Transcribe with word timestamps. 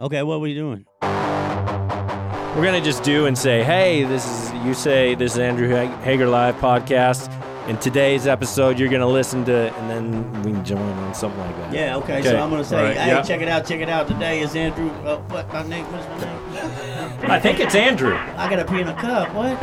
Okay, 0.00 0.22
what 0.22 0.36
are 0.36 0.38
we 0.38 0.54
doing? 0.54 0.86
We're 1.02 2.64
gonna 2.64 2.80
just 2.80 3.02
do 3.02 3.26
and 3.26 3.36
say, 3.36 3.62
hey, 3.62 4.02
this 4.02 4.26
is 4.26 4.50
you 4.64 4.72
say 4.72 5.14
this 5.14 5.34
is 5.34 5.38
Andrew 5.38 5.68
Hager 5.68 6.26
Live 6.26 6.54
podcast. 6.54 7.30
In 7.68 7.76
today's 7.76 8.26
episode, 8.26 8.78
you're 8.78 8.88
gonna 8.88 9.06
listen 9.06 9.44
to, 9.44 9.70
and 9.76 9.90
then 9.90 10.42
we 10.42 10.52
can 10.52 10.64
join 10.64 10.80
on 10.80 11.12
something 11.12 11.38
like 11.40 11.54
that. 11.58 11.74
Yeah, 11.74 11.96
okay, 11.96 12.20
Okay, 12.20 12.30
so 12.30 12.40
I'm 12.40 12.48
gonna 12.48 12.64
say, 12.64 12.78
all 12.78 12.84
right, 12.84 12.96
hey, 12.96 13.08
yeah. 13.08 13.20
check 13.20 13.42
it 13.42 13.48
out, 13.48 13.66
check 13.66 13.80
it 13.80 13.90
out. 13.90 14.08
Today 14.08 14.40
is 14.40 14.56
Andrew. 14.56 14.88
Uh, 15.04 15.18
what 15.18 15.52
my 15.52 15.64
name? 15.64 15.84
What's 15.92 16.08
my 16.08 16.18
name? 16.18 17.30
I 17.30 17.38
think 17.38 17.60
it's 17.60 17.74
Andrew. 17.74 18.14
I 18.14 18.48
gotta 18.48 18.64
pee 18.64 18.80
in 18.80 18.88
a 18.88 18.94
cup. 18.94 19.34
What? 19.34 19.58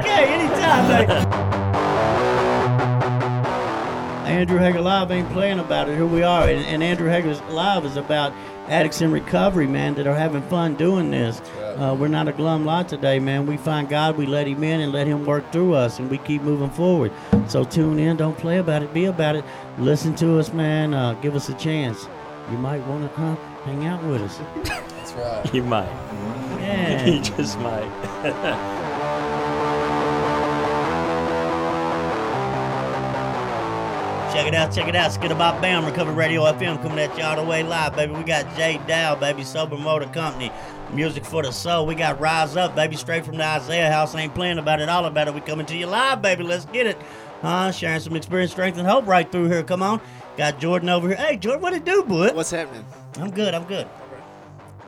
okay, 0.00 0.26
anytime, 0.34 1.06
baby. 1.06 1.54
Andrew 4.30 4.58
Hager 4.58 4.82
Live 4.82 5.10
ain't 5.10 5.30
playing 5.30 5.60
about 5.60 5.88
it. 5.88 5.94
Here 5.94 6.04
we 6.06 6.22
are, 6.22 6.46
and, 6.46 6.66
and 6.66 6.82
Andrew 6.82 7.08
Hager 7.08 7.34
Live 7.50 7.86
is 7.86 7.96
about 7.96 8.34
addicts 8.68 9.00
in 9.00 9.10
recovery, 9.12 9.66
man, 9.66 9.94
that 9.94 10.06
are 10.06 10.14
having 10.14 10.42
fun 10.42 10.74
doing 10.74 11.10
this. 11.10 11.40
Uh, 11.76 11.96
we're 11.98 12.08
not 12.08 12.28
a 12.28 12.32
glum 12.32 12.64
lot 12.64 12.88
today, 12.88 13.18
man. 13.18 13.46
We 13.46 13.56
find 13.56 13.88
God, 13.88 14.16
we 14.16 14.26
let 14.26 14.46
Him 14.46 14.62
in, 14.62 14.80
and 14.80 14.92
let 14.92 15.06
Him 15.06 15.26
work 15.26 15.50
through 15.52 15.74
us, 15.74 15.98
and 15.98 16.10
we 16.10 16.18
keep 16.18 16.42
moving 16.42 16.70
forward. 16.70 17.12
So 17.48 17.64
tune 17.64 17.98
in, 17.98 18.16
don't 18.16 18.38
play 18.38 18.58
about 18.58 18.82
it, 18.82 18.94
be 18.94 19.06
about 19.06 19.36
it. 19.36 19.44
Listen 19.78 20.14
to 20.16 20.38
us, 20.38 20.52
man. 20.52 20.94
Uh, 20.94 21.14
give 21.14 21.34
us 21.34 21.48
a 21.48 21.54
chance. 21.54 22.06
You 22.50 22.58
might 22.58 22.86
want 22.86 23.10
to 23.10 23.16
huh, 23.16 23.36
hang 23.64 23.86
out 23.86 24.04
with 24.04 24.22
us. 24.22 24.38
That's 24.64 25.12
right. 25.14 25.54
You 25.54 25.62
might. 25.62 25.88
Yeah. 26.60 27.06
You 27.06 27.20
just 27.20 27.58
might. 27.58 28.80
Check 34.34 34.48
it 34.48 34.54
out, 34.54 34.72
check 34.74 34.88
it 34.88 34.96
out. 34.96 35.12
Skid 35.12 35.30
about 35.30 35.62
Bam, 35.62 35.84
Recovery 35.86 36.12
Radio 36.12 36.42
FM 36.42 36.82
coming 36.82 36.98
at 36.98 37.16
you 37.16 37.22
all 37.22 37.36
the 37.36 37.44
way 37.44 37.62
live, 37.62 37.94
baby. 37.94 38.14
We 38.14 38.24
got 38.24 38.44
Jay 38.56 38.80
Dow, 38.88 39.14
baby, 39.14 39.44
Sober 39.44 39.78
Motor 39.78 40.06
Company. 40.06 40.50
Music 40.92 41.24
for 41.24 41.44
the 41.44 41.52
soul. 41.52 41.86
We 41.86 41.94
got 41.94 42.18
Rise 42.18 42.56
Up, 42.56 42.74
baby, 42.74 42.96
straight 42.96 43.24
from 43.24 43.36
the 43.36 43.44
Isaiah 43.44 43.92
House. 43.92 44.12
Ain't 44.16 44.34
playing 44.34 44.58
about 44.58 44.80
it, 44.80 44.88
all 44.88 45.04
about 45.04 45.28
it. 45.28 45.34
We 45.34 45.40
coming 45.40 45.66
to 45.66 45.76
you 45.76 45.86
live, 45.86 46.20
baby. 46.20 46.42
Let's 46.42 46.64
get 46.64 46.88
it. 46.88 46.98
Huh? 47.42 47.70
Sharing 47.70 48.00
some 48.00 48.16
experience, 48.16 48.50
strength, 48.50 48.76
and 48.76 48.88
hope 48.88 49.06
right 49.06 49.30
through 49.30 49.50
here. 49.50 49.62
Come 49.62 49.84
on. 49.84 50.00
Got 50.36 50.58
Jordan 50.58 50.88
over 50.88 51.06
here. 51.06 51.16
Hey, 51.16 51.36
Jordan, 51.36 51.62
what 51.62 51.72
it 51.72 51.84
do, 51.84 52.02
bud? 52.02 52.34
What's 52.34 52.50
happening? 52.50 52.84
I'm 53.20 53.30
good, 53.30 53.54
I'm 53.54 53.64
good. 53.64 53.86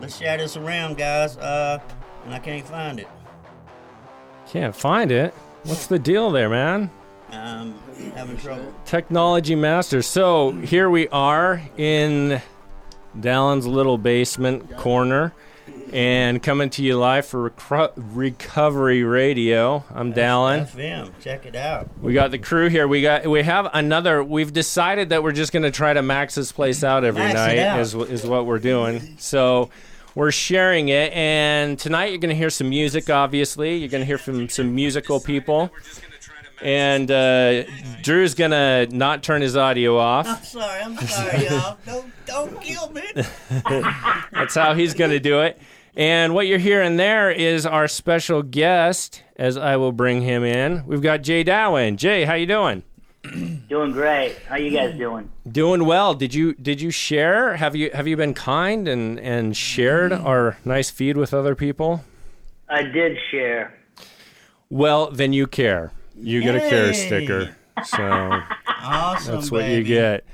Let's 0.00 0.16
share 0.16 0.38
this 0.38 0.56
around, 0.56 0.98
guys. 0.98 1.36
Uh, 1.36 1.78
and 2.24 2.34
I 2.34 2.40
can't 2.40 2.66
find 2.66 2.98
it. 2.98 3.06
Can't 4.48 4.74
find 4.74 5.12
it. 5.12 5.32
What's 5.62 5.86
the 5.86 6.00
deal 6.00 6.32
there, 6.32 6.48
man? 6.48 6.90
Um, 7.30 7.78
having 8.14 8.36
trouble. 8.36 8.72
Technology 8.84 9.54
master. 9.54 10.02
So 10.02 10.52
here 10.52 10.88
we 10.90 11.08
are 11.08 11.60
in 11.76 12.40
Dallon's 13.18 13.66
little 13.66 13.98
basement 13.98 14.76
corner 14.76 15.32
and 15.92 16.42
coming 16.42 16.68
to 16.70 16.82
you 16.82 16.98
live 16.98 17.26
for 17.26 17.50
Recro- 17.50 17.92
Recovery 17.96 19.02
Radio. 19.04 19.84
I'm 19.94 20.12
Dallon. 20.12 20.64
FM. 20.66 21.12
Check 21.20 21.46
it 21.46 21.54
out. 21.56 21.88
We 22.02 22.12
got 22.12 22.30
the 22.30 22.38
crew 22.38 22.68
here. 22.68 22.86
We 22.88 23.02
got 23.02 23.26
we 23.26 23.42
have 23.42 23.68
another. 23.72 24.22
We've 24.22 24.52
decided 24.52 25.10
that 25.10 25.22
we're 25.22 25.32
just 25.32 25.52
going 25.52 25.62
to 25.62 25.70
try 25.70 25.92
to 25.92 26.02
max 26.02 26.34
this 26.34 26.52
place 26.52 26.82
out 26.84 27.04
every 27.04 27.20
Max 27.22 27.34
it 27.34 27.56
night. 27.56 27.58
out. 27.58 27.80
Is 27.80 27.94
is 27.94 28.26
what 28.26 28.46
we're 28.46 28.58
doing. 28.58 29.16
So 29.18 29.70
we're 30.14 30.32
sharing 30.32 30.88
it, 30.88 31.12
and 31.12 31.78
tonight 31.78 32.06
you're 32.06 32.18
going 32.18 32.30
to 32.30 32.36
hear 32.36 32.50
some 32.50 32.68
music. 32.68 33.08
Obviously, 33.10 33.76
you're 33.76 33.88
going 33.88 34.00
to 34.02 34.06
hear 34.06 34.18
from 34.18 34.48
some 34.48 34.74
musical 34.74 35.20
people. 35.20 35.70
And 36.62 37.10
uh, 37.10 37.64
Drew's 38.02 38.34
gonna 38.34 38.86
not 38.86 39.22
turn 39.22 39.42
his 39.42 39.56
audio 39.56 39.98
off. 39.98 40.26
I'm 40.26 40.42
sorry, 40.42 40.82
I'm 40.82 40.96
sorry, 40.98 41.44
y'all. 41.46 41.76
Don't, 41.86 42.12
don't 42.26 42.60
kill 42.60 42.90
me. 42.90 43.02
That's 44.32 44.54
how 44.54 44.74
he's 44.74 44.94
going 44.94 45.12
to 45.12 45.20
do 45.20 45.40
it. 45.42 45.60
And 45.96 46.34
what 46.34 46.46
you're 46.46 46.58
hearing 46.58 46.96
there 46.96 47.30
is 47.30 47.64
our 47.64 47.88
special 47.88 48.42
guest, 48.42 49.22
as 49.36 49.56
I 49.56 49.76
will 49.76 49.92
bring 49.92 50.22
him 50.22 50.44
in. 50.44 50.84
We've 50.86 51.00
got 51.00 51.22
Jay 51.22 51.44
Dowen. 51.44 51.96
Jay, 51.96 52.24
how 52.24 52.34
you 52.34 52.46
doing? 52.46 52.82
Doing 53.68 53.92
great. 53.92 54.36
How 54.48 54.56
you 54.56 54.70
guys 54.70 54.96
doing? 54.96 55.30
Doing 55.50 55.84
well. 55.84 56.14
Did 56.14 56.32
you 56.32 56.54
did 56.54 56.80
you 56.80 56.92
share? 56.92 57.56
Have 57.56 57.74
you 57.74 57.90
have 57.92 58.06
you 58.06 58.16
been 58.16 58.34
kind 58.34 58.86
and 58.86 59.18
and 59.18 59.56
shared 59.56 60.12
our 60.12 60.58
nice 60.64 60.90
feed 60.90 61.16
with 61.16 61.34
other 61.34 61.56
people? 61.56 62.04
I 62.68 62.82
did 62.84 63.16
share. 63.32 63.76
Well, 64.70 65.10
then 65.10 65.32
you 65.32 65.48
care. 65.48 65.90
You 66.18 66.42
get 66.42 66.56
a 66.56 66.60
care 66.60 66.92
sticker. 66.94 67.56
So 67.84 68.42
Awesome, 68.68 69.34
that's 69.34 69.50
what 69.50 69.68
you 69.68 69.82
get. 69.82 70.24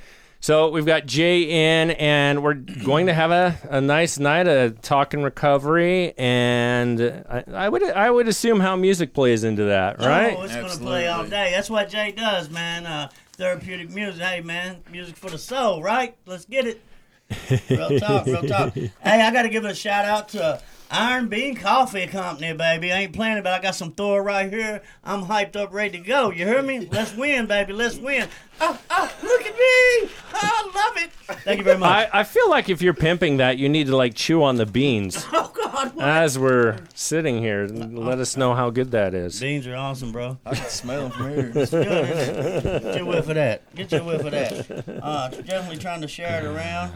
So 0.40 0.70
we've 0.70 0.86
got 0.86 1.06
Jay 1.06 1.42
in, 1.42 1.92
and 1.92 2.42
we're 2.42 2.54
going 2.54 3.06
to 3.06 3.14
have 3.14 3.30
a, 3.30 3.56
a 3.70 3.80
nice 3.80 4.18
night 4.18 4.48
of 4.48 4.82
talking 4.82 5.22
recovery, 5.22 6.14
and 6.18 7.00
I, 7.00 7.44
I 7.52 7.68
would 7.68 7.84
I 7.84 8.10
would 8.10 8.26
assume 8.26 8.58
how 8.58 8.74
music 8.74 9.14
plays 9.14 9.44
into 9.44 9.64
that, 9.66 10.00
right? 10.00 10.36
Oh, 10.36 10.42
it's 10.42 10.54
gonna 10.54 10.68
play 10.84 11.06
all 11.06 11.22
day. 11.22 11.52
That's 11.52 11.70
what 11.70 11.88
Jay 11.88 12.10
does, 12.10 12.50
man. 12.50 12.86
Uh, 12.86 13.08
therapeutic 13.36 13.90
music. 13.90 14.20
Hey, 14.20 14.40
man, 14.40 14.82
music 14.90 15.16
for 15.16 15.30
the 15.30 15.38
soul, 15.38 15.80
right? 15.80 16.16
Let's 16.26 16.44
get 16.44 16.66
it. 16.66 16.82
Real 17.70 17.98
talk, 18.00 18.26
real 18.26 18.42
talk. 18.42 18.74
Hey, 18.74 18.90
I 19.04 19.30
got 19.32 19.42
to 19.42 19.48
give 19.48 19.64
a 19.64 19.74
shout 19.74 20.04
out 20.04 20.28
to 20.30 20.60
Iron 20.92 21.28
Bean 21.28 21.54
Coffee 21.54 22.06
Company, 22.06 22.52
baby. 22.52 22.92
I 22.92 23.00
ain't 23.00 23.14
playing, 23.14 23.42
but 23.42 23.54
I 23.54 23.62
got 23.62 23.74
some 23.74 23.92
Thor 23.92 24.22
right 24.22 24.52
here. 24.52 24.82
I'm 25.02 25.24
hyped 25.24 25.56
up, 25.56 25.72
ready 25.72 25.98
to 25.98 26.04
go. 26.04 26.30
You 26.30 26.44
hear 26.44 26.60
me? 26.60 26.86
Let's 26.92 27.16
win, 27.16 27.46
baby. 27.46 27.72
Let's 27.72 27.96
win. 27.96 28.28
Oh, 28.60 28.78
oh, 28.90 29.12
look 29.22 29.40
at 29.40 29.54
me. 29.54 30.10
I 30.34 30.70
love 30.74 31.02
it. 31.02 31.10
Thank 31.44 31.58
you 31.58 31.64
very 31.64 31.78
much. 31.78 32.10
I, 32.12 32.20
I 32.20 32.24
feel 32.24 32.50
like 32.50 32.68
if 32.68 32.82
you're 32.82 32.92
pimping 32.92 33.38
that, 33.38 33.56
you 33.56 33.70
need 33.70 33.86
to 33.86 33.96
like 33.96 34.12
chew 34.14 34.42
on 34.42 34.56
the 34.56 34.66
beans 34.66 35.24
oh, 35.32 35.50
God. 35.54 35.94
What? 35.94 36.06
as 36.06 36.38
we're 36.38 36.78
sitting 36.92 37.38
here. 37.38 37.66
Let 37.66 38.18
us 38.18 38.36
know 38.36 38.54
how 38.54 38.68
good 38.68 38.90
that 38.90 39.14
is. 39.14 39.40
Beans 39.40 39.66
are 39.66 39.74
awesome, 39.74 40.12
bro. 40.12 40.36
I 40.44 40.54
can 40.54 40.68
smell 40.68 41.08
them 41.08 41.10
from 41.12 41.30
here. 41.30 41.48
Good, 41.48 41.56
isn't 41.56 41.88
it? 41.88 42.82
Get 42.82 42.96
your 42.96 43.06
whiff 43.06 43.28
of 43.30 43.34
that. 43.36 43.74
Get 43.74 43.92
your 43.92 44.04
whiff 44.04 44.24
of 44.26 44.30
that. 44.32 45.02
Uh, 45.02 45.28
definitely 45.30 45.78
trying 45.78 46.02
to 46.02 46.08
share 46.08 46.44
it 46.44 46.44
around. 46.44 46.92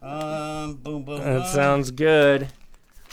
Um, 0.00 0.74
boom, 0.76 1.02
boom. 1.02 1.18
That 1.18 1.38
boom. 1.40 1.46
sounds 1.48 1.90
good. 1.90 2.48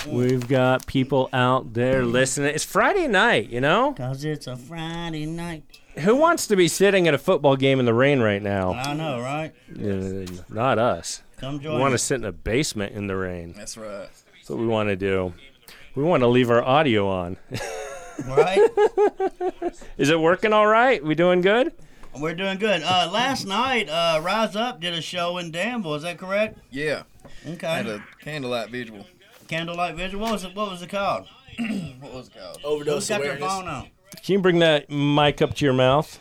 We've 0.07 0.47
got 0.47 0.85
people 0.85 1.29
out 1.33 1.73
there 1.73 2.05
listening. 2.05 2.53
It's 2.53 2.63
Friday 2.63 3.07
night, 3.07 3.49
you 3.49 3.59
know? 3.61 3.93
Cause 3.93 4.23
it's 4.23 4.45
a 4.47 4.55
Friday 4.55 5.25
night. 5.25 5.63
Who 5.99 6.15
wants 6.15 6.45
to 6.47 6.55
be 6.55 6.67
sitting 6.67 7.07
at 7.07 7.13
a 7.13 7.17
football 7.17 7.55
game 7.55 7.79
in 7.79 7.85
the 7.85 7.93
rain 7.93 8.19
right 8.19 8.41
now? 8.41 8.73
I 8.73 8.93
know, 8.93 9.19
right? 9.19 9.53
Uh, 9.71 10.25
not 10.49 10.77
us. 10.77 11.23
Come 11.37 11.57
We 11.57 11.63
join 11.63 11.79
want 11.79 11.93
to 11.93 11.97
sit 11.97 12.15
in 12.15 12.25
a 12.25 12.31
basement 12.31 12.93
in 12.93 13.07
the 13.07 13.15
rain. 13.15 13.53
That's 13.57 13.77
right. 13.77 14.09
That's 14.33 14.49
what 14.49 14.59
we 14.59 14.67
want 14.67 14.89
to 14.89 14.95
do. 14.95 15.33
We 15.95 16.03
want 16.03 16.21
to 16.21 16.27
leave 16.27 16.51
our 16.51 16.63
audio 16.63 17.07
on. 17.07 17.37
Right? 18.27 18.69
Is 19.97 20.09
it 20.09 20.19
working 20.19 20.53
all 20.53 20.67
right? 20.67 21.03
We 21.03 21.15
doing 21.15 21.41
good? 21.41 21.73
We're 22.19 22.35
doing 22.35 22.57
good. 22.59 22.81
Uh, 22.83 23.09
last 23.11 23.45
night, 23.45 23.89
uh, 23.89 24.21
Rise 24.23 24.55
Up 24.55 24.79
did 24.79 24.93
a 24.93 25.01
show 25.01 25.37
in 25.37 25.51
Danville. 25.51 25.95
Is 25.95 26.03
that 26.03 26.17
correct? 26.17 26.57
Yeah. 26.71 27.03
Okay. 27.47 27.67
Had 27.67 27.87
Okay. 27.87 28.01
a 28.21 28.23
candlelight 28.23 28.69
vigil. 28.69 29.05
Candlelight 29.47 29.95
Vigil. 29.95 30.19
What 30.19 30.33
was 30.33 30.43
it? 30.43 30.55
What 30.55 30.71
was 30.71 30.81
it 30.81 30.89
called? 30.89 31.27
What 31.99 32.13
was 32.13 32.27
it 32.27 32.33
called? 32.37 32.57
Who's 32.57 32.65
Overdose 32.65 33.09
got 33.09 33.21
their 33.21 33.37
awareness. 33.37 33.51
phone 33.51 33.67
on? 33.67 33.87
Can 34.23 34.33
you 34.33 34.39
bring 34.39 34.59
that 34.59 34.89
mic 34.89 35.41
up 35.41 35.53
to 35.55 35.65
your 35.65 35.73
mouth? 35.73 36.19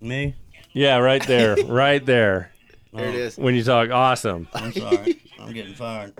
Me. 0.00 0.34
Yeah, 0.72 0.98
right 0.98 1.24
there. 1.26 1.56
right 1.66 2.04
there. 2.04 2.50
There 2.92 3.08
it 3.08 3.14
is. 3.14 3.38
When 3.38 3.54
you 3.54 3.62
talk 3.62 3.90
awesome. 3.90 4.48
I'm 4.52 4.72
sorry. 4.72 5.20
I'm 5.38 5.52
getting 5.52 5.74
fired. 5.74 6.14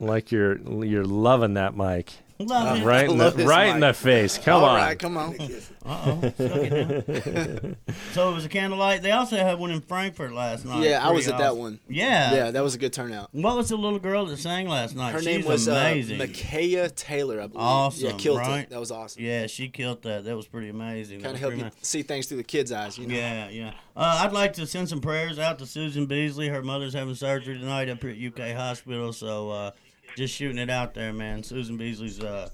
Like 0.00 0.30
you're 0.30 0.58
you're 0.84 1.04
loving 1.04 1.54
that 1.54 1.76
mic. 1.76 2.12
Love 2.40 2.78
it. 2.78 2.84
Right 2.84 3.10
in 3.10 3.18
the 3.18 3.24
love 3.24 3.36
this 3.36 3.46
right 3.48 3.74
in 3.74 3.80
the 3.80 3.92
face. 3.92 4.38
Come 4.38 4.62
All 4.62 4.68
on. 4.70 4.76
right, 4.76 4.98
come 4.98 5.16
on. 5.16 5.36
Uh-oh. 5.84 6.20
Suck 6.20 6.32
it 6.38 7.68
now. 7.68 7.74
so 8.12 8.30
it 8.30 8.34
was 8.34 8.44
a 8.44 8.48
candlelight. 8.48 9.02
They 9.02 9.10
also 9.10 9.36
had 9.36 9.58
one 9.58 9.70
in 9.72 9.80
Frankfort 9.80 10.32
last 10.32 10.64
night. 10.64 10.84
Yeah, 10.84 11.04
I 11.04 11.10
was 11.10 11.24
Pretty 11.24 11.34
at 11.34 11.38
that 11.38 11.56
one. 11.56 11.80
Yeah. 11.88 12.34
Yeah, 12.34 12.50
that 12.52 12.62
was 12.62 12.74
a 12.74 12.78
good 12.78 12.92
turnout. 12.92 13.30
What 13.32 13.56
was 13.56 13.70
the 13.70 13.76
little 13.76 13.98
girl 13.98 14.26
that 14.26 14.36
sang 14.36 14.68
last 14.68 14.94
night? 14.94 15.12
Her 15.12 15.18
She's 15.18 15.26
name 15.38 15.44
was 15.46 15.66
uh, 15.66 15.72
amazing. 15.72 16.18
Micaiah 16.18 16.90
Taylor, 16.90 17.40
I 17.40 17.46
believe. 17.48 17.64
Awesome, 17.66 18.06
Yeah, 18.10 18.16
killed 18.16 18.38
right? 18.38 18.60
it. 18.60 18.70
That 18.70 18.78
was 18.80 18.90
awesome. 18.92 19.22
yeah, 19.22 19.46
she 19.48 19.68
killed 19.68 20.02
that. 20.02 20.24
That 20.24 20.36
was 20.36 20.46
pretty 20.46 20.68
amazing. 20.68 21.22
Kind 21.22 21.34
of 21.34 21.40
help 21.40 21.50
pretty 21.52 21.64
you 21.64 21.70
ma- 21.70 21.82
see 21.82 22.02
things 22.02 22.26
through 22.26 22.36
the 22.38 22.44
kids' 22.44 22.70
eyes, 22.70 22.98
you 22.98 23.06
know. 23.08 23.14
Yeah, 23.14 23.48
yeah. 23.48 23.72
Uh, 23.96 24.20
I'd 24.24 24.32
like 24.32 24.52
to 24.54 24.66
send 24.66 24.88
some 24.88 25.00
prayers 25.00 25.38
out 25.40 25.58
to 25.58 25.66
Susan 25.66 26.06
Beasley. 26.06 26.48
Her 26.48 26.62
mother's 26.62 26.94
having 26.94 27.14
surgery 27.16 27.58
tonight 27.58 27.88
up 27.88 28.00
here 28.02 28.10
at 28.10 28.40
UK 28.50 28.54
Hospital. 28.54 29.12
So 29.12 29.50
uh, 29.50 29.70
just 30.18 30.34
shooting 30.34 30.58
it 30.58 30.68
out 30.68 30.94
there, 30.94 31.12
man. 31.12 31.44
Susan 31.44 31.76
Beasley's 31.76 32.20
uh, 32.20 32.48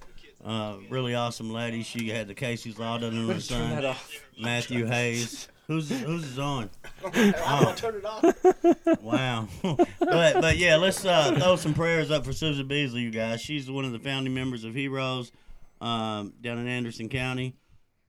uh, 0.45 0.77
really 0.91 1.15
awesome 1.15 1.51
lady. 1.51 1.83
She 1.83 2.11
had 2.11 2.29
the 2.29 2.35
Casey's 2.35 2.79
Law 2.79 2.99
done 2.99 3.19
on 3.19 3.29
her 3.35 3.41
son, 3.41 3.97
Matthew 4.39 4.85
Hayes. 4.85 5.49
Who's 5.67 5.89
who's 5.89 6.25
is 6.25 6.39
on? 6.39 6.69
Oh, 7.07 7.73
Turn 7.75 7.95
it 7.95 8.05
off. 8.05 9.03
wow. 9.03 9.49
but 9.63 10.41
but 10.43 10.59
yeah, 10.59 10.77
let's 10.77 11.07
uh, 11.07 11.35
throw 11.39 11.57
some 11.57 11.73
prayers 11.73 12.11
up 12.11 12.27
for 12.27 12.35
Susan 12.35 12.69
Beasley, 12.69 13.01
you 13.01 13.11
guys. 13.11 13.41
She's 13.41 13.71
one 13.71 13.87
of 13.87 13.93
the 13.93 13.99
founding 13.99 14.35
members 14.35 14.65
of 14.65 14.75
Heroes 14.75 15.33
um, 15.81 16.35
down 16.43 16.59
in 16.59 16.69
Anderson 16.69 17.09
County, 17.09 17.57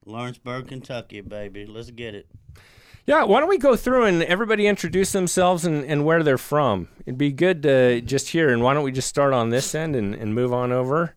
Lawrenceburg, 0.06 0.68
Kentucky, 0.68 1.22
baby. 1.22 1.66
Let's 1.66 1.92
get 1.92 2.14
it. 2.14 2.28
Yeah, 3.08 3.24
why 3.26 3.40
don't 3.40 3.50
we 3.50 3.60
go 3.60 3.76
through 3.76 4.06
and 4.06 4.24
everybody 4.24 4.66
introduce 4.66 5.12
themselves 5.12 5.64
and, 5.64 5.86
and 5.86 6.06
where 6.06 6.24
they're 6.24 6.40
from? 6.40 6.88
It'd 7.06 7.18
be 7.20 7.32
good 7.32 7.62
to 7.64 8.02
just 8.02 8.30
hear. 8.30 8.50
And 8.50 8.64
why 8.64 8.74
don't 8.74 8.84
we 8.84 8.92
just 8.92 9.08
start 9.08 9.32
on 9.32 9.50
this 9.52 9.76
end 9.76 9.96
and, 9.96 10.16
and 10.16 10.34
move 10.34 10.52
on 10.52 10.72
over? 10.72 11.14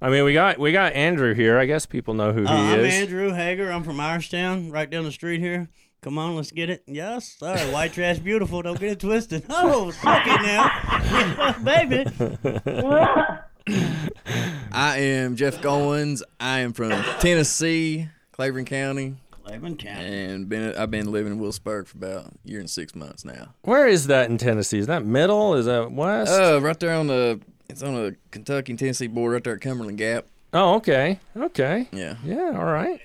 I 0.00 0.10
mean, 0.10 0.24
we 0.24 0.32
got 0.32 0.58
we 0.58 0.70
got 0.70 0.92
Andrew 0.92 1.34
here. 1.34 1.58
I 1.58 1.64
guess 1.66 1.86
people 1.86 2.14
know 2.14 2.32
who 2.32 2.44
Uh, 2.46 2.50
he 2.56 2.72
I'm 2.74 2.80
is. 2.80 2.94
Andrew 2.94 3.32
Hager. 3.32 3.70
I'm 3.72 3.82
from 3.82 3.96
Irishtown, 3.96 4.70
right 4.72 4.88
down 4.88 5.04
the 5.04 5.10
street 5.12 5.40
here. 5.40 5.68
Come 6.02 6.18
on, 6.18 6.36
let's 6.36 6.50
get 6.52 6.68
it. 6.68 6.82
Yes, 6.86 7.36
sir. 7.38 7.56
White 7.72 7.94
trash, 7.94 8.18
beautiful. 8.18 8.60
Don't 8.62 8.78
get 8.78 8.92
it 8.92 9.00
twisted. 9.00 9.44
Oh, 9.50 9.90
suck 9.90 10.22
it 10.26 10.42
now, 10.42 11.52
baby. 11.64 12.04
I 14.72 14.98
am 14.98 15.36
Jeff 15.36 15.62
Goins. 15.62 16.22
I 16.38 16.58
am 16.60 16.74
from 16.74 16.90
Tennessee, 17.20 18.08
Cleveland 18.32 18.66
County, 18.66 19.14
Cleveland 19.44 19.78
County. 19.78 20.04
and 20.24 20.48
been 20.48 20.74
I've 20.76 20.90
been 20.90 21.12
living 21.12 21.32
in 21.34 21.38
Willisburg 21.38 21.86
for 21.86 21.96
about 21.98 22.26
a 22.26 22.30
year 22.44 22.60
and 22.60 22.68
six 22.70 22.94
months 22.94 23.24
now. 23.24 23.54
Where 23.62 23.86
is 23.86 24.06
that 24.08 24.30
in 24.30 24.38
Tennessee? 24.38 24.78
Is 24.78 24.86
that 24.86 25.04
middle? 25.04 25.54
Is 25.54 25.66
that 25.66 25.92
west? 25.92 26.32
Uh, 26.32 26.60
right 26.62 26.78
there 26.80 26.94
on 26.94 27.06
the 27.08 27.40
it's 27.68 27.82
on 27.82 27.94
the 27.94 28.16
Kentucky 28.30 28.72
and 28.72 28.78
Tennessee 28.78 29.06
border, 29.06 29.34
right 29.34 29.44
there 29.44 29.54
at 29.54 29.60
Cumberland 29.60 29.98
Gap. 29.98 30.26
oh, 30.52 30.74
okay, 30.76 31.18
okay, 31.36 31.88
Yeah. 31.92 32.16
yeah, 32.24 32.52
all 32.56 32.64
right. 32.64 33.00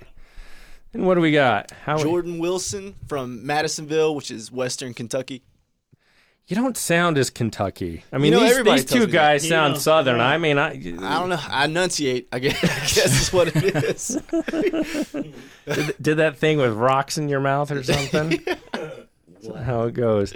And 0.94 1.06
what 1.06 1.15
do 1.15 1.21
we 1.21 1.31
got? 1.31 1.71
How 1.86 1.97
Jordan 2.00 2.39
Wilson 2.39 2.95
from 3.07 3.45
Madisonville, 3.45 4.15
which 4.15 4.31
is 4.31 4.51
Western 4.51 4.94
Kentucky. 4.94 5.44
You 6.50 6.56
don't 6.56 6.75
sound 6.75 7.19
as 7.19 7.30
Kentucky. 7.30 8.04
I 8.12 8.18
mean, 8.18 8.31
know, 8.31 8.40
these, 8.40 8.50
everybody 8.51 8.81
these 8.81 8.90
tells 8.90 9.01
two 9.01 9.06
me 9.06 9.12
that. 9.12 9.18
guys 9.18 9.44
You 9.44 9.50
sound 9.51 9.74
know, 9.75 9.80
southern. 9.80 10.18
right. 10.18 10.34
I 10.34 10.38
mean, 10.40 10.57
I, 10.57 10.72
I 10.72 11.19
don't 11.19 11.30
know. 11.30 11.40
I 11.48 11.66
enunciate. 11.66 12.28
I 12.31 12.40
guess, 12.40 12.57
I 12.63 12.68
guess 12.68 13.22
is 13.22 13.31
what 13.31 13.56
it 13.56 13.75
is. 13.75 14.18
did, 15.66 15.96
did 16.01 16.16
that 16.18 16.38
thing 16.38 16.57
with 16.57 16.74
rocks 16.74 17.19
in 17.19 17.30
your 17.30 17.40
mouth 17.40 17.69
or 17.69 17.84
something. 17.84 18.40
That's 18.74 19.63
how 19.63 19.84
it 19.84 19.94
goes. 19.94 20.34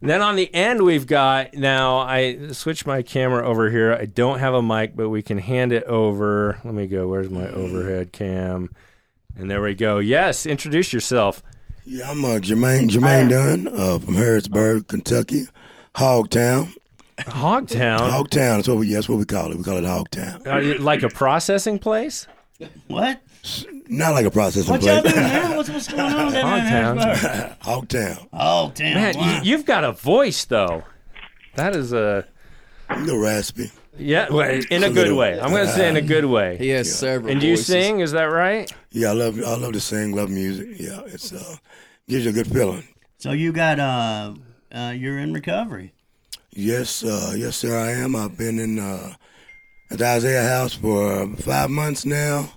And 0.00 0.10
then 0.10 0.20
on 0.20 0.34
the 0.34 0.52
end, 0.52 0.82
we've 0.82 1.06
got 1.06 1.54
now. 1.54 1.98
I 1.98 2.48
switched 2.48 2.84
my 2.84 3.02
camera 3.02 3.46
over 3.46 3.70
here. 3.70 3.92
I 3.92 4.06
don't 4.06 4.40
have 4.40 4.54
a 4.54 4.62
mic, 4.62 4.96
but 4.96 5.10
we 5.10 5.22
can 5.22 5.38
hand 5.38 5.70
it 5.70 5.84
over. 5.84 6.58
Let 6.64 6.74
me 6.74 6.88
go. 6.88 7.06
Where's 7.06 7.30
my 7.30 7.46
overhead 7.46 8.12
cam? 8.12 8.74
And 9.38 9.48
there 9.48 9.62
we 9.62 9.76
go. 9.76 9.98
Yes, 10.00 10.44
introduce 10.44 10.92
yourself. 10.92 11.40
Yeah, 11.84 12.10
I'm 12.10 12.24
uh, 12.24 12.38
Germaine 12.38 12.88
Germaine 12.88 13.28
Dunn 13.28 13.68
uh, 13.68 13.98
from 13.98 14.14
Harrodsburg, 14.14 14.86
Kentucky, 14.88 15.46
Hogtown. 15.94 16.74
Hogtown, 17.18 17.98
Hogtown 18.10 18.60
is 18.60 18.68
what 18.68 18.78
we 18.78 18.92
that's 18.92 19.08
what 19.08 19.18
we 19.18 19.24
call 19.24 19.50
it. 19.52 19.58
We 19.58 19.64
call 19.64 19.76
it 19.76 19.84
Hogtown. 19.84 20.46
Are 20.46 20.62
you 20.62 20.78
like 20.78 21.02
a 21.02 21.08
processing 21.08 21.78
place. 21.78 22.26
What? 22.86 23.20
Not 23.88 24.12
like 24.14 24.24
a 24.24 24.30
processing 24.30 24.70
What 24.70 24.82
y'all 24.82 25.00
place. 25.02 25.14
doing 25.14 25.26
now? 25.26 25.56
What's, 25.56 25.68
what's 25.68 25.88
going 25.88 26.00
on 26.12 26.32
down 26.32 26.32
there 26.32 26.42
in 26.92 26.98
Hogtown. 26.98 27.14
Harrodsburg? 27.16 27.58
Hogtown. 27.62 28.28
Oh, 28.32 28.72
damn. 28.74 28.94
Man, 28.94 29.14
wow. 29.16 29.40
you, 29.42 29.50
you've 29.50 29.66
got 29.66 29.82
a 29.84 29.92
voice 29.92 30.44
though. 30.44 30.84
That 31.56 31.74
is 31.76 31.92
a 31.92 32.26
A 32.88 33.00
little 33.00 33.20
raspy. 33.20 33.70
Yeah, 33.98 34.28
well, 34.30 34.60
in 34.70 34.84
a 34.84 34.90
good 34.90 35.12
way. 35.12 35.40
I'm 35.40 35.50
going 35.50 35.66
to 35.66 35.72
say 35.72 35.88
in 35.88 35.96
a 35.96 36.02
good 36.02 36.24
way. 36.24 36.56
He 36.56 36.68
has 36.70 36.94
several. 36.94 37.30
And 37.30 37.40
do 37.40 37.46
you 37.46 37.56
voices. 37.56 37.66
sing? 37.66 38.00
Is 38.00 38.12
that 38.12 38.24
right? 38.24 38.72
Yeah, 38.90 39.10
I 39.10 39.12
love 39.12 39.38
I 39.38 39.56
love 39.56 39.72
to 39.72 39.80
sing, 39.80 40.14
love 40.14 40.30
music. 40.30 40.68
Yeah, 40.78 41.00
it's 41.06 41.32
uh 41.32 41.56
gives 42.08 42.24
you 42.24 42.30
a 42.30 42.34
good 42.34 42.46
feeling. 42.46 42.84
So 43.18 43.32
you 43.32 43.52
got, 43.52 43.78
uh, 43.78 44.34
uh, 44.74 44.92
you're 44.96 45.18
in 45.18 45.32
recovery. 45.32 45.92
Yes, 46.50 47.04
uh, 47.04 47.34
yes, 47.36 47.56
sir, 47.56 47.78
I 47.78 47.92
am. 47.92 48.16
I've 48.16 48.36
been 48.36 48.58
in 48.58 48.78
uh, 48.78 49.14
at 49.90 49.98
the 49.98 50.06
Isaiah 50.06 50.48
House 50.48 50.74
for 50.74 51.22
uh, 51.22 51.36
five 51.36 51.70
months 51.70 52.04
now. 52.04 52.50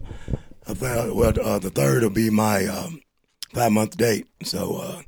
I 0.68 0.74
found, 0.74 1.16
well, 1.16 1.34
uh, 1.42 1.60
the 1.60 1.70
third 1.70 2.02
will 2.02 2.10
be 2.10 2.30
my 2.30 2.66
um, 2.66 3.00
five 3.54 3.72
month 3.72 3.96
date. 3.96 4.28
So 4.44 4.78
uh, 4.78 5.02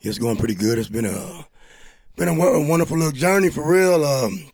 it's 0.00 0.18
going 0.18 0.36
pretty 0.36 0.54
good. 0.54 0.78
It's 0.78 0.88
been 0.88 1.04
a 1.04 1.46
been 2.16 2.28
a, 2.28 2.32
a 2.32 2.68
wonderful 2.68 2.96
little 2.96 3.12
journey 3.12 3.50
for 3.50 3.68
real. 3.68 4.04
Um, 4.04 4.49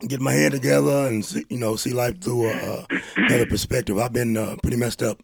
get 0.00 0.20
my 0.20 0.32
head 0.32 0.52
together 0.52 1.06
and 1.06 1.24
see, 1.24 1.44
you 1.48 1.58
know 1.58 1.76
see 1.76 1.92
life 1.92 2.20
through 2.20 2.48
a, 2.50 2.52
uh, 2.52 2.84
another 3.16 3.46
perspective. 3.46 3.98
I've 3.98 4.12
been 4.12 4.36
uh, 4.36 4.56
pretty 4.62 4.76
messed 4.76 5.02
up 5.02 5.22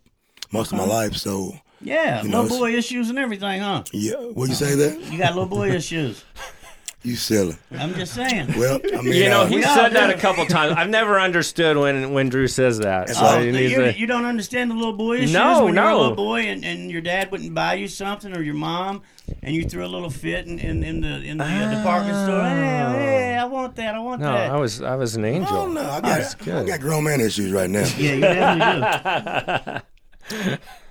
most 0.53 0.73
of 0.73 0.79
my 0.79 0.87
life. 0.87 1.15
So 1.15 1.53
Yeah, 1.81 2.23
You 2.23 2.29
know, 2.29 2.43
little 2.43 2.59
boy 2.59 2.75
issues 2.75 3.11
and 3.11 3.19
everything, 3.19 3.61
huh? 3.61 3.85
yeah, 3.93 4.15
what 4.17 4.49
you 4.49 4.55
say 4.55 4.75
there? 4.75 4.95
You 4.99 5.19
got 5.19 5.35
little 5.35 5.47
boy 5.47 5.71
issues. 5.71 6.25
You 7.05 7.17
silly. 7.17 7.57
I'm 7.73 7.95
just 7.95 8.15
saying. 8.15 8.55
Well, 8.57 8.81
I 8.97 9.03
mean, 9.03 9.15
You 9.15 9.29
know, 9.29 9.41
uh, 9.43 9.47
he 9.47 9.57
We 9.57 9.63
said 9.63 9.89
that 9.91 10.11
a 10.11 10.19
couple 10.19 10.47
times. 10.47 10.75
I've 10.77 10.89
never 10.89 11.19
understood 11.19 11.77
when 11.77 12.13
when 12.13 12.29
Drew 12.29 12.47
says 12.47 12.79
that. 12.79 13.09
So 13.11 13.21
Oh, 13.25 13.39
you, 13.41 13.53
to- 13.53 13.99
you 13.99 14.07
don't 14.07 14.25
understand 14.25 14.71
the 14.71 14.77
little 14.77 14.93
boy 14.93 15.17
issues 15.17 15.33
No, 15.33 15.65
when 15.65 15.75
you're 15.75 15.83
a 15.85 15.91
no. 15.91 15.99
little 16.01 16.15
boy 16.17 16.43
and, 16.43 16.65
and 16.65 16.91
your 16.93 17.01
dad 17.01 17.33
wouldn't 17.33 17.55
buy 17.55 17.75
you 17.75 17.89
something 17.89 18.37
or 18.37 18.41
your 18.43 18.55
mom 18.55 19.03
and 19.43 19.53
you 19.55 19.65
threw 19.69 19.85
a 19.85 19.89
little 19.89 20.11
fit 20.11 20.47
in, 20.47 20.61
in, 20.61 20.85
in 20.85 21.01
the 21.01 21.09
in 21.25 21.39
the 21.39 21.45
uh, 21.45 21.75
department 21.77 22.17
store. 22.25 22.43
Hey, 22.45 23.01
hey, 23.01 23.37
I 23.37 23.45
want 23.47 23.75
that. 23.77 23.95
I 23.97 23.99
want 23.99 24.21
no, 24.21 24.33
that. 24.33 24.51
I 24.53 24.57
was 24.57 24.81
I 24.81 24.95
was 24.95 25.17
an 25.17 25.25
angel. 25.25 25.57
Oh 25.57 25.67
no, 25.67 25.81
I 25.83 26.01
got 26.01 26.21
I 26.21 26.45
good. 26.45 26.67
got 26.69 26.81
grown 26.81 27.03
man 27.03 27.21
issues 27.21 27.51
right 27.51 27.69
now. 27.71 27.85
yeah, 27.99 28.13
you 28.15 28.21
definitely 28.21 29.83
do. 30.31 30.57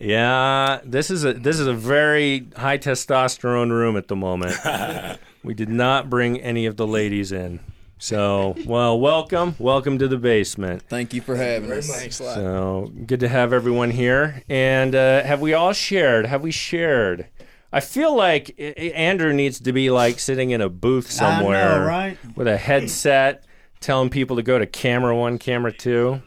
Yeah, 0.00 0.80
this 0.84 1.10
is 1.10 1.24
a 1.24 1.32
this 1.34 1.60
is 1.60 1.66
a 1.66 1.72
very 1.74 2.48
high 2.56 2.78
testosterone 2.78 3.70
room 3.70 3.96
at 3.96 4.08
the 4.08 4.16
moment. 4.16 4.56
we 5.44 5.54
did 5.54 5.68
not 5.68 6.10
bring 6.10 6.40
any 6.40 6.66
of 6.66 6.76
the 6.76 6.86
ladies 6.86 7.30
in. 7.32 7.60
So, 7.98 8.56
well, 8.66 8.98
welcome, 8.98 9.54
welcome 9.58 9.98
to 9.98 10.08
the 10.08 10.18
basement. 10.18 10.82
Thank 10.88 11.14
you 11.14 11.22
for 11.22 11.36
having 11.36 11.70
us. 11.72 11.86
Thanks 11.88 12.18
a 12.20 12.24
lot. 12.24 12.34
So 12.34 12.92
good 13.06 13.20
to 13.20 13.28
have 13.28 13.52
everyone 13.52 13.92
here. 13.92 14.42
And 14.48 14.94
uh, 14.94 15.22
have 15.22 15.40
we 15.40 15.54
all 15.54 15.72
shared? 15.72 16.26
Have 16.26 16.42
we 16.42 16.50
shared? 16.50 17.28
I 17.72 17.80
feel 17.80 18.14
like 18.14 18.54
I- 18.58 18.74
I- 18.76 18.80
Andrew 18.94 19.32
needs 19.32 19.60
to 19.60 19.72
be 19.72 19.90
like 19.90 20.18
sitting 20.18 20.50
in 20.50 20.60
a 20.60 20.68
booth 20.68 21.10
somewhere 21.10 21.80
know, 21.80 21.86
right? 21.86 22.18
with 22.36 22.46
a 22.48 22.56
headset, 22.58 23.44
telling 23.80 24.10
people 24.10 24.36
to 24.36 24.42
go 24.42 24.58
to 24.58 24.66
camera 24.66 25.16
one, 25.16 25.38
camera 25.38 25.72
two. 25.72 26.20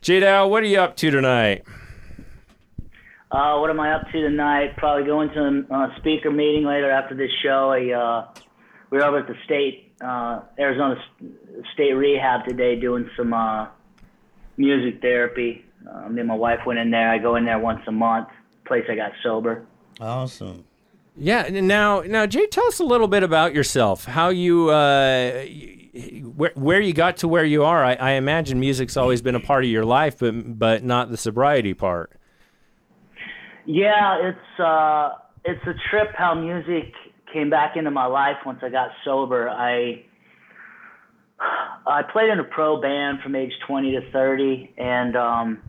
J 0.00 0.20
Dow, 0.20 0.48
what 0.48 0.62
are 0.62 0.66
you 0.66 0.80
up 0.80 0.96
to 0.96 1.10
tonight? 1.10 1.62
Uh, 3.32 3.56
what 3.56 3.70
am 3.70 3.80
I 3.80 3.94
up 3.94 4.02
to 4.12 4.20
tonight? 4.20 4.76
Probably 4.76 5.06
going 5.06 5.30
to 5.30 5.64
a 5.70 5.74
uh, 5.74 5.96
speaker 5.96 6.30
meeting 6.30 6.66
later 6.66 6.90
after 6.90 7.14
this 7.14 7.30
show. 7.42 7.70
I, 7.70 7.90
uh, 7.90 8.42
we 8.90 8.98
were 8.98 9.04
over 9.04 9.20
at 9.20 9.26
the 9.26 9.34
state, 9.46 9.94
uh, 10.04 10.42
Arizona 10.58 10.96
State 11.72 11.94
Rehab 11.94 12.44
today 12.46 12.78
doing 12.78 13.08
some 13.16 13.32
uh, 13.32 13.68
music 14.58 15.00
therapy. 15.00 15.64
Uh, 15.90 16.10
me 16.10 16.20
and 16.20 16.28
my 16.28 16.34
wife 16.34 16.60
went 16.66 16.78
in 16.78 16.90
there. 16.90 17.10
I 17.10 17.16
go 17.16 17.36
in 17.36 17.46
there 17.46 17.58
once 17.58 17.80
a 17.86 17.92
month. 17.92 18.28
Place 18.66 18.84
I 18.90 18.96
got 18.96 19.12
sober. 19.22 19.64
Awesome. 19.98 20.64
Yeah. 21.16 21.48
Now, 21.48 22.02
now, 22.02 22.26
Jay, 22.26 22.46
tell 22.46 22.66
us 22.66 22.80
a 22.80 22.84
little 22.84 23.08
bit 23.08 23.22
about 23.22 23.54
yourself. 23.54 24.04
How 24.04 24.28
you, 24.28 24.68
uh, 24.68 25.46
where, 26.36 26.52
where 26.54 26.80
you 26.80 26.92
got 26.92 27.16
to 27.18 27.28
where 27.28 27.44
you 27.46 27.64
are. 27.64 27.82
I, 27.82 27.94
I 27.94 28.10
imagine 28.12 28.60
music's 28.60 28.98
always 28.98 29.22
been 29.22 29.34
a 29.34 29.40
part 29.40 29.64
of 29.64 29.70
your 29.70 29.86
life, 29.86 30.18
but 30.18 30.58
but 30.58 30.84
not 30.84 31.10
the 31.10 31.16
sobriety 31.16 31.72
part. 31.72 32.12
Yeah, 33.66 34.30
it's 34.30 34.60
uh, 34.60 35.10
it's 35.44 35.62
a 35.66 35.74
trip 35.90 36.10
how 36.16 36.34
music 36.34 36.92
came 37.32 37.50
back 37.50 37.76
into 37.76 37.90
my 37.90 38.06
life 38.06 38.36
once 38.44 38.60
I 38.62 38.68
got 38.68 38.90
sober. 39.04 39.48
I 39.48 40.04
I 41.86 42.02
played 42.02 42.30
in 42.30 42.40
a 42.40 42.44
pro 42.44 42.80
band 42.80 43.20
from 43.22 43.34
age 43.36 43.52
20 43.66 43.92
to 43.92 44.10
30, 44.10 44.74
and 44.78 45.16
um, 45.16 45.62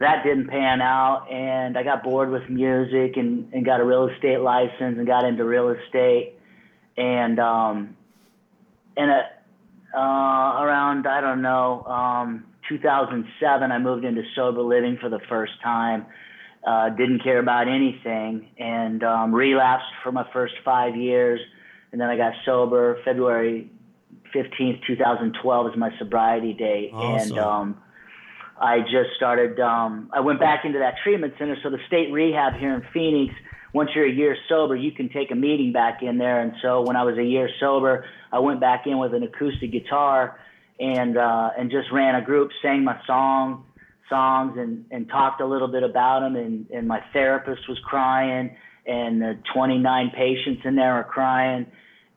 that 0.00 0.22
didn't 0.24 0.48
pan 0.48 0.82
out. 0.82 1.26
And 1.30 1.78
I 1.78 1.82
got 1.82 2.02
bored 2.02 2.30
with 2.30 2.48
music 2.50 3.16
and, 3.16 3.52
and 3.54 3.64
got 3.64 3.80
a 3.80 3.84
real 3.84 4.08
estate 4.08 4.40
license 4.40 4.98
and 4.98 5.06
got 5.06 5.24
into 5.24 5.44
real 5.44 5.70
estate. 5.70 6.34
And 6.98 7.40
um, 7.40 7.96
and 8.98 9.10
uh, 9.10 9.98
uh, 9.98 10.62
around 10.62 11.06
I 11.06 11.22
don't 11.22 11.40
know 11.40 11.84
um, 11.84 12.44
2007, 12.68 13.72
I 13.72 13.78
moved 13.78 14.04
into 14.04 14.22
sober 14.36 14.60
living 14.60 14.98
for 15.00 15.08
the 15.08 15.20
first 15.28 15.52
time 15.62 16.04
uh, 16.66 16.90
didn't 16.90 17.22
care 17.22 17.38
about 17.38 17.68
anything 17.68 18.48
and 18.58 19.02
um, 19.02 19.34
relapsed 19.34 19.86
for 20.02 20.12
my 20.12 20.26
first 20.32 20.54
five 20.64 20.96
years. 20.96 21.40
And 21.92 22.00
then 22.00 22.08
I 22.08 22.16
got 22.16 22.32
sober 22.44 22.98
February 23.04 23.70
15th, 24.34 24.80
2012 24.86 25.66
is 25.68 25.76
my 25.76 25.90
sobriety 25.98 26.52
date. 26.52 26.90
Awesome. 26.92 27.30
And 27.30 27.38
um, 27.38 27.82
I 28.60 28.80
just 28.80 29.14
started, 29.16 29.60
um, 29.60 30.10
I 30.12 30.20
went 30.20 30.40
back 30.40 30.64
into 30.64 30.78
that 30.78 30.94
treatment 31.02 31.34
center. 31.38 31.56
So 31.62 31.70
the 31.70 31.78
state 31.86 32.10
rehab 32.12 32.54
here 32.54 32.74
in 32.74 32.82
Phoenix, 32.92 33.34
once 33.72 33.90
you're 33.94 34.06
a 34.06 34.12
year 34.12 34.36
sober, 34.48 34.74
you 34.74 34.92
can 34.92 35.08
take 35.08 35.30
a 35.30 35.34
meeting 35.34 35.72
back 35.72 36.02
in 36.02 36.18
there. 36.18 36.40
And 36.40 36.52
so 36.62 36.82
when 36.82 36.96
I 36.96 37.02
was 37.02 37.18
a 37.18 37.24
year 37.24 37.48
sober, 37.60 38.06
I 38.32 38.38
went 38.38 38.60
back 38.60 38.86
in 38.86 38.98
with 38.98 39.14
an 39.14 39.22
acoustic 39.22 39.70
guitar 39.70 40.38
and, 40.80 41.16
uh, 41.16 41.50
and 41.58 41.70
just 41.70 41.92
ran 41.92 42.14
a 42.14 42.22
group, 42.24 42.50
sang 42.62 42.84
my 42.84 42.98
song, 43.06 43.66
songs 44.08 44.56
and, 44.58 44.84
and 44.90 45.08
talked 45.08 45.40
a 45.40 45.46
little 45.46 45.68
bit 45.68 45.82
about 45.82 46.20
them. 46.20 46.36
And, 46.36 46.68
and 46.70 46.86
my 46.88 47.02
therapist 47.12 47.68
was 47.68 47.78
crying, 47.84 48.56
and 48.86 49.20
the 49.20 49.38
29 49.54 50.10
patients 50.14 50.62
in 50.64 50.76
there 50.76 50.94
are 50.94 51.04
crying. 51.04 51.66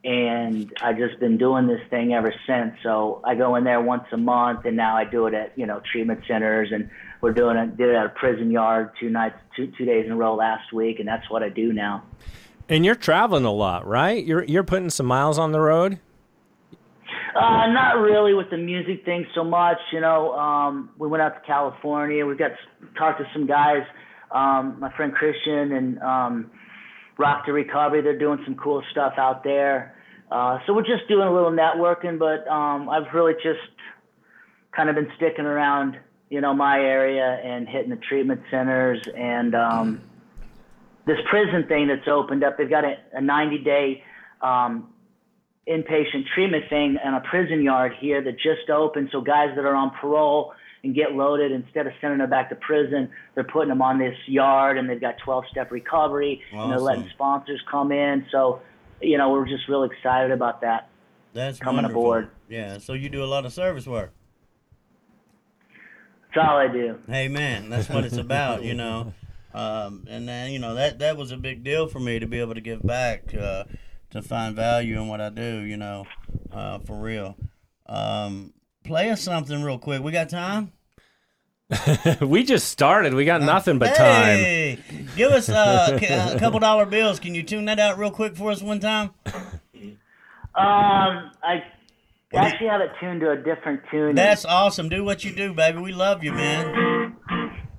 and 0.04 0.72
I've 0.82 0.98
just 0.98 1.20
been 1.20 1.38
doing 1.38 1.68
this 1.68 1.82
thing 1.90 2.14
ever 2.14 2.34
since. 2.48 2.76
So 2.84 3.22
I 3.26 3.36
go 3.36 3.56
in 3.56 3.64
there 3.64 3.82
once 3.82 4.06
a 4.12 4.18
month, 4.18 4.66
and 4.66 4.78
now 4.78 4.96
I 4.96 5.04
do 5.06 5.28
it 5.28 5.34
at 5.34 5.58
you 5.58 5.66
know 5.66 5.82
treatment 5.92 6.22
centers, 6.28 6.70
and 6.72 6.90
we're 7.22 7.34
doing 7.34 7.58
it 7.58 7.78
did 7.78 7.90
it 7.90 7.96
at 7.96 8.06
a 8.06 8.10
prison 8.10 8.52
yard 8.52 8.92
two 9.00 9.10
nights, 9.10 9.36
two 9.56 9.72
two 9.78 9.86
days 9.86 10.06
in 10.06 10.12
a 10.12 10.16
row 10.16 10.36
last 10.36 10.72
week, 10.72 11.00
and 11.00 11.08
that's 11.08 11.30
what 11.30 11.44
I 11.44 11.50
do 11.50 11.74
now. 11.74 12.04
And 12.70 12.86
you're 12.86 12.96
traveling 12.96 13.46
a 13.46 13.52
lot, 13.52 13.88
right? 13.88 14.24
You're 14.24 14.44
you're 14.44 14.64
putting 14.64 14.90
some 14.90 15.06
miles 15.06 15.38
on 15.40 15.52
the 15.52 15.60
road. 15.60 16.00
Uh, 17.36 17.68
not 17.68 17.98
really 18.00 18.34
with 18.34 18.50
the 18.50 18.58
music 18.58 19.04
thing 19.06 19.26
so 19.36 19.44
much. 19.44 19.78
You 19.92 20.02
know, 20.02 20.34
um, 20.34 20.90
we 20.98 21.08
went 21.08 21.22
out 21.22 21.36
to 21.36 21.48
California. 21.48 22.26
We 22.26 22.36
got 22.36 22.52
talked 22.98 23.20
to 23.20 23.26
some 23.34 23.48
guys. 23.48 23.84
Um, 24.32 24.78
my 24.80 24.92
friend 24.96 25.14
Christian 25.14 25.72
and 25.72 26.00
um, 26.00 26.52
Rock 27.18 27.46
to 27.46 27.54
Recovery. 27.54 28.02
They're 28.02 28.18
doing 28.18 28.40
some 28.46 28.56
cool 28.56 28.84
stuff 28.92 29.14
out 29.18 29.44
there. 29.44 29.96
Uh, 30.32 30.60
so 30.66 30.74
we're 30.74 30.82
just 30.82 31.08
doing 31.08 31.28
a 31.28 31.34
little 31.34 31.52
networking, 31.52 32.20
but 32.20 32.48
um, 32.50 32.90
I've 32.90 33.14
really 33.14 33.34
just 33.36 33.60
kind 34.76 34.90
of 34.90 34.96
been 34.96 35.10
sticking 35.16 35.46
around, 35.46 35.98
you 36.30 36.42
know, 36.42 36.54
my 36.54 36.80
area 36.80 37.40
and 37.44 37.68
hitting 37.68 37.90
the 37.90 37.96
treatment 37.96 38.42
centers 38.52 39.00
and 39.16 39.56
um, 39.56 40.02
this 41.06 41.18
prison 41.30 41.66
thing 41.68 41.88
that's 41.88 42.08
opened 42.08 42.44
up. 42.44 42.58
They've 42.58 42.70
got 42.70 42.84
a, 42.84 42.98
a 43.14 43.22
90 43.22 43.60
day 43.60 44.04
um, 44.42 44.90
inpatient 45.70 46.26
treatment 46.34 46.66
thing 46.70 46.98
in 47.04 47.14
a 47.14 47.22
prison 47.30 47.62
yard 47.62 47.94
here 48.00 48.22
that 48.24 48.34
just 48.34 48.70
opened. 48.70 49.10
So 49.12 49.22
guys 49.22 49.50
that 49.56 49.66
are 49.66 49.76
on 49.76 49.92
parole 50.02 50.54
and 50.84 50.96
get 50.96 51.14
loaded 51.14 51.52
instead 51.52 51.88
of 51.88 51.94
sending 52.00 52.20
them 52.20 52.30
back 52.30 52.50
to 52.50 52.56
prison, 52.56 53.10
they're 53.36 53.44
putting 53.44 53.70
them 53.70 53.82
on 53.82 54.00
this 54.00 54.16
yard 54.28 54.78
and 54.78 54.90
they've 54.90 55.02
got 55.02 55.16
12 55.24 55.46
step 55.52 55.72
recovery 55.72 56.42
and 56.54 56.72
they're 56.72 56.80
letting 56.80 57.10
sponsors 57.14 57.62
come 57.70 57.92
in. 57.92 58.26
So, 58.32 58.62
you 59.02 59.18
know, 59.18 59.32
we're 59.32 59.48
just 59.48 59.68
really 59.68 59.90
excited 59.96 60.32
about 60.32 60.62
that. 60.62 60.90
That's 61.34 61.60
Coming 61.60 61.84
wonderful. 61.84 62.02
aboard. 62.02 62.30
Yeah. 62.50 62.78
So 62.78 62.94
you 62.94 63.10
do 63.10 63.24
a 63.24 63.26
lot 63.26 63.46
of 63.46 63.54
service 63.54 63.86
work. 63.86 64.14
That's 66.34 66.48
all 66.48 66.58
I 66.58 66.68
do. 66.72 67.00
Hey 67.08 67.28
man, 67.28 67.70
that's 67.70 67.90
what 67.90 68.06
it's 68.06 68.18
about, 68.18 68.64
you 68.64 68.74
know. 68.74 69.14
Um, 69.54 70.06
and 70.08 70.28
then 70.28 70.52
you 70.52 70.60
know 70.60 70.76
that 70.76 71.00
that 71.00 71.18
was 71.18 71.32
a 71.32 71.38
big 71.38 71.64
deal 71.64 71.88
for 71.88 72.00
me 72.00 72.20
to 72.20 72.28
be 72.28 72.40
able 72.40 72.54
to 72.54 72.62
give 72.62 72.84
back, 72.84 73.34
uh, 73.34 73.64
to 74.12 74.22
find 74.22 74.56
value 74.56 75.02
in 75.02 75.08
what 75.08 75.22
I 75.22 75.30
do, 75.30 75.60
you 75.60 75.78
know, 75.78 76.06
uh, 76.52 76.80
for 76.80 77.00
real. 77.00 77.36
Um, 77.88 78.54
play 78.84 79.10
us 79.10 79.22
something 79.22 79.64
real 79.64 79.80
quick. 79.80 80.02
We 80.02 80.12
got 80.12 80.30
time? 80.30 80.72
we 82.22 82.44
just 82.44 82.70
started. 82.70 83.14
We 83.14 83.26
got 83.26 83.42
nothing 83.42 83.78
but 83.78 83.96
time. 83.96 84.38
Hey, 84.38 84.80
give 85.18 85.32
us 85.32 85.50
uh, 85.50 86.00
a 86.02 86.40
couple 86.40 86.60
dollar 86.60 86.86
bills. 86.86 87.20
Can 87.20 87.36
you 87.36 87.44
tune 87.44 87.66
that 87.66 87.80
out 87.80 87.98
real 87.98 88.12
quick 88.12 88.38
for 88.38 88.52
us 88.52 88.62
one 88.62 88.80
time? 88.80 89.12
Um, 90.56 91.32
I 91.44 91.62
actually 92.34 92.70
have 92.70 92.82
it 92.82 92.92
tuned 93.00 93.20
to 93.22 93.32
a 93.32 93.36
different 93.36 93.82
tune. 93.92 94.16
That's 94.16 94.46
awesome. 94.46 94.88
Do 94.88 95.04
what 95.04 95.26
you 95.26 95.36
do, 95.36 95.54
baby. 95.54 95.80
We 95.80 95.92
love 95.92 96.24
you, 96.24 96.32
man. 96.32 97.16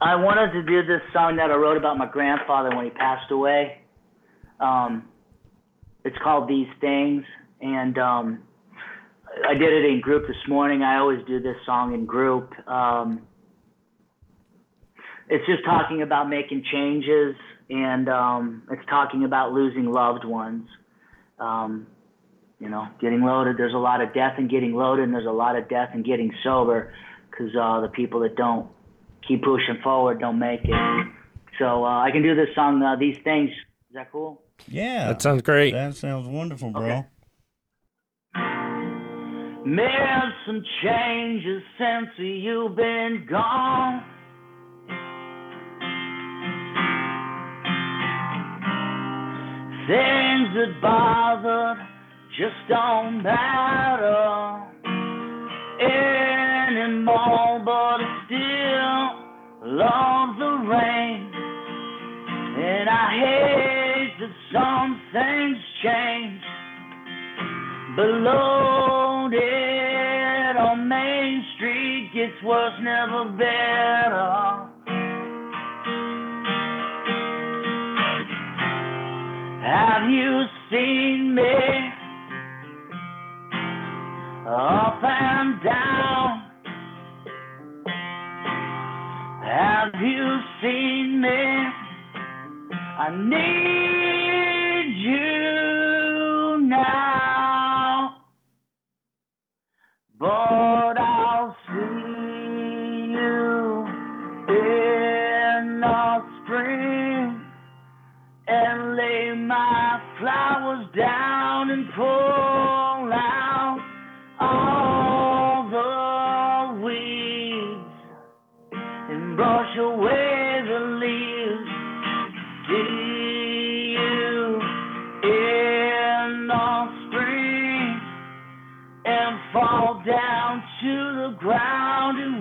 I 0.01 0.15
wanted 0.15 0.53
to 0.53 0.63
do 0.63 0.85
this 0.85 1.03
song 1.13 1.37
that 1.37 1.51
I 1.51 1.55
wrote 1.55 1.77
about 1.77 1.99
my 1.99 2.07
grandfather 2.07 2.75
when 2.77 2.85
he 2.85 2.91
passed 2.91 3.31
away. 3.33 3.81
Um, 4.61 5.09
it's 6.05 6.17
called 6.23 6.49
These 6.49 6.69
Things, 6.81 7.25
and 7.61 7.99
um, 7.99 8.43
I 9.47 9.55
did 9.55 9.73
it 9.73 9.85
in 9.85 10.01
group 10.01 10.27
this 10.27 10.37
morning. 10.49 10.83
I 10.83 10.99
always 10.99 11.25
do 11.27 11.41
this 11.41 11.57
song 11.67 11.95
in 11.95 12.07
group. 12.07 12.53
Um, 12.69 13.23
it's 15.29 15.45
just 15.47 15.65
talking 15.65 16.03
about 16.03 16.29
making 16.29 16.65
changes, 16.73 17.35
and 17.69 18.09
um, 18.09 18.63
it's 18.71 18.87
talking 18.89 19.25
about 19.25 19.53
losing 19.53 19.91
loved 19.91 20.25
ones. 20.25 20.69
Um, 21.39 21.87
you 22.59 22.69
know, 22.69 22.89
getting 23.01 23.23
loaded. 23.23 23.57
There's 23.57 23.75
a 23.75 23.79
lot 23.79 24.01
of 24.01 24.13
death 24.13 24.35
in 24.39 24.49
getting 24.49 24.75
loaded, 24.75 25.05
and 25.05 25.15
there's 25.15 25.27
a 25.27 25.31
lot 25.31 25.55
of 25.57 25.69
death 25.69 25.91
in 25.95 26.03
getting 26.03 26.33
sober, 26.43 26.93
because 27.31 27.55
uh, 27.55 27.81
the 27.81 27.89
people 27.89 28.21
that 28.21 28.35
don't 28.35 28.69
keep 29.27 29.45
pushing 29.45 29.79
forward 29.83 30.19
don't 30.19 30.39
make 30.39 30.61
it. 30.65 31.07
So 31.59 31.85
uh, 31.85 32.01
I 32.01 32.11
can 32.11 32.23
do 32.23 32.35
this 32.35 32.49
song, 32.55 32.83
uh, 32.83 32.97
These 32.97 33.19
Things. 33.23 33.51
Is 33.51 33.95
that 33.95 34.11
cool? 34.11 34.43
Yeah. 34.67 35.09
That 35.09 35.23
sounds 35.23 35.43
great. 35.43 35.73
That 35.73 35.95
sounds 35.95 36.27
wonderful, 36.29 36.71
bro. 36.71 36.83
Okay. 36.83 37.05
Made 39.65 40.33
some 40.47 40.65
changes 40.83 41.63
since 41.79 42.09
you've 42.17 42.75
been 42.75 43.27
gone. 43.29 44.03
Things 49.87 50.49
that 50.55 50.81
bothered 50.83 51.79
just 52.39 52.69
don't 52.69 53.23
matter 53.23 54.65
anymore, 55.81 57.61
but 57.65 58.01
I 58.01 58.23
still 58.27 59.73
love 59.73 60.37
the 60.39 60.53
rain. 60.69 61.33
And 62.59 62.89
I 62.89 63.09
hate 63.21 63.88
that 64.29 64.37
some 64.53 65.01
things 65.13 65.57
change. 65.83 66.43
But 67.97 68.07
loaded 68.07 69.39
on 70.57 70.89
Main 70.89 71.45
Street 71.57 72.11
gets 72.15 72.43
worse, 72.45 72.75
never 72.83 73.25
better. 73.33 74.69
Have 79.65 80.11
you 80.11 80.45
seen 80.71 81.35
me 81.35 81.93
up 84.47 85.03
and 85.03 85.63
down? 85.63 86.43
Have 89.45 89.95
you 90.01 90.41
seen 90.63 91.21
me? 91.21 91.29
I 93.01 93.11
need 93.15 94.18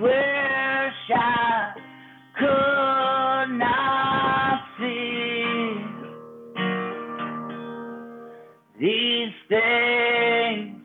wish 0.00 1.10
I 1.16 1.72
could 2.38 3.58
not 3.58 4.60
see 4.78 5.74
these 8.78 9.34
things. 9.48 10.76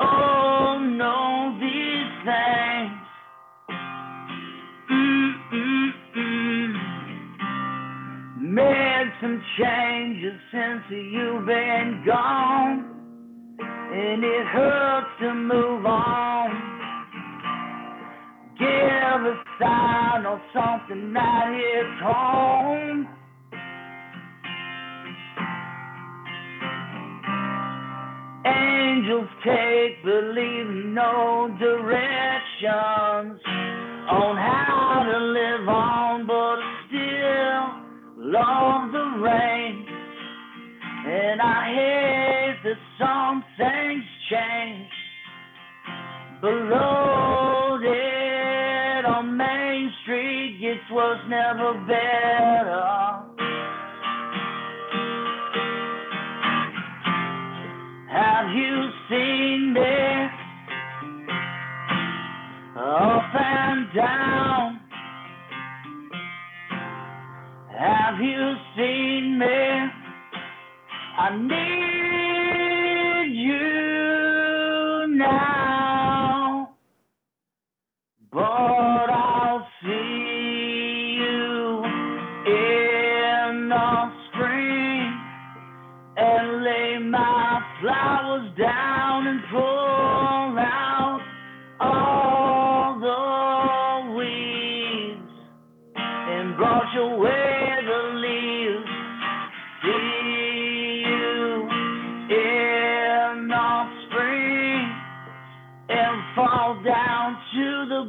Oh 0.00 0.78
no, 0.80 1.58
these 1.60 2.12
things. 2.24 2.94
Made 8.40 9.12
some 9.20 9.42
changes 9.58 10.40
since 10.50 10.82
you've 10.90 11.46
been 11.46 12.02
gone, 12.04 12.84
and 13.60 14.24
it 14.24 14.46
hurts 14.46 15.06
to 15.20 15.34
move 15.34 15.86
on. 15.86 16.67
Give 18.68 19.24
a 19.24 19.34
sign 19.58 20.26
or 20.26 20.40
something 20.52 21.12
that 21.14 21.46
hits 21.56 22.00
home. 22.02 23.08
Angels 28.44 29.28
take 29.42 30.04
believe 30.04 30.68
no 30.92 31.48
directions 31.58 33.40
on 34.10 34.36
how 34.36 35.06
to 35.10 35.18
live 35.18 35.68
on, 35.68 36.26
but 36.26 36.58
still 36.88 37.64
love 38.30 38.92
the 38.92 39.06
rain. 39.22 39.86
And 41.06 41.40
I 41.40 41.74
hate 41.74 42.60
that 42.64 42.78
some 42.98 43.44
things 43.56 44.04
change. 44.30 44.92
On 46.40 46.68
Main 47.82 48.07
Street 50.68 50.80
was 50.90 51.18
never 51.28 51.72
better. 51.86 52.84
Have 58.10 58.54
you 58.54 58.90
seen 59.08 59.72
me 59.72 60.28
up 62.76 63.34
and 63.34 63.94
down? 63.94 64.80
Have 67.78 68.20
you 68.20 68.54
seen 68.76 69.38
me? 69.38 69.46
I 71.18 71.36
need 71.40 72.07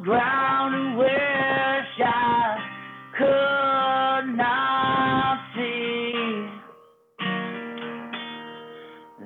ground 0.10 0.74
and 0.74 0.98
wish 0.98 2.02
I 2.04 2.58
could 3.16 4.26
not 4.36 5.38
see 5.54 6.50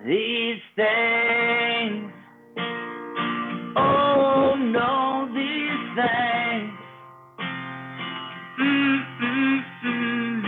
these 0.05 0.61
things. 0.75 2.11
Oh 3.77 4.55
no, 4.59 5.29
these 5.33 5.83
things. 5.95 6.75
Mm-mm-mm. 8.59 10.43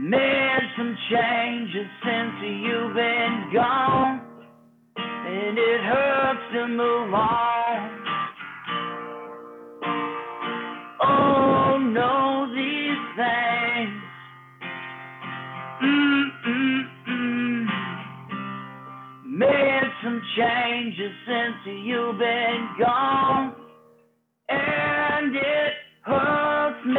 Made 0.00 0.66
some 0.76 0.96
changes 1.12 1.86
since 2.02 2.34
you've 2.42 2.94
been 2.94 3.50
gone, 3.54 4.20
and 4.96 5.58
it 5.58 5.80
hurts 5.80 6.52
to 6.54 6.66
move 6.66 7.14
on. 7.14 7.53
Changes 20.94 21.12
since 21.26 21.56
you've 21.84 22.18
been 22.18 22.68
gone, 22.78 23.54
and 24.48 25.34
it 25.34 25.72
hurts 26.02 26.86
me 26.86 26.94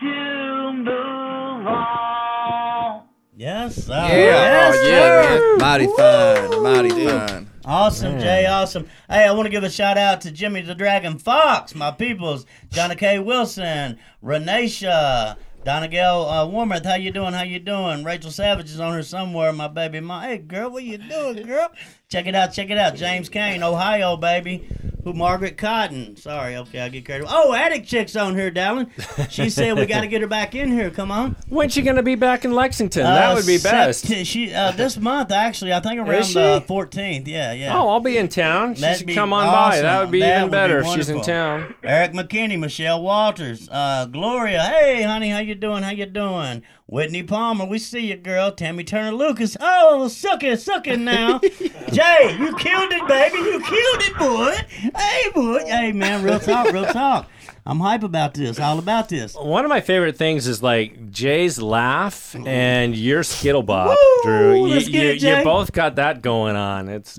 to 0.00 0.72
move 0.72 1.66
on. 1.66 3.02
Yes, 3.36 3.86
sir. 3.86 3.92
Yeah, 3.94 4.08
Yes, 4.08 4.76
oh, 4.76 4.88
yeah, 4.88 5.38
man. 5.38 5.58
Mighty 5.58 5.86
fine, 5.96 6.62
mighty 6.62 7.06
fine. 7.06 7.50
Awesome, 7.64 8.18
Jay. 8.18 8.46
Awesome. 8.46 8.86
Hey, 9.08 9.24
I 9.24 9.32
want 9.32 9.46
to 9.46 9.50
give 9.50 9.62
a 9.62 9.70
shout 9.70 9.98
out 9.98 10.22
to 10.22 10.30
Jimmy 10.30 10.62
the 10.62 10.74
Dragon 10.74 11.18
Fox, 11.18 11.74
my 11.74 11.90
peoples, 11.90 12.46
Johnny 12.70 12.96
K. 12.96 13.18
Wilson, 13.18 13.98
Renisha, 14.24 15.36
Donagale 15.68 16.44
uh, 16.44 16.46
Warmouth. 16.46 16.86
How 16.86 16.94
you 16.94 17.10
doing? 17.10 17.34
How 17.34 17.42
you 17.42 17.58
doing? 17.58 18.02
Rachel 18.02 18.30
Savage 18.30 18.70
is 18.70 18.80
on 18.80 18.94
her 18.94 19.02
somewhere. 19.02 19.52
My 19.52 19.68
baby, 19.68 20.00
my 20.00 20.26
hey 20.26 20.38
girl, 20.38 20.70
what 20.70 20.82
you 20.82 20.96
doing, 20.96 21.44
girl? 21.44 21.68
Check 22.08 22.26
it 22.26 22.34
out. 22.34 22.54
Check 22.54 22.70
it 22.70 22.78
out. 22.78 22.94
James 22.94 23.28
Kane, 23.28 23.62
Ohio, 23.62 24.16
baby. 24.16 24.66
Who 25.08 25.14
Margaret 25.14 25.56
Cotton? 25.56 26.16
Sorry, 26.18 26.54
okay, 26.56 26.80
I 26.80 26.90
get 26.90 27.06
carried 27.06 27.22
away. 27.22 27.30
Oh, 27.32 27.54
Attic 27.54 27.86
Chick's 27.86 28.14
on 28.14 28.34
here, 28.36 28.50
darling. 28.50 28.90
She 29.30 29.48
said 29.48 29.78
we 29.78 29.86
got 29.86 30.02
to 30.02 30.06
get 30.06 30.20
her 30.20 30.26
back 30.26 30.54
in 30.54 30.70
here. 30.70 30.90
Come 30.90 31.10
on. 31.10 31.34
When's 31.48 31.72
she 31.72 31.80
gonna 31.80 32.02
be 32.02 32.14
back 32.14 32.44
in 32.44 32.52
Lexington? 32.52 33.04
that 33.04 33.30
Uh, 33.30 33.34
would 33.36 33.46
be 33.46 33.56
best. 33.56 34.04
Sept- 34.04 34.26
she 34.26 34.52
uh, 34.52 34.72
this 34.72 34.98
month 34.98 35.32
actually. 35.32 35.72
I 35.72 35.80
think 35.80 35.98
around 35.98 36.08
the 36.08 36.62
14th. 36.68 37.26
Yeah, 37.26 37.52
yeah. 37.54 37.74
Oh, 37.74 37.88
I'll 37.88 38.00
be 38.00 38.18
in 38.18 38.28
town. 38.28 38.74
She 38.74 38.82
That'd 38.82 39.08
should 39.08 39.14
come 39.14 39.32
on 39.32 39.46
by. 39.46 39.80
That 39.80 40.00
would 40.02 40.10
be 40.10 40.20
That 40.20 40.30
even 40.30 40.42
would 40.42 40.50
be 40.50 40.54
better 40.56 40.80
if 40.80 40.88
she's 40.88 41.08
in 41.08 41.22
town. 41.22 41.74
Eric 41.82 42.12
McKinney, 42.12 42.58
Michelle 42.58 43.00
Walters, 43.00 43.66
uh, 43.72 44.04
Gloria. 44.12 44.60
Hey, 44.62 45.04
honey, 45.04 45.30
how 45.30 45.38
you 45.38 45.54
doing? 45.54 45.82
How 45.84 45.90
you 45.90 46.04
doing? 46.04 46.62
Whitney 46.90 47.22
Palmer, 47.22 47.66
we 47.66 47.78
see 47.78 48.06
you, 48.06 48.16
girl. 48.16 48.50
Tammy 48.50 48.82
Turner 48.82 49.12
Lucas. 49.12 49.58
Oh, 49.60 50.08
suck 50.08 50.42
it, 50.42 50.58
suck 50.58 50.86
it 50.86 50.98
now. 50.98 51.38
Jay, 51.92 52.36
you 52.40 52.56
killed 52.56 52.90
it, 52.92 53.06
baby. 53.06 53.36
You 53.36 53.60
killed 53.60 54.02
it, 54.02 54.16
boy. 54.16 54.56
Hey, 54.96 55.30
boy. 55.34 55.64
Hey, 55.66 55.92
man, 55.92 56.24
real 56.24 56.40
talk, 56.40 56.72
real 56.72 56.86
talk. 56.86 57.28
I'm 57.68 57.80
hype 57.80 58.02
about 58.02 58.32
this. 58.32 58.58
All 58.58 58.78
about 58.78 59.10
this. 59.10 59.34
One 59.34 59.62
of 59.64 59.68
my 59.68 59.82
favorite 59.82 60.16
things 60.16 60.46
is 60.46 60.62
like 60.62 61.10
Jay's 61.10 61.60
laugh 61.60 62.34
and 62.46 62.96
your 62.96 63.20
skittlebop, 63.20 63.88
Woo! 63.88 64.22
Drew. 64.22 64.66
You, 64.66 64.74
Let's 64.74 64.88
get 64.88 65.02
you, 65.02 65.08
it, 65.10 65.18
Jay. 65.18 65.38
you 65.38 65.44
both 65.44 65.70
got 65.72 65.96
that 65.96 66.22
going 66.22 66.56
on. 66.56 66.88
It's 66.88 67.18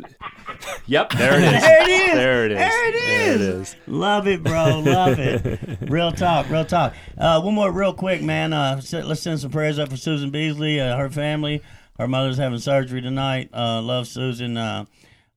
Yep, 0.88 1.12
there 1.12 1.36
it 1.40 1.54
is. 1.54 1.62
There 1.62 1.84
it 1.84 1.90
is. 1.90 2.14
There 2.14 2.46
it 2.46 2.52
is. 2.52 2.58
There 2.58 2.90
it 2.90 2.94
There 2.94 3.32
it 3.36 3.42
is. 3.42 3.42
is. 3.70 3.76
Love 3.86 4.28
it, 4.28 4.42
bro. 4.44 4.80
Love 4.80 5.20
it. 5.20 5.78
Real 5.90 6.12
talk. 6.12 6.50
Real 6.50 6.66
talk. 6.66 6.96
Uh, 7.16 7.40
one 7.42 7.54
more, 7.54 7.72
real 7.72 7.94
quick, 7.94 8.24
man. 8.24 8.52
Uh, 8.52 8.82
let's 8.92 9.22
send 9.22 9.40
some 9.40 9.52
prayers 9.52 9.78
up 9.78 9.90
for 9.90 9.98
Susan 9.98 10.32
Beasley, 10.32 10.82
uh, 10.82 10.98
her 10.98 11.12
family. 11.12 11.62
Her 12.00 12.08
mother's 12.08 12.38
having 12.38 12.58
surgery 12.60 13.02
tonight. 13.02 13.50
Uh, 13.54 13.82
love 13.84 14.08
Susan. 14.08 14.58
Uh, 14.58 14.86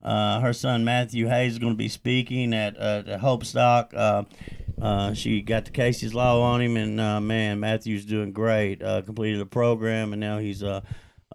uh, 0.01 0.39
her 0.41 0.53
son 0.53 0.83
Matthew 0.83 1.27
Hayes 1.27 1.53
is 1.53 1.59
going 1.59 1.73
to 1.73 1.77
be 1.77 1.87
speaking 1.87 2.53
at, 2.53 2.77
uh, 2.77 3.03
at 3.07 3.19
Hope 3.19 3.45
Stock. 3.45 3.93
Uh, 3.95 4.23
uh, 4.83 5.13
she 5.13 5.41
got 5.41 5.65
the 5.65 5.71
Casey's 5.71 6.13
Law 6.13 6.41
on 6.41 6.61
him, 6.61 6.77
and 6.77 6.99
uh, 6.99 7.19
man, 7.21 7.59
Matthew's 7.59 8.05
doing 8.05 8.31
great. 8.33 8.83
Uh, 8.83 9.01
completed 9.01 9.41
a 9.41 9.45
program, 9.45 10.13
and 10.13 10.19
now 10.19 10.37
he's 10.37 10.61
a, 10.61 10.83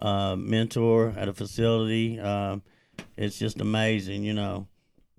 a 0.01 0.35
mentor 0.37 1.13
at 1.17 1.27
a 1.27 1.33
facility. 1.33 2.19
Um 2.19 2.61
it's 3.17 3.37
just 3.37 3.61
amazing, 3.61 4.23
you 4.23 4.33
know. 4.33 4.67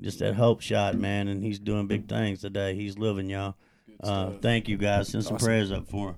Just 0.01 0.21
that 0.21 0.35
hope 0.35 0.63
shot, 0.63 0.97
man, 0.97 1.29
and 1.29 1.43
he's 1.45 1.59
doing 1.59 1.87
big 1.87 2.09
things 2.09 2.41
today. 2.41 2.75
He's 2.75 2.97
living, 2.97 3.29
y'all. 3.29 3.55
Uh, 4.03 4.31
thank 4.41 4.69
you 4.69 4.79
guys. 4.79 5.09
Send 5.09 5.25
some 5.25 5.37
prayers 5.37 5.71
up 5.71 5.87
for 5.89 6.09
him. 6.11 6.17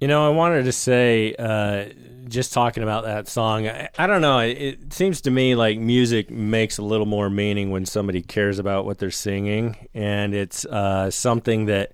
You 0.00 0.06
know, 0.06 0.24
I 0.24 0.28
wanted 0.30 0.64
to 0.64 0.72
say, 0.72 1.34
uh, 1.36 1.86
just 2.28 2.52
talking 2.52 2.84
about 2.84 3.04
that 3.04 3.26
song, 3.26 3.66
I, 3.66 3.88
I 3.98 4.06
don't 4.06 4.20
know. 4.20 4.38
It, 4.38 4.58
it 4.58 4.92
seems 4.92 5.20
to 5.22 5.30
me 5.30 5.56
like 5.56 5.78
music 5.78 6.30
makes 6.30 6.78
a 6.78 6.82
little 6.82 7.06
more 7.06 7.28
meaning 7.28 7.70
when 7.70 7.84
somebody 7.84 8.22
cares 8.22 8.60
about 8.60 8.84
what 8.84 8.98
they're 8.98 9.10
singing. 9.10 9.88
And 9.94 10.34
it's 10.34 10.64
uh, 10.66 11.10
something 11.10 11.66
that 11.66 11.92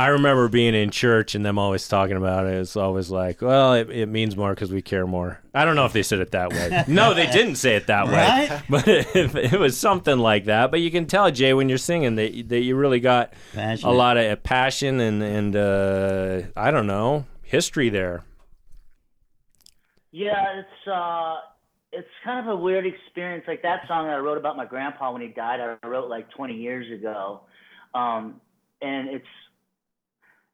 I 0.00 0.06
remember 0.06 0.48
being 0.48 0.74
in 0.74 0.90
church 0.90 1.34
and 1.34 1.44
them 1.44 1.58
always 1.58 1.86
talking 1.86 2.16
about 2.16 2.46
it. 2.46 2.54
It's 2.54 2.74
always 2.74 3.10
like, 3.10 3.42
well, 3.42 3.74
it, 3.74 3.90
it 3.90 4.06
means 4.06 4.34
more 4.34 4.54
because 4.54 4.72
we 4.72 4.80
care 4.80 5.06
more. 5.06 5.42
I 5.52 5.66
don't 5.66 5.76
know 5.76 5.84
if 5.84 5.92
they 5.92 6.02
said 6.02 6.20
it 6.20 6.30
that 6.30 6.54
way. 6.54 6.84
no, 6.88 7.12
they 7.12 7.26
didn't 7.26 7.56
say 7.56 7.76
it 7.76 7.86
that 7.88 8.06
way. 8.06 8.14
Right? 8.14 8.62
But 8.70 8.88
it, 8.88 9.52
it 9.52 9.60
was 9.60 9.76
something 9.76 10.18
like 10.18 10.46
that. 10.46 10.70
But 10.70 10.80
you 10.80 10.90
can 10.90 11.04
tell, 11.04 11.30
Jay, 11.30 11.52
when 11.52 11.68
you're 11.68 11.76
singing 11.76 12.14
that, 12.14 12.48
that 12.48 12.60
you 12.60 12.76
really 12.76 13.00
got 13.00 13.34
Passionate. 13.52 13.90
a 13.90 13.92
lot 13.92 14.16
of 14.16 14.42
passion 14.42 15.00
and 15.00 15.22
and 15.22 15.54
uh, 15.54 16.42
I 16.56 16.70
don't 16.70 16.86
know 16.86 17.26
history 17.42 17.90
there. 17.90 18.24
Yeah, 20.12 20.60
it's 20.60 20.88
uh, 20.90 21.40
it's 21.92 22.08
kind 22.24 22.48
of 22.48 22.58
a 22.58 22.58
weird 22.58 22.86
experience. 22.86 23.44
Like 23.46 23.60
that 23.64 23.86
song 23.86 24.06
that 24.06 24.14
I 24.14 24.18
wrote 24.20 24.38
about 24.38 24.56
my 24.56 24.64
grandpa 24.64 25.12
when 25.12 25.20
he 25.20 25.28
died, 25.28 25.60
I 25.60 25.86
wrote 25.86 26.08
like 26.08 26.30
20 26.30 26.54
years 26.54 26.90
ago, 26.90 27.42
um, 27.92 28.40
and 28.80 29.10
it's 29.10 29.26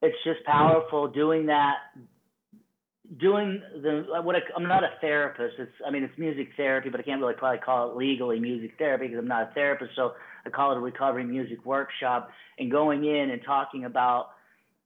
it's 0.06 0.24
just 0.24 0.44
powerful 0.44 1.08
doing 1.08 1.46
that. 1.46 1.74
Doing 3.20 3.62
the 3.82 4.04
what 4.22 4.34
I, 4.34 4.40
I'm 4.56 4.66
not 4.66 4.82
a 4.82 4.90
therapist. 5.00 5.54
It's 5.58 5.70
I 5.86 5.90
mean 5.90 6.02
it's 6.02 6.18
music 6.18 6.48
therapy, 6.56 6.88
but 6.88 6.98
I 6.98 7.04
can't 7.04 7.20
really 7.20 7.34
probably 7.34 7.60
call 7.60 7.90
it 7.90 7.96
legally 7.96 8.40
music 8.40 8.72
therapy 8.78 9.06
because 9.06 9.20
I'm 9.20 9.28
not 9.28 9.50
a 9.50 9.54
therapist. 9.54 9.92
So 9.94 10.14
I 10.44 10.50
call 10.50 10.72
it 10.72 10.78
a 10.78 10.80
recovery 10.80 11.24
music 11.24 11.64
workshop. 11.64 12.30
And 12.58 12.70
going 12.70 13.04
in 13.04 13.30
and 13.30 13.40
talking 13.46 13.84
about 13.84 14.30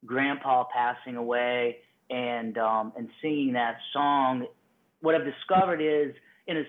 grandpa 0.05 0.65
passing 0.75 1.17
away 1.17 1.79
and 2.11 2.59
um, 2.59 2.93
and 2.97 3.09
singing 3.23 3.55
that 3.55 3.77
song 3.95 4.47
what 5.01 5.15
I've 5.15 5.25
discovered 5.25 5.81
is 5.81 6.15
in 6.47 6.59
a, 6.59 6.63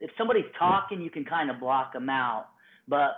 if 0.00 0.10
somebody's 0.16 0.44
talking, 0.58 1.00
you 1.00 1.10
can 1.10 1.24
kind 1.24 1.50
of 1.50 1.60
block 1.60 1.92
them 1.92 2.08
out. 2.08 2.46
But 2.88 3.12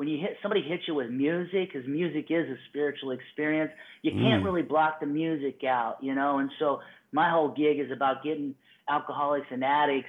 when 0.00 0.08
you 0.08 0.18
hit 0.18 0.38
somebody 0.40 0.62
hits 0.62 0.84
you 0.88 0.94
with 0.94 1.10
music, 1.10 1.70
because 1.70 1.86
music 1.86 2.28
is 2.30 2.48
a 2.48 2.56
spiritual 2.70 3.10
experience, 3.10 3.70
you 4.00 4.10
can't 4.12 4.42
really 4.42 4.62
block 4.62 4.98
the 4.98 5.04
music 5.04 5.62
out, 5.62 5.98
you 6.00 6.14
know. 6.14 6.38
And 6.38 6.50
so 6.58 6.80
my 7.12 7.28
whole 7.28 7.50
gig 7.50 7.78
is 7.78 7.92
about 7.92 8.24
getting 8.24 8.54
alcoholics 8.88 9.48
and 9.50 9.62
addicts 9.62 10.08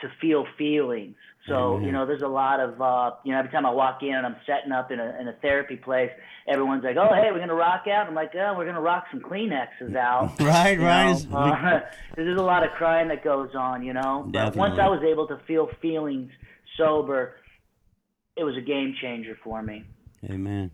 to 0.00 0.08
feel 0.18 0.46
feelings. 0.56 1.14
So 1.46 1.78
you 1.78 1.92
know, 1.92 2.06
there's 2.06 2.22
a 2.22 2.26
lot 2.26 2.58
of 2.58 2.80
uh, 2.80 3.16
you 3.22 3.32
know 3.32 3.38
every 3.40 3.50
time 3.50 3.66
I 3.66 3.70
walk 3.70 3.98
in 4.02 4.14
and 4.14 4.24
I'm 4.24 4.36
setting 4.46 4.72
up 4.72 4.90
in 4.90 4.98
a 4.98 5.18
in 5.20 5.28
a 5.28 5.34
therapy 5.42 5.76
place, 5.76 6.10
everyone's 6.46 6.82
like, 6.82 6.96
"Oh, 6.96 7.14
hey, 7.14 7.28
we're 7.30 7.38
gonna 7.40 7.54
rock 7.54 7.84
out." 7.86 8.06
I'm 8.06 8.14
like, 8.14 8.32
"Oh, 8.34 8.54
we're 8.56 8.64
gonna 8.64 8.80
rock 8.80 9.04
some 9.10 9.20
Kleenexes 9.20 9.94
out." 9.94 10.40
Right, 10.40 10.78
You 10.78 10.86
right. 10.86 11.26
uh, 11.34 11.80
there's 12.16 12.38
a 12.38 12.42
lot 12.42 12.64
of 12.64 12.70
crying 12.78 13.08
that 13.08 13.22
goes 13.22 13.50
on, 13.54 13.84
you 13.84 13.92
know. 13.92 14.24
But 14.26 14.56
once 14.56 14.78
I 14.80 14.88
was 14.88 15.02
able 15.02 15.26
to 15.28 15.38
feel 15.46 15.68
feelings 15.82 16.30
sober, 16.78 17.34
it 18.38 18.44
was 18.44 18.56
a 18.56 18.60
game 18.60 18.94
changer 19.00 19.36
for 19.42 19.62
me. 19.62 19.84
Amen. 20.28 20.70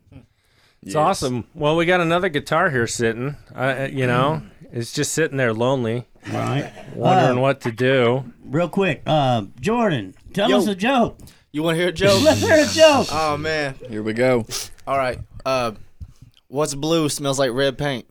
It's 0.82 0.94
awesome. 0.94 1.46
Well, 1.54 1.76
we 1.76 1.86
got 1.86 2.00
another 2.00 2.28
guitar 2.28 2.70
here 2.70 2.86
sitting. 2.86 3.36
Uh, 3.54 3.88
you 3.90 4.06
know, 4.06 4.42
it's 4.72 4.92
just 4.92 5.12
sitting 5.12 5.36
there 5.38 5.54
lonely, 5.54 6.04
Right. 6.30 6.70
wondering 6.94 7.38
Uh, 7.38 7.40
what 7.40 7.60
to 7.62 7.72
do. 7.72 8.32
Real 8.44 8.68
quick, 8.68 9.02
uh, 9.06 9.44
Jordan, 9.60 10.14
tell 10.34 10.50
Yo. 10.50 10.58
us 10.58 10.66
a 10.66 10.74
joke. 10.74 11.18
You 11.52 11.62
want 11.62 11.76
to 11.76 11.80
hear 11.80 11.88
a 11.88 11.92
joke? 11.92 12.22
Let's 12.22 12.40
hear 12.42 12.56
a 12.64 12.66
joke. 12.66 13.06
oh 13.12 13.36
man. 13.38 13.76
Here 13.88 14.02
we 14.02 14.12
go. 14.12 14.46
All 14.86 14.98
right. 14.98 15.20
Uh, 15.46 15.72
what's 16.48 16.74
blue 16.74 17.08
smells 17.08 17.38
like 17.38 17.52
red 17.52 17.78
paint? 17.78 18.06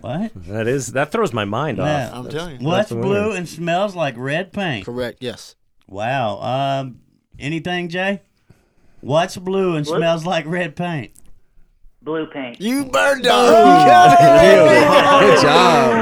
what? 0.00 0.32
That 0.34 0.66
is 0.66 0.88
that 0.92 1.12
throws 1.12 1.32
my 1.32 1.44
mind 1.44 1.78
off. 1.80 2.12
I'm 2.12 2.28
telling 2.28 2.60
you. 2.60 2.66
What's 2.66 2.90
blue 2.90 3.28
weird. 3.28 3.36
and 3.36 3.48
smells 3.48 3.94
like 3.94 4.14
red 4.16 4.52
paint? 4.52 4.84
Correct. 4.86 5.18
Yes. 5.20 5.54
Wow. 5.88 6.40
Um, 6.40 7.00
anything, 7.38 7.88
Jay? 7.88 8.22
What's 9.00 9.36
blue 9.36 9.76
and 9.76 9.86
What? 9.86 9.96
smells 9.98 10.24
like 10.26 10.46
red 10.46 10.74
paint? 10.76 11.12
Blue 12.02 12.26
paint. 12.26 12.60
You 12.60 12.84
bird 12.84 13.22
dog. 13.22 13.48
Good 15.20 15.42
job. 15.42 15.92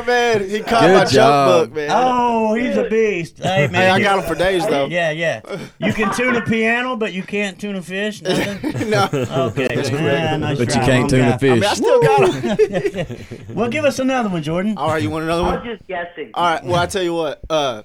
Oh 0.00 0.04
man, 0.04 0.48
he 0.50 0.58
caught 0.60 0.82
Good 0.82 0.94
my 0.98 1.04
job. 1.04 1.10
joke 1.12 1.68
book, 1.68 1.76
man. 1.76 1.90
Oh, 1.92 2.54
he's 2.54 2.76
a 2.76 2.88
beast. 2.88 3.38
Hey, 3.38 3.68
man. 3.68 3.74
Hey, 3.74 3.90
I 3.90 4.00
got 4.00 4.18
him 4.18 4.24
for 4.28 4.34
days 4.34 4.66
though. 4.66 4.86
Yeah, 4.86 5.10
yeah. 5.12 5.40
You 5.78 5.92
can 5.92 6.12
tune 6.12 6.34
a 6.34 6.40
piano, 6.42 6.96
but 6.96 7.12
you 7.12 7.22
can't 7.22 7.58
tune 7.60 7.76
a 7.76 7.82
fish. 7.82 8.20
Nothing? 8.22 8.90
no. 8.90 9.08
Okay. 9.12 9.68
Yeah, 9.92 10.36
nice 10.38 10.58
But 10.58 10.74
you 10.74 10.80
can't 10.80 11.08
tune 11.08 11.20
guy. 11.20 11.34
a 11.34 11.38
fish. 11.38 11.50
I 11.50 11.54
mean, 11.54 11.64
I 11.64 11.74
still 11.74 12.02
got 12.02 12.34
him. 12.34 13.16
Well, 13.54 13.68
give 13.70 13.84
us 13.84 14.00
another 14.00 14.30
one, 14.30 14.42
Jordan. 14.42 14.76
All 14.76 14.88
right, 14.88 15.00
you 15.02 15.10
want 15.10 15.24
another 15.24 15.44
one? 15.44 15.58
I'm 15.58 15.64
just 15.64 15.86
guessing. 15.86 16.30
All 16.34 16.44
right. 16.44 16.64
Well, 16.64 16.74
I 16.80 16.86
tell 16.86 17.02
you 17.04 17.14
what. 17.14 17.40
Uh, 17.48 17.82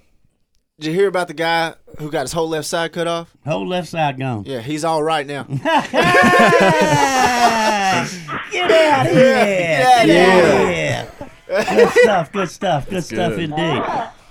did 0.80 0.88
you 0.88 0.94
hear 0.94 1.08
about 1.10 1.28
the 1.28 1.34
guy 1.34 1.74
who 1.98 2.10
got 2.10 2.22
his 2.22 2.32
whole 2.32 2.48
left 2.48 2.66
side 2.68 2.94
cut 2.94 3.06
off? 3.06 3.36
Whole 3.46 3.68
left 3.68 3.90
side 3.90 4.18
gone. 4.18 4.46
Yeah, 4.46 4.62
he's 4.62 4.86
all 4.86 5.04
right 5.04 5.28
now. 5.28 5.44
Get 5.44 5.62
out 8.72 9.06
of 9.08 9.12
here! 9.12 9.36
Yeah, 9.36 10.06
Get 10.06 10.30
out 10.30 10.62
of 10.62 10.70
here! 10.70 11.12
Good 11.76 11.90
stuff. 12.02 12.32
Good 12.32 12.50
stuff. 12.50 12.90
Good 12.90 13.04
stuff 13.04 13.32
good. 13.36 13.40
indeed. 13.52 13.84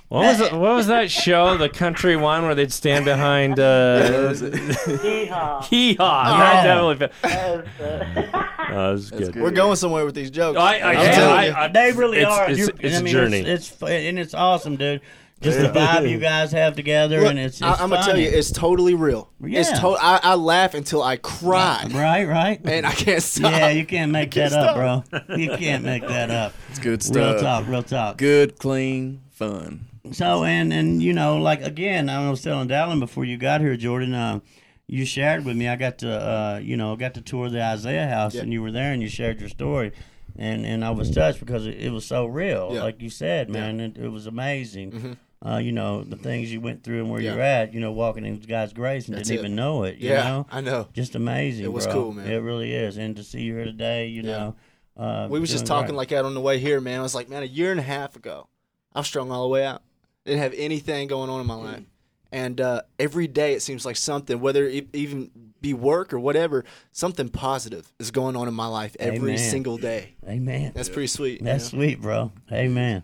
What 0.08 0.20
was 0.24 0.40
it, 0.40 0.52
what 0.52 0.74
was 0.74 0.86
that 0.86 1.10
show, 1.10 1.58
the 1.58 1.68
country 1.68 2.16
one, 2.16 2.44
where 2.44 2.54
they'd 2.54 2.72
stand 2.72 3.04
behind 3.04 3.60
uh, 3.60 4.32
Hee-haw. 4.32 5.62
Hee 5.64 5.94
Haw? 6.00 6.38
That 6.38 6.62
definitely. 6.64 7.08
That's, 7.22 7.80
uh, 7.80 8.44
Oh, 8.70 8.74
that 8.74 8.90
was 8.92 9.10
good. 9.10 9.36
We're 9.36 9.50
going 9.50 9.76
somewhere 9.76 10.04
with 10.06 10.14
these 10.14 10.30
jokes. 10.30 10.58
I, 10.58 10.78
I, 10.78 10.92
I'm 10.92 10.98
I, 10.98 11.04
telling 11.12 11.36
I, 11.36 11.46
you. 11.46 11.52
I- 11.54 11.68
They 11.68 11.92
really 11.92 12.18
it's, 12.18 12.30
are. 12.30 12.48
It's, 12.50 12.58
You're- 12.58 12.72
it's 12.80 12.96
I 12.96 13.00
a 13.00 13.02
mean, 13.02 13.12
journey. 13.12 13.40
It's, 13.40 13.70
it's 13.70 13.82
and 13.82 14.18
it's 14.18 14.32
awesome, 14.34 14.76
dude. 14.76 15.00
Just 15.40 15.58
the 15.60 15.68
vibe 15.68 16.10
you 16.10 16.18
guys 16.32 16.50
have 16.52 16.74
together, 16.74 17.20
Look, 17.20 17.30
and 17.30 17.38
it's. 17.38 17.56
it's 17.60 17.62
I, 17.62 17.82
am 17.82 17.90
gonna 17.90 18.02
tell 18.04 18.18
you, 18.18 18.28
it's 18.28 18.50
totally 18.50 18.94
real. 18.94 19.30
It's 19.42 19.70
Yeah. 19.70 19.78
to- 19.78 19.88
I, 20.00 20.20
I 20.22 20.34
laugh 20.34 20.74
until 20.74 21.02
I 21.02 21.16
cry, 21.16 21.86
Right, 21.90 22.26
right. 22.26 22.60
and 22.64 22.84
I 22.84 22.92
can't 22.92 23.22
stop. 23.22 23.52
Yeah, 23.52 23.68
you 23.70 23.86
can't 23.86 24.10
make 24.10 24.32
that 24.34 24.50
can't 24.50 24.54
up, 24.54 24.76
bro. 25.10 25.36
You 25.36 25.56
can't 25.56 25.84
make 25.84 26.02
that 26.06 26.30
up. 26.30 26.54
It's 26.70 26.78
good 26.80 27.02
stuff. 27.02 27.34
Real 27.34 27.40
talk, 27.42 27.66
real 27.68 27.82
talk. 27.82 28.16
Good, 28.18 28.58
clean, 28.58 29.22
fun. 29.30 29.86
So 30.12 30.42
and 30.44 30.72
and 30.72 31.02
you 31.02 31.12
know, 31.12 31.36
like 31.36 31.62
again, 31.62 32.08
I 32.08 32.28
was 32.30 32.42
telling 32.42 32.68
Dallin 32.68 32.98
before 32.98 33.24
you 33.24 33.36
got 33.36 33.60
here, 33.60 33.76
Jordan. 33.76 34.14
Uh, 34.14 34.40
you 34.86 35.04
shared 35.04 35.44
with 35.44 35.54
me. 35.56 35.68
I 35.68 35.76
got 35.76 35.98
to, 35.98 36.10
uh, 36.10 36.60
you 36.62 36.76
know, 36.78 36.96
got 36.96 37.12
to 37.14 37.20
tour 37.20 37.50
the 37.50 37.62
Isaiah 37.62 38.08
House, 38.08 38.34
Yeah. 38.34 38.40
and 38.42 38.52
you 38.52 38.62
were 38.62 38.72
there, 38.72 38.92
and 38.92 39.02
you 39.02 39.08
shared 39.08 39.38
your 39.38 39.50
story, 39.50 39.92
and 40.36 40.64
and 40.64 40.82
I 40.84 40.90
was 40.90 41.10
touched 41.10 41.40
because 41.40 41.66
it, 41.66 41.78
it 41.78 41.90
was 41.92 42.06
so 42.06 42.24
real, 42.26 42.70
Yeah. 42.72 42.82
like 42.84 43.02
you 43.02 43.10
said, 43.10 43.50
man. 43.50 43.80
It, 43.80 43.98
it 43.98 44.08
was 44.08 44.26
amazing. 44.26 45.18
Uh, 45.44 45.58
you 45.58 45.70
know, 45.70 46.02
the 46.02 46.16
things 46.16 46.52
you 46.52 46.60
went 46.60 46.82
through 46.82 46.98
and 47.00 47.10
where 47.10 47.20
Yeah. 47.20 47.32
you're 47.34 47.42
at. 47.42 47.72
You 47.72 47.78
know, 47.80 47.92
walking 47.92 48.24
in 48.26 48.40
God's 48.40 48.72
grace 48.72 49.06
and 49.06 49.16
That's 49.16 49.28
didn't 49.28 49.44
it. 49.44 49.46
even 49.46 49.56
know 49.56 49.84
it. 49.84 49.98
You 49.98 50.10
yeah, 50.10 50.24
know, 50.24 50.46
I 50.50 50.60
know. 50.60 50.88
just 50.92 51.14
amazing. 51.14 51.64
It 51.64 51.72
was 51.72 51.84
bro. 51.86 51.92
cool, 51.94 52.12
man. 52.12 52.26
It 52.30 52.38
really 52.38 52.72
is, 52.74 52.96
and 52.96 53.14
to 53.16 53.22
see 53.22 53.42
you 53.42 53.54
here 53.54 53.64
today, 53.64 54.06
you 54.08 54.22
Yeah. 54.22 54.30
know. 54.38 54.56
Uh, 54.96 55.28
We 55.30 55.38
was 55.38 55.50
just 55.50 55.64
talking 55.64 55.90
great. 55.90 55.96
like 55.98 56.08
that 56.08 56.24
on 56.24 56.34
the 56.34 56.40
way 56.40 56.58
here, 56.58 56.80
man. 56.80 56.98
I 56.98 57.02
was 57.04 57.14
like, 57.14 57.28
man, 57.28 57.44
a 57.44 57.46
year 57.46 57.70
and 57.70 57.78
a 57.78 57.84
half 57.84 58.16
ago, 58.16 58.48
I 58.92 58.98
was 58.98 59.06
strung 59.06 59.30
all 59.30 59.44
the 59.44 59.48
way 59.48 59.64
out. 59.64 59.82
Didn't 60.24 60.40
have 60.40 60.54
anything 60.56 61.06
going 61.06 61.30
on 61.30 61.40
in 61.40 61.46
my 61.46 61.54
life, 61.54 61.84
and 62.32 62.60
uh, 62.60 62.82
every 62.98 63.28
day 63.28 63.52
it 63.54 63.62
seems 63.62 63.86
like 63.86 63.94
something, 63.94 64.40
whether 64.40 64.66
it 64.66 64.88
even 64.92 65.30
be 65.60 65.72
work 65.72 66.12
or 66.12 66.18
whatever, 66.18 66.64
something 66.90 67.28
positive 67.28 67.92
is 68.00 68.10
going 68.10 68.34
on 68.34 68.48
in 68.48 68.54
my 68.54 68.66
life 68.66 68.96
every 68.98 69.32
Amen. 69.34 69.38
single 69.50 69.78
day. 69.78 70.14
Amen. 70.28 70.72
That's 70.74 70.88
pretty 70.88 71.06
sweet. 71.06 71.42
That's 71.44 71.72
you 71.72 71.78
know? 71.78 71.84
sweet, 71.84 72.00
bro. 72.02 72.32
Amen. 72.52 73.02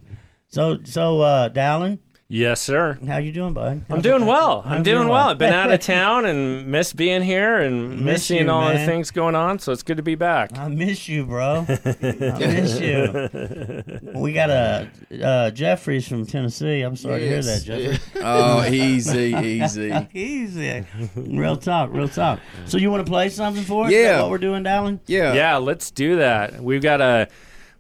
So, 0.49 0.79
so, 0.85 1.21
uh, 1.21 1.49
Dallin, 1.49 1.99
yes, 2.29 2.61
sir. 2.61 2.99
how 3.07 3.19
you 3.19 3.33
doing, 3.33 3.53
bud? 3.53 3.85
I'm 3.91 4.01
doing 4.01 4.27
well. 4.27 4.63
I'm 4.65 4.83
doing 4.83 5.09
well. 5.09 5.29
I've 5.31 5.39
been 5.39 5.53
out 5.53 5.71
of 5.71 5.81
town. 5.81 6.25
town 6.25 6.27
and 6.27 6.67
miss 6.67 6.93
being 6.93 7.23
here 7.23 7.61
and 7.61 7.97
miss, 7.99 8.05
Miss 8.05 8.27
seeing 8.27 8.47
you, 8.47 8.51
all 8.51 8.73
the 8.73 8.85
things 8.85 9.11
going 9.11 9.35
on. 9.35 9.59
So 9.59 9.73
it's 9.73 9.83
good 9.83 9.97
to 9.99 10.03
be 10.03 10.15
back. 10.15 10.57
I 10.59 10.69
miss 10.69 11.09
you, 11.09 11.25
bro. 11.25 11.65
I 11.69 12.39
miss 12.39 12.81
you. 12.81 13.83
We 14.15 14.33
got 14.33 14.51
a 14.51 14.91
uh, 15.23 15.51
Jeffries 15.51 16.09
from 16.09 16.27
Tennessee. 16.27 16.83
I'm 16.83 16.97
sorry 16.97 17.21
to 17.21 17.29
hear 17.29 17.43
that, 17.43 17.65
Yes. 17.67 17.99
Jeffrey. 17.99 18.21
Oh, 18.27 18.65
easy, 18.65 19.35
easy. 19.35 20.09
Easy. 20.15 20.85
Real 21.15 21.57
talk, 21.57 21.91
real 21.93 22.09
talk. 22.09 22.41
So 22.65 22.79
you 22.79 22.91
want 22.91 23.05
to 23.05 23.11
play 23.11 23.29
something 23.29 23.63
for 23.65 23.87
us? 23.87 23.93
Yeah. 23.93 24.23
what 24.23 24.31
we're 24.31 24.39
doing, 24.39 24.65
Dallin? 24.65 24.99
Yeah. 25.07 25.35
Yeah, 25.35 25.57
let's 25.59 25.91
do 25.91 26.17
that. 26.17 26.61
We've 26.63 26.83
got 26.83 27.01
a. 27.01 27.29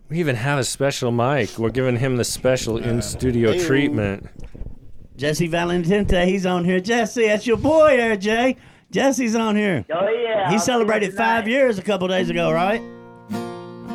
We 0.09 0.21
even 0.21 0.37
have 0.37 0.59
a 0.59 0.65
special 0.65 1.11
mic. 1.11 1.59
We're 1.59 1.71
giving 1.71 1.97
him 1.97 2.17
the 2.17 2.25
special 2.25 2.77
in 2.79 3.01
studio 3.03 3.53
Hey-o. 3.53 3.67
treatment. 3.67 4.29
Jesse 5.17 5.47
Valentinte, 5.49 6.27
he's 6.27 6.45
on 6.45 6.65
here. 6.65 6.81
Jesse, 6.81 7.27
that's 7.27 7.47
your 7.47 7.57
boy 7.57 7.97
there, 7.97 8.17
Jay. 8.17 8.57
Jesse's 8.91 9.35
on 9.35 9.57
here. 9.57 9.85
oh 9.93 10.09
yeah. 10.09 10.49
He 10.51 10.55
I'll 10.57 10.61
celebrated 10.61 11.07
see 11.07 11.13
you 11.13 11.17
tonight. 11.17 11.37
five 11.37 11.49
years 11.49 11.79
a 11.79 11.83
couple 11.83 12.07
days 12.09 12.31
ago, 12.31 12.53
right? 12.53 12.81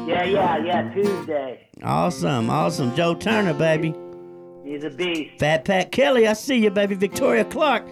Yeah, 0.08 0.24
yeah, 0.24 0.58
yeah. 0.63 0.93
Tuesday. 0.93 1.67
Awesome, 1.84 2.50
awesome. 2.50 2.95
Joe 2.95 3.13
Turner, 3.15 3.54
baby. 3.54 3.93
He's 4.65 4.84
a 4.84 4.89
beast. 4.89 5.39
Fat 5.39 5.63
Pat 5.65 5.91
Kelly, 5.91 6.28
I 6.28 6.34
see 6.34 6.58
you, 6.58 6.69
baby. 6.72 6.95
Victoria 6.95 7.45
Clark. 7.45 7.86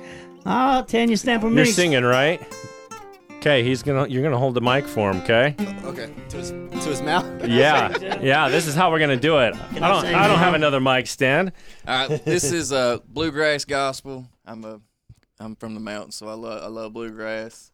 Oh, 0.45 0.81
Tanya 0.83 1.15
Stamper 1.17 1.47
You're 1.47 1.55
Meeks. 1.65 1.75
singing, 1.75 2.03
right? 2.03 2.41
Okay, 3.47 3.63
he's 3.63 3.81
gonna. 3.81 4.05
You're 4.09 4.23
gonna 4.23 4.37
hold 4.37 4.55
the 4.55 4.61
mic 4.61 4.85
for 4.85 5.09
him. 5.09 5.21
Okay. 5.21 5.55
Okay, 5.85 6.13
to 6.27 6.37
his 6.37 6.49
to 6.49 6.89
his 6.89 7.01
mouth. 7.01 7.25
Yeah, 7.47 8.19
yeah. 8.21 8.49
This 8.49 8.67
is 8.67 8.75
how 8.75 8.91
we're 8.91 8.99
gonna 8.99 9.15
do 9.15 9.37
it. 9.37 9.55
I 9.55 9.77
I 9.77 9.87
don't. 9.87 10.01
sing 10.01 10.15
I 10.15 10.27
don't 10.27 10.39
have 10.39 10.53
another 10.53 10.81
mic 10.81 11.07
stand. 11.07 11.53
All 11.87 12.09
right, 12.09 12.25
this 12.25 12.51
is 12.51 12.73
uh, 12.73 12.97
bluegrass 13.07 13.63
gospel. 13.63 14.27
I'm 14.45 14.65
a, 14.65 14.81
I'm 15.39 15.55
from 15.55 15.75
the 15.75 15.79
mountains, 15.79 16.15
so 16.15 16.27
I 16.27 16.33
love 16.33 16.61
I 16.61 16.67
love 16.67 16.91
bluegrass. 16.91 17.71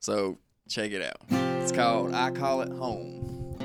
So 0.00 0.38
check 0.68 0.90
it 0.90 1.02
out. 1.02 1.18
It's 1.62 1.70
called 1.70 2.12
I 2.14 2.32
Call 2.32 2.62
It 2.62 2.72
Home. 2.72 3.56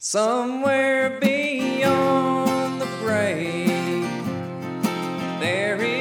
Somewhere 0.00 1.20
beyond 1.20 2.80
the 2.80 2.86
grave, 3.04 4.02
there 5.38 5.76
is 5.80 5.99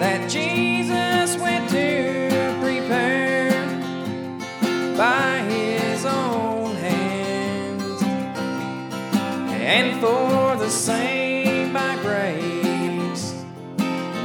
that 0.00 0.30
Jesus 0.30 1.36
went 1.36 1.68
to 1.68 2.30
prepare 2.62 3.50
by 4.96 5.40
his 5.40 6.06
own 6.06 6.74
hands. 6.76 8.02
And 9.52 10.00
for 10.00 10.56
the 10.56 10.70
same 10.70 11.74
by 11.74 11.96
grace 12.00 13.44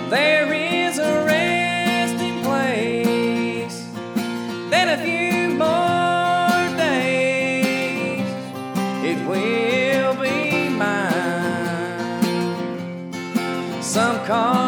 there 0.09 0.53
is 0.53 0.97
a 0.97 1.25
resting 1.25 2.41
place 2.41 3.83
then 4.69 4.87
a 4.97 4.97
few 5.03 5.49
more 5.57 6.77
days 6.77 8.25
it 9.03 9.19
will 9.27 10.15
be 10.23 10.69
mine. 10.69 12.23
Some 13.81 14.25
call 14.25 14.64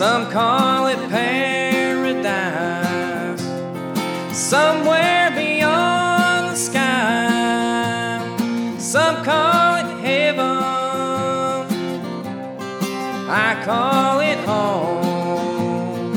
Some 0.00 0.30
call 0.30 0.86
it 0.86 0.98
paradise. 1.10 2.32
Somewhere 4.32 5.30
beyond 5.32 6.52
the 6.52 6.56
sky. 6.56 8.18
Some 8.78 9.22
call 9.22 9.76
it 9.76 9.90
heaven. 10.00 10.56
I 13.28 13.62
call 13.62 14.20
it 14.20 14.38
home. 14.48 16.16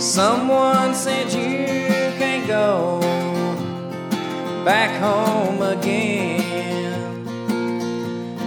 Someone 0.00 0.92
said 0.92 1.32
you 1.32 1.66
can't 2.18 2.48
go 2.48 2.98
back 4.64 4.90
home 5.00 5.62
again. 5.62 6.94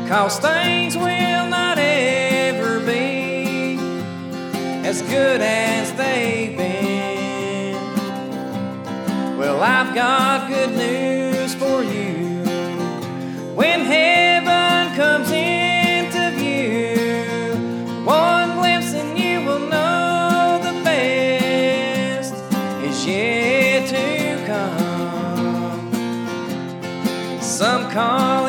Cause 0.10 0.40
things 0.40 0.98
will 0.98 1.47
as 4.88 5.02
good 5.02 5.42
as 5.42 5.92
they've 5.96 6.56
been. 6.56 7.76
Well, 9.38 9.62
I've 9.62 9.94
got 9.94 10.48
good 10.48 10.78
news 10.78 11.54
for 11.56 11.84
you. 11.84 12.42
When 13.54 13.82
heaven 13.82 14.96
comes 14.96 15.30
into 15.30 16.32
view, 16.40 18.06
one 18.06 18.56
glimpse 18.60 18.94
and 18.94 19.18
you 19.18 19.42
will 19.42 19.60
know 19.60 20.62
the 20.64 20.72
best 20.86 22.34
is 22.82 23.06
yet 23.06 23.90
to 23.90 24.46
come. 24.48 25.92
Some 27.42 27.92
call 27.92 28.47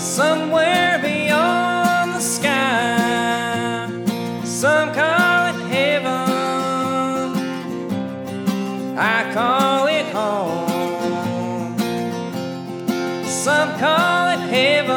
Somewhere 0.00 0.98
beyond 1.02 2.14
the 2.14 2.20
sky. 2.20 3.86
Some 4.44 4.94
call 4.94 5.48
it 5.52 5.58
heaven. 5.74 6.16
I 8.96 9.30
call 9.34 9.88
it 9.88 10.06
home. 10.06 11.76
Some 13.26 13.70
call 13.78 14.28
it 14.36 14.42
heaven. 14.56 14.96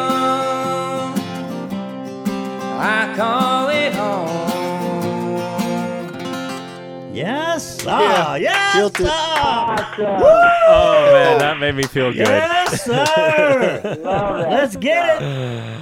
I 2.80 3.14
call 3.18 3.68
it 3.68 3.94
home. 3.94 4.54
Yes, 7.14 7.82
sir. 7.84 8.38
yeah. 8.40 8.54
Ah, 8.56 8.63
Killed 8.63 8.63
it. 8.76 8.98
sir. 8.98 9.06
Oh 10.68 11.10
man, 11.14 11.38
that 11.40 11.56
oh. 11.56 11.60
made 11.60 11.76
me 11.76 11.84
feel 11.84 12.12
good. 12.12 12.28
Yes, 12.28 12.84
sir. 12.84 13.98
Let's 14.50 14.76
get 14.76 15.22
it. 15.22 15.80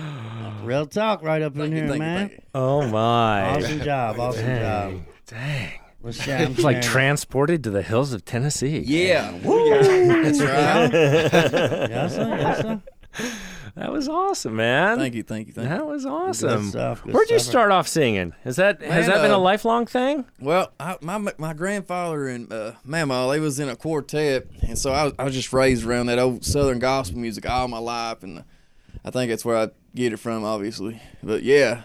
Real 0.63 0.85
talk 0.85 1.23
right 1.23 1.41
up 1.41 1.55
in 1.55 1.71
you, 1.71 1.77
here, 1.77 1.87
thank 1.87 1.93
you, 1.95 1.99
man. 1.99 2.29
thank 2.29 2.31
you. 2.39 2.45
Oh 2.53 2.87
my. 2.87 3.57
Awesome 3.57 3.81
job. 3.81 4.19
Awesome 4.19 4.45
job. 4.45 4.91
Dang. 4.91 5.05
Dang. 5.27 5.71
Let's 6.03 6.23
share. 6.23 6.41
It's 6.49 6.59
like 6.63 6.81
transported 6.81 7.63
to 7.65 7.69
the 7.69 7.83
hills 7.83 8.11
of 8.13 8.25
Tennessee. 8.25 8.79
Yeah, 8.79 9.31
that's 9.39 10.41
right. 10.41 10.91
Yes, 11.91 12.15
sir. 12.15 12.37
Yes, 12.39 12.61
sir. 12.61 13.37
That 13.75 13.91
was 13.91 14.09
awesome, 14.09 14.55
man. 14.57 14.97
Thank 14.97 15.15
you, 15.15 15.23
thank 15.23 15.47
you, 15.47 15.53
thank 15.53 15.69
you. 15.69 15.75
That 15.77 15.87
was 15.87 16.03
Good 16.03 16.11
awesome. 16.11 16.69
stuff. 16.69 17.03
Good 17.03 17.13
Where'd 17.13 17.29
you 17.29 17.39
stuff. 17.39 17.49
start 17.51 17.71
off 17.71 17.87
singing? 17.87 18.33
Is 18.43 18.57
that 18.57 18.81
has 18.81 19.07
Man, 19.07 19.15
that 19.15 19.21
been 19.21 19.31
a 19.31 19.35
uh, 19.37 19.39
lifelong 19.39 19.85
thing? 19.85 20.25
Well, 20.39 20.71
I, 20.79 20.97
my 21.01 21.17
my 21.37 21.53
grandfather 21.53 22.27
and 22.27 22.51
uh, 22.51 22.73
Mama, 22.83 23.29
they 23.31 23.39
was 23.39 23.59
in 23.59 23.69
a 23.69 23.75
quartet, 23.75 24.47
and 24.67 24.77
so 24.77 24.91
I 24.91 25.05
was, 25.05 25.13
I 25.17 25.23
was 25.23 25.33
just 25.33 25.53
raised 25.53 25.85
around 25.85 26.07
that 26.07 26.19
old 26.19 26.43
Southern 26.43 26.79
gospel 26.79 27.19
music 27.19 27.49
all 27.49 27.67
my 27.69 27.77
life, 27.79 28.23
and 28.23 28.43
I 29.05 29.09
think 29.11 29.29
that's 29.29 29.45
where 29.45 29.57
I 29.57 29.69
get 29.95 30.11
it 30.13 30.17
from, 30.17 30.43
obviously. 30.43 31.01
But 31.23 31.43
yeah, 31.43 31.83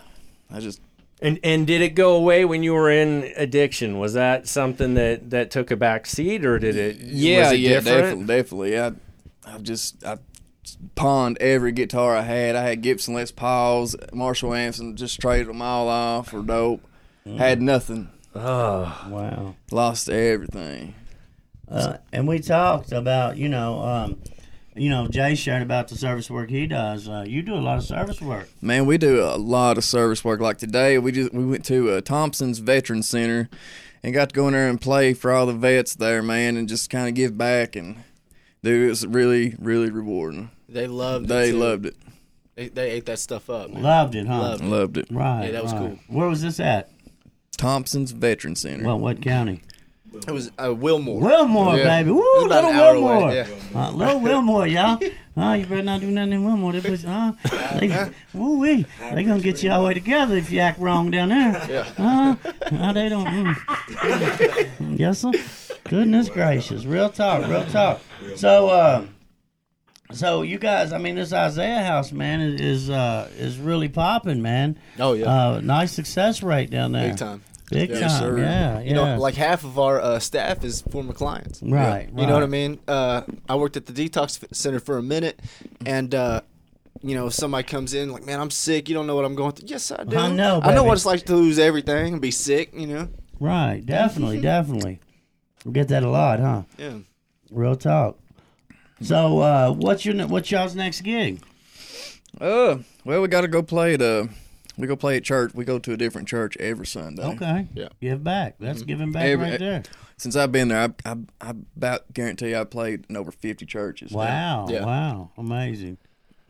I 0.51 0.59
just 0.61 0.81
And 1.23 1.39
and 1.45 1.67
did 1.69 1.83
it 1.83 1.91
go 1.91 2.17
away 2.17 2.45
when 2.45 2.65
you 2.65 2.73
were 2.75 2.91
in 2.91 3.33
addiction? 3.37 3.99
Was 4.01 4.15
that 4.15 4.49
something 4.49 4.95
that 4.95 5.31
that 5.31 5.53
took 5.53 5.71
a 5.71 5.77
back 5.77 6.07
seat, 6.07 6.45
or 6.45 6.59
did 6.59 6.75
it? 6.77 6.97
yeah 6.97 7.45
was 7.45 7.53
it 7.53 7.61
yeah 7.61 7.69
different? 7.81 8.27
definitely 8.27 8.71
definitely. 8.73 8.81
I 8.81 9.55
I 9.55 9.59
just 9.59 10.05
I 10.05 10.19
pawned 10.95 11.39
every 11.41 11.73
guitar 11.73 12.17
I 12.17 12.23
had. 12.23 12.57
I 12.57 12.63
had 12.69 12.83
Gibson 12.83 13.15
Les 13.15 13.31
Pauls, 13.31 13.95
Marshall 14.13 14.55
amps, 14.55 14.79
and 14.79 14.97
just 14.97 15.21
traded 15.21 15.49
them 15.49 15.63
all 15.63 15.89
off 15.89 16.29
for 16.31 16.43
dope. 16.43 16.83
Had 17.39 17.61
nothing, 17.61 18.09
Oh, 18.35 19.07
Wow. 19.11 19.57
lost 19.73 20.09
everything. 20.09 20.95
Uh, 21.69 21.97
and 22.13 22.29
we 22.29 22.39
talked 22.39 22.93
about, 22.93 23.37
you 23.37 23.49
know, 23.49 23.81
um, 23.83 24.19
you 24.77 24.89
know, 24.91 25.09
Jay 25.09 25.35
shared 25.35 25.63
about 25.63 25.89
the 25.89 25.97
service 25.97 26.31
work 26.31 26.51
he 26.51 26.67
does. 26.67 27.09
Uh, 27.09 27.25
you 27.27 27.43
do 27.43 27.55
a 27.55 27.57
lot 27.57 27.79
of 27.79 27.85
service 27.85 28.21
work. 28.21 28.49
Man, 28.61 28.87
we 28.87 28.99
do 28.99 29.23
a 29.23 29.37
lot 29.37 29.79
of 29.79 29.85
service 29.85 30.23
work. 30.25 30.39
Like 30.41 30.59
today, 30.59 30.99
we 30.99 31.11
just 31.13 31.33
we 31.35 31.45
went 31.45 31.65
to 31.65 31.91
uh, 31.93 32.01
Thompson's 32.03 32.59
Veteran 32.61 33.03
Center 33.03 33.49
and 34.05 34.15
got 34.15 34.29
to 34.29 34.35
go 34.35 34.47
in 34.47 34.53
there 34.53 34.69
and 34.69 34.81
play 34.81 35.13
for 35.15 35.33
all 35.33 35.47
the 35.47 35.53
vets 35.55 35.95
there, 35.97 36.23
man, 36.23 36.57
and 36.57 36.69
just 36.69 36.91
kind 36.91 37.09
of 37.09 37.15
give 37.15 37.37
back. 37.39 37.75
And 37.75 38.05
dude, 38.63 38.87
it 38.87 38.89
was 38.91 39.05
really, 39.07 39.57
really 39.59 39.91
rewarding. 39.91 40.51
They 40.69 40.87
loved 40.87 41.27
it. 41.27 41.29
They 41.29 41.51
too. 41.51 41.59
loved 41.59 41.87
it. 41.87 41.97
They, 42.55 42.69
they 42.69 42.91
ate 42.93 43.07
that 43.07 43.19
stuff 43.19 43.51
up. 43.51 43.71
man. 43.71 43.83
Loved 43.83 44.15
it, 44.15 44.27
huh? 44.27 44.39
Loved 44.41 44.65
Loved 44.65 44.97
it. 44.99 45.07
Right. 45.11 45.47
Yeah, 45.47 45.51
that 45.53 45.63
was 45.63 45.73
right. 45.75 45.81
cool. 45.81 45.99
Where 46.17 46.29
was 46.29 46.43
this 46.43 46.59
at? 46.61 46.91
Thompson's 47.57 48.13
Veteran 48.13 48.57
Center. 48.57 48.85
Well, 48.85 48.99
what 48.99 49.21
county? 49.23 49.63
It 50.27 50.31
was 50.31 50.51
uh, 50.63 50.73
Wilmore. 50.75 51.21
Wilmore, 51.21 51.77
Yeah. 51.77 51.85
baby. 51.85 52.11
It 52.11 52.13
Woo, 52.15 52.47
little 52.49 52.71
Wilmore. 52.73 53.23
away, 53.25 53.47
Uh, 53.75 53.91
little 53.91 54.21
Wilmore, 54.21 54.67
y'all. 54.67 54.99
Uh, 55.39 55.53
you 55.53 55.67
better 55.67 55.83
not 55.83 56.01
do 56.01 56.11
nothing 56.11 56.33
in 56.33 56.45
Wilmore. 56.47 56.73
They, 56.73 56.81
put, 56.81 57.05
uh, 57.05 57.33
they, 57.79 58.11
woo 58.33 58.59
wee. 58.59 58.87
They 59.13 59.23
gonna 59.23 59.39
get 59.39 59.63
you 59.63 59.71
all 59.71 59.83
the 59.83 59.89
way 59.89 59.93
together 59.93 60.35
if 60.35 60.51
you 60.51 60.61
act 60.61 60.79
wrong 60.79 61.11
down 61.11 61.29
there. 61.29 61.67
Yeah. 61.69 61.87
Uh, 61.99 62.75
uh, 62.75 62.93
they 62.95 63.11
don't. 63.11 63.27
Mm, 63.27 64.99
yes, 64.99 65.19
sir. 65.19 65.33
Goodness 65.85 66.31
gracious. 66.31 66.87
Real 66.87 67.11
talk. 67.11 67.47
Real 67.49 67.67
talk. 67.67 68.01
So, 68.37 68.69
uh, 68.71 69.05
so 70.13 70.43
you 70.43 70.59
guys, 70.59 70.93
I 70.93 70.99
mean, 70.99 71.15
this 71.17 71.33
Isaiah 71.33 71.83
House, 71.83 72.13
man, 72.13 72.41
is 72.41 72.61
is, 72.61 72.91
uh, 72.91 73.29
is 73.39 73.59
really 73.59 73.89
popping, 73.89 74.43
man. 74.43 74.79
Oh 74.99 75.13
yeah, 75.15 75.27
Uh, 75.27 75.61
nice 75.63 75.93
success 75.93 76.43
rate 76.43 76.71
down 76.71 76.93
there. 76.93 77.09
big 77.11 77.19
time. 77.19 77.43
Big 77.71 77.91
Yes, 77.91 78.01
time. 78.01 78.21
sir. 78.21 78.39
Yeah, 78.39 78.45
yeah. 78.79 78.81
You 78.81 78.95
know, 78.95 79.19
like 79.19 79.35
half 79.35 79.65
of 79.65 79.77
our 79.79 80.01
uh, 80.01 80.19
staff 80.21 80.63
is 80.65 80.83
former 80.83 81.13
clients. 81.13 81.61
right, 81.63 82.09
You 82.17 82.27
know 82.27 82.35
what 82.35 82.45
I 82.45 82.47
mean? 82.47 82.79
Uh, 82.87 83.23
I 83.49 83.57
worked 83.57 83.77
at 83.77 83.87
the 83.87 83.93
detox 83.93 84.39
center 84.55 84.79
for 84.79 84.99
a 84.99 85.03
minute, 85.03 85.41
and 85.85 86.15
uh, 86.15 86.43
you 87.03 87.15
know, 87.17 87.29
somebody 87.29 87.65
comes 87.65 87.93
in 87.93 88.13
like, 88.13 88.25
"Man, 88.25 88.41
I'm 88.41 88.51
sick. 88.53 88.89
You 88.89 88.95
don't 88.95 89.09
know 89.09 89.17
what 89.17 89.25
I'm 89.25 89.35
going 89.35 89.51
through." 89.53 89.69
Yes, 89.69 89.91
I 89.91 90.05
do. 90.05 90.17
I 90.17 90.31
know, 90.31 90.61
I 90.63 90.75
know 90.75 90.85
what 90.85 90.93
it's 90.95 91.05
like 91.07 91.25
to 91.27 91.35
lose 91.35 91.59
everything 91.59 92.13
and 92.15 92.23
be 92.23 92.31
sick. 92.31 92.71
You 92.73 92.87
know? 92.87 93.09
Right, 93.41 93.85
definitely, 93.85 94.41
definitely. 94.55 95.01
We 95.65 95.73
get 95.73 95.89
that 95.89 96.05
a 96.05 96.09
lot, 96.09 96.39
huh? 96.39 96.63
Yeah. 96.79 96.99
Real 97.51 97.75
talk. 97.75 98.17
So, 99.01 99.39
uh, 99.41 99.73
what's 99.73 100.05
your 100.05 100.27
what's 100.27 100.51
y'all's 100.51 100.75
next 100.75 101.03
gig? 101.03 101.41
Uh, 102.41 102.79
well, 103.05 103.21
we 103.23 103.29
got 103.29 103.43
to 103.43 103.49
go 103.49 103.63
play 103.63 103.95
at 103.95 104.03
uh, 104.03 104.27
we 104.79 104.87
go 104.87 104.97
play 104.97 105.17
at 105.17 105.25
church. 105.25 105.53
We 105.55 105.65
go 105.65 105.79
to 105.79 105.93
a 105.93 105.97
different 105.97 106.29
church 106.29 106.57
every 106.59 106.87
Sunday. 106.87 107.23
Okay, 107.25 107.69
Yeah. 107.75 107.89
give 108.01 108.25
back. 108.25 108.57
That's 108.59 108.83
giving 108.83 109.13
back 109.13 109.25
Every- 109.25 109.51
right 109.51 109.59
there. 109.59 109.83
Since 110.19 110.35
I've 110.35 110.51
been 110.51 110.69
there, 110.69 110.95
I 111.05 111.11
I, 111.11 111.17
I 111.43 111.51
about 111.77 112.11
guarantee 112.15 112.55
I've 112.55 112.71
played 112.71 113.05
in 113.11 113.17
over 113.19 113.31
fifty 113.31 113.67
churches. 113.67 114.13
Wow, 114.13 114.67
Yeah. 114.71 114.85
wow, 114.87 115.31
amazing, 115.37 115.99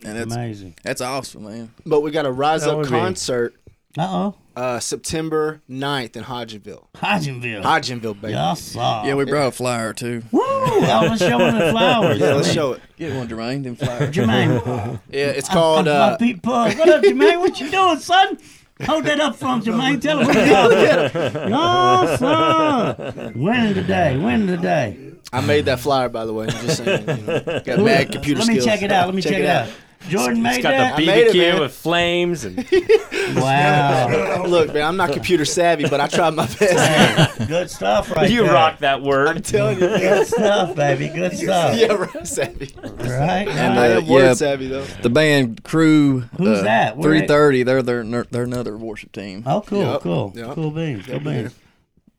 and 0.04 0.16
that's 0.16 0.32
amazing. 0.32 0.74
that's 0.84 1.00
awesome, 1.00 1.44
man. 1.44 1.74
But 1.84 2.02
we 2.02 2.12
got 2.12 2.26
a 2.26 2.30
Rise 2.32 2.62
That 2.62 2.70
Up 2.70 2.76
would 2.78 2.84
be- 2.84 2.90
concert 2.90 3.54
Uh 3.98 4.06
oh, 4.08 4.34
uh, 4.56 4.80
September 4.80 5.60
9th 5.70 6.16
in 6.16 6.24
Hodgenville. 6.24 6.86
Hodgenville. 6.96 7.62
Hodgenville, 7.62 8.20
baby. 8.20 8.32
Y'all 8.34 8.56
saw. 8.56 9.04
Yeah, 9.04 9.14
we 9.14 9.24
brought 9.26 9.48
a 9.48 9.52
flyer 9.52 9.92
too. 9.92 10.22
Woo! 10.32 10.40
Y'all 10.40 11.08
was 11.10 11.18
showing 11.20 11.58
the 11.58 11.70
flowers. 11.72 12.18
Yeah, 12.18 12.34
let's 12.34 12.52
show 12.52 12.72
it. 12.72 12.82
Get 12.96 13.14
one, 13.14 13.28
Germaine. 13.28 13.62
Them 13.62 13.76
flowers. 13.76 14.14
Germaine. 14.14 14.50
Yeah, 15.10 15.26
it's 15.26 15.48
called. 15.48 15.86
I'm, 15.88 15.96
Uh, 16.00 16.12
I'm 16.12 16.18
Pete 16.18 16.42
Pug. 16.42 16.78
What 16.78 16.88
up, 16.88 17.02
Germaine? 17.04 17.38
What 17.40 17.60
you 17.60 17.70
doing, 17.70 17.98
son? 17.98 18.38
Hold 18.84 19.04
that 19.04 19.20
up 19.20 19.36
from 19.36 19.62
Germaine. 19.62 20.00
Tell 20.00 20.18
him 20.20 20.26
what 20.26 20.36
you 20.36 21.20
doing. 21.22 21.50
No, 21.50 22.16
son. 22.18 23.32
Winning 23.36 23.74
today. 23.74 24.16
Winning 24.16 24.46
today. 24.48 25.12
I 25.32 25.40
made 25.40 25.64
that 25.66 25.80
flyer, 25.80 26.08
by 26.08 26.24
the 26.24 26.32
way. 26.32 26.46
I'm 26.46 26.50
Just 26.66 26.78
saying. 26.84 27.08
You 27.08 27.16
know, 27.26 27.40
got 27.64 27.78
mad 27.80 28.12
computer 28.12 28.40
Let 28.40 28.48
me 28.48 28.60
check 28.60 28.82
it 28.82 28.92
out. 28.92 29.06
Let 29.06 29.14
me 29.14 29.22
check, 29.22 29.32
it 29.34 29.44
out. 29.46 29.68
Jordan 30.08 30.42
made 30.42 30.54
It's 30.54 30.62
got 30.62 30.70
that. 30.70 30.96
the 30.96 31.02
I 31.02 31.06
made 31.06 31.26
it, 31.28 31.34
BBQ 31.34 31.52
man. 31.52 31.60
with 31.60 31.74
flames 31.74 32.44
and 32.44 32.56
Wow. 33.36 34.44
Look, 34.46 34.72
man, 34.72 34.82
I'm 34.84 34.96
not 34.96 35.12
computer 35.12 35.44
savvy, 35.44 35.88
but 35.88 36.00
I 36.00 36.06
tried 36.06 36.30
my 36.34 36.46
best. 36.46 37.48
Good 37.48 37.70
stuff 37.70 38.10
right 38.10 38.30
you 38.30 38.44
there. 38.44 38.52
rock 38.52 38.78
that 38.80 39.02
word. 39.02 39.28
I'm 39.28 39.34
word. 39.36 39.44
telling 39.44 39.74
you. 39.80 39.88
Good 39.88 40.26
stuff, 40.26 40.74
baby. 40.76 41.08
Good 41.08 41.32
stuff. 41.36 41.76
Yeah, 41.76 41.92
right, 41.92 42.26
savvy. 42.26 42.74
Right? 42.82 43.48
And 43.48 43.78
I 43.78 43.86
am 43.88 44.06
word 44.06 44.22
yeah. 44.22 44.34
savvy 44.34 44.68
though. 44.68 44.84
The 45.02 45.10
band 45.10 45.64
crew. 45.64 46.20
Who's 46.38 46.60
uh, 46.60 46.62
that? 46.62 46.96
Where 46.96 47.10
they- 47.12 47.18
Three 47.20 47.28
thirty. 47.28 47.62
They're 47.62 47.82
they're 47.82 48.24
they're 48.30 48.44
another 48.44 48.76
worship 48.76 49.12
team. 49.12 49.42
Oh, 49.46 49.60
cool, 49.66 49.80
Yep, 49.92 50.00
cool. 50.02 50.32
yep. 50.34 50.54
Cool 50.54 50.70
beans. 50.70 51.06
Cool 51.06 51.14
Yep, 51.14 51.24
beans. 51.24 51.54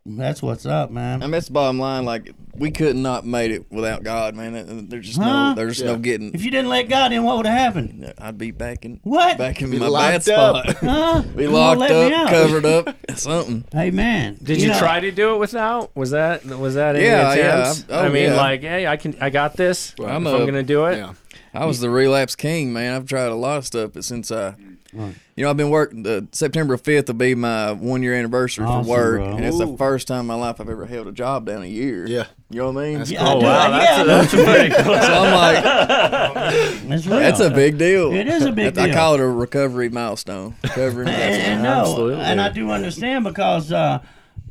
That's 0.09 0.41
what's 0.41 0.65
up, 0.65 0.89
man. 0.89 1.21
I 1.21 1.25
mean, 1.25 1.31
that's 1.31 1.47
the 1.47 1.53
bottom 1.53 1.79
line. 1.79 2.05
Like 2.05 2.31
we 2.55 2.71
could 2.71 2.95
not 2.95 3.25
made 3.25 3.51
it 3.51 3.69
without 3.69 4.03
God, 4.03 4.35
man. 4.35 4.87
There's 4.87 5.05
just 5.05 5.19
Huh? 5.19 5.49
no, 5.49 5.55
there's 5.55 5.83
no 5.83 5.97
getting. 5.97 6.33
If 6.33 6.43
you 6.45 6.49
didn't 6.51 6.69
let 6.69 6.83
God 6.89 7.11
in, 7.11 7.23
what 7.23 7.35
would 7.37 7.45
have 7.45 7.57
happened? 7.57 8.13
I'd 8.17 8.37
be 8.37 8.51
back 8.51 8.85
in 8.85 9.01
What? 9.03 9.37
back 9.37 9.61
in 9.61 9.69
Be 9.69 9.79
my 9.79 9.87
locked 9.87 10.25
bad 10.27 10.39
up. 10.39 10.65
spot. 10.69 10.77
Huh? 10.81 11.21
be 11.35 11.43
You 11.43 11.51
won't 11.51 11.79
locked 11.79 11.91
let 11.91 12.09
me 12.09 12.13
up, 12.15 12.21
out. 12.23 12.29
covered 12.29 12.65
up, 12.65 12.95
something. 13.17 13.65
Hey, 13.73 13.91
man. 13.91 14.37
Did 14.41 14.61
you, 14.61 14.69
know- 14.69 14.79
try 14.79 14.99
to 15.01 15.11
do 15.11 15.35
it 15.35 15.39
without? 15.39 15.93
Was 15.95 16.11
that 16.11 16.45
was 16.45 16.75
that 16.75 16.95
any 16.95 17.05
Yeah, 17.05 17.33
yeah. 17.35 17.59
attempts? 17.71 17.85
Oh, 17.89 17.99
I 17.99 18.09
mean, 18.09 18.29
yeah. 18.29 18.35
like, 18.37 18.61
hey, 18.61 18.87
I 18.87 18.95
can, 18.95 19.15
I 19.19 19.29
got 19.29 19.57
this. 19.57 19.93
I'm 19.99 20.25
if 20.25 20.33
a- 20.33 20.37
I'm 20.37 20.45
gonna 20.45 20.63
do 20.63 20.85
it. 20.85 20.97
Yeah. 20.97 21.13
I 21.53 21.65
was 21.65 21.79
the 21.79 21.89
relapse 21.89 22.35
king, 22.35 22.71
man. 22.71 22.93
I've 22.95 23.07
tried 23.07 23.25
a 23.31 23.35
lot 23.35 23.57
of 23.57 23.65
stuff, 23.65 23.91
but 23.93 24.03
since 24.05 24.31
I, 24.31 24.53
you 24.93 25.43
know, 25.43 25.49
I've 25.49 25.57
been 25.57 25.69
working. 25.69 26.03
The 26.03 26.27
September 26.31 26.77
fifth 26.77 27.07
will 27.07 27.15
be 27.15 27.35
my 27.35 27.71
one 27.73 28.01
year 28.03 28.13
anniversary 28.15 28.65
Awesome, 28.65 28.85
for 28.85 28.89
work, 28.89 29.19
bro. 29.19 29.35
and 29.35 29.45
it's 29.45 29.57
the 29.57 29.75
first 29.77 30.07
time 30.07 30.21
in 30.21 30.25
my 30.27 30.35
life 30.35 30.59
I've 30.61 30.69
ever 30.69 30.85
held 30.85 31.07
a 31.07 31.11
job 31.11 31.45
down 31.45 31.61
a 31.63 31.67
year. 31.67 32.07
Yeah. 32.07 32.25
you 32.49 32.59
know 32.59 32.71
what 32.71 32.83
I 32.83 32.87
mean. 32.89 32.97
That's 32.99 33.11
Yeah, 33.11 33.23
Oh 33.27 33.37
I 33.37 33.39
do. 33.39 33.45
wow, 33.45 33.69
that's, 33.71 33.85
yeah, 33.97 34.01
a, 34.01 34.05
that's 34.05 34.33
a 34.33 34.43
pretty 34.43 34.69
cool. 34.75 35.01
so 35.01 35.13
I'm 35.13 35.33
like, 35.33 35.63
That's 36.87 37.05
real. 37.05 37.19
that's 37.19 37.39
a 37.39 37.49
big 37.49 37.77
deal. 37.77 38.13
It 38.13 38.27
is 38.27 38.45
a 38.45 38.51
big 38.51 38.77
I 38.77 38.85
deal. 38.87 38.95
call 38.95 39.13
it 39.15 39.19
a 39.19 39.27
recovery 39.27 39.89
milestone. 39.89 40.55
Recovery 40.63 41.07
and, 41.07 41.15
milestone. 41.17 41.51
and 41.51 41.63
no, 41.63 41.69
Absolutely. 41.81 42.23
and 42.23 42.41
I 42.41 42.49
do 42.49 42.71
understand 42.71 43.23
because, 43.25 43.71
uh, 43.71 43.99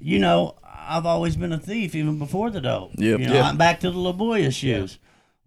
you 0.00 0.18
know, 0.18 0.56
I've 0.88 1.06
always 1.06 1.36
been 1.36 1.52
a 1.52 1.58
thief 1.58 1.94
even 1.94 2.18
before 2.18 2.50
the 2.50 2.60
dope. 2.60 2.92
Yep. 2.94 3.20
You 3.20 3.26
know, 3.28 3.34
Yeah. 3.34 3.48
I'm 3.48 3.56
back 3.56 3.80
to 3.80 3.90
the 3.90 3.96
Laboya 3.98 4.52
shoes. 4.52 4.98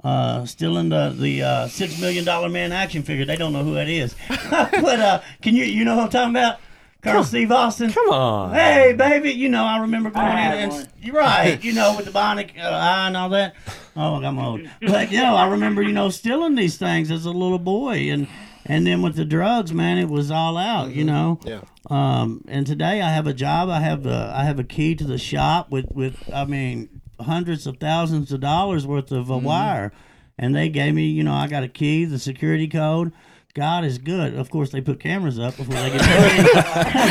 Uh, 0.04 0.46
still 0.46 0.78
in 0.78 0.90
the 0.90 1.14
the 1.18 1.44
uh, 1.44 1.68
six 1.68 2.00
million 2.00 2.24
dollar 2.24 2.48
man 2.48 2.72
action 2.72 3.04
figure. 3.04 3.26
They 3.26 3.36
don't 3.36 3.52
know 3.52 3.64
who 3.64 3.74
that 3.74 3.90
is, 3.90 4.16
but 4.50 5.00
uh, 5.00 5.22
can 5.42 5.56
you 5.56 5.66
you 5.66 5.84
know 5.84 5.96
who 5.96 6.02
I'm 6.02 6.10
talking 6.10 6.32
about? 6.32 6.60
Colonel 7.02 7.24
Steve 7.24 7.50
Austin. 7.52 7.92
Come 7.94 8.10
on. 8.10 8.54
Hey, 8.54 8.92
baby, 8.92 9.32
you 9.32 9.48
know, 9.48 9.64
I 9.64 9.80
remember 9.80 10.10
going 10.10 10.26
I 10.26 10.56
in 10.56 10.72
and 10.72 10.90
you're 11.02 11.16
right, 11.16 11.64
you 11.64 11.72
know, 11.72 11.96
with 11.96 12.06
the 12.06 12.12
bionic 12.12 12.58
uh, 12.58 12.62
eye 12.62 13.08
and 13.08 13.16
all 13.16 13.30
that. 13.30 13.56
Oh, 13.96 14.16
I'm 14.16 14.38
old, 14.38 14.70
but 14.82 15.10
you 15.12 15.22
know, 15.22 15.36
I 15.36 15.48
remember, 15.48 15.82
you 15.82 15.94
know, 15.94 16.10
stealing 16.10 16.56
these 16.56 16.78
things 16.78 17.10
as 17.10 17.26
a 17.26 17.32
little 17.32 17.60
boy, 17.60 18.12
and 18.12 18.28
and 18.66 18.86
then 18.86 19.02
with 19.02 19.16
the 19.16 19.26
drugs, 19.26 19.74
man, 19.74 19.98
it 19.98 20.10
was 20.10 20.30
all 20.30 20.58
out, 20.58 20.94
you 20.94 21.06
know. 21.06 21.40
Yeah. 21.44 21.62
Um, 21.90 22.44
and 22.48 22.68
today 22.68 23.02
I 23.02 23.10
have 23.10 23.28
a 23.28 23.34
job. 23.34 23.70
I 23.70 23.80
have 23.80 24.06
a 24.06 24.34
I 24.36 24.44
have 24.44 24.60
a 24.60 24.64
key 24.64 24.96
to 24.96 25.06
the 25.06 25.18
shop 25.18 25.72
with 25.72 25.86
with 25.92 26.30
I 26.34 26.46
mean 26.46 26.99
hundreds 27.22 27.68
of 27.68 27.78
thousands 27.78 28.32
of 28.32 28.40
dollars 28.40 28.86
worth 28.88 29.12
of 29.12 29.32
uh, 29.32 29.38
wire, 29.38 29.92
and 30.38 30.56
they 30.56 30.70
gave 30.70 30.94
me, 30.94 31.08
you 31.08 31.24
know, 31.24 31.34
I 31.34 31.48
got 31.48 31.64
a 31.64 31.68
key, 31.68 32.06
the 32.06 32.20
security 32.20 32.68
code. 32.68 33.12
God 33.56 33.84
is 33.84 33.98
good. 33.98 34.36
Of 34.36 34.52
course, 34.52 34.70
they 34.72 34.80
put 34.80 35.00
cameras 35.00 35.40
up 35.40 35.58
before 35.58 35.74
they 35.74 35.90
get 35.90 36.02
in. 36.40 36.46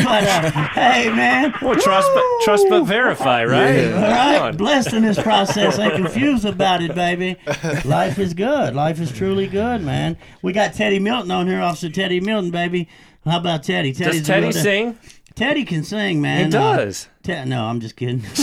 but 0.04 0.24
uh, 0.24 0.50
hey, 0.68 1.10
man, 1.10 1.52
Well, 1.60 1.74
trust 1.74 2.08
but 2.14 2.22
trust 2.44 2.66
but 2.70 2.84
verify, 2.84 3.44
right? 3.44 3.86
all 3.86 4.00
Come 4.00 4.02
right, 4.42 4.56
blessed 4.56 4.92
in 4.94 5.02
this 5.02 5.20
process. 5.20 5.78
Ain't 5.80 5.94
confused 6.02 6.44
about 6.44 6.80
it, 6.80 6.94
baby. 6.94 7.36
Life 7.84 8.18
is 8.20 8.34
good. 8.34 8.74
Life 8.74 9.00
is 9.00 9.10
truly 9.12 9.48
good, 9.48 9.82
man. 9.82 10.16
We 10.40 10.52
got 10.52 10.74
Teddy 10.74 11.00
Milton 11.00 11.32
on 11.32 11.48
here, 11.48 11.60
Officer 11.60 11.90
Teddy 11.90 12.20
Milton, 12.20 12.52
baby. 12.52 12.88
How 13.24 13.38
about 13.38 13.64
Teddy? 13.64 13.92
Teddy's 13.92 14.20
Does 14.20 14.26
Teddy 14.28 14.44
real- 14.46 14.52
sing? 14.52 14.98
Teddy 15.34 15.64
can 15.64 15.84
sing, 15.84 16.20
man. 16.20 16.50
He 16.50 16.56
Uh, 16.56 16.76
does. 16.76 17.08
Te- 17.22 17.44
no, 17.44 17.64
I'm 17.66 17.80
just 17.80 17.94
kidding. 17.96 18.20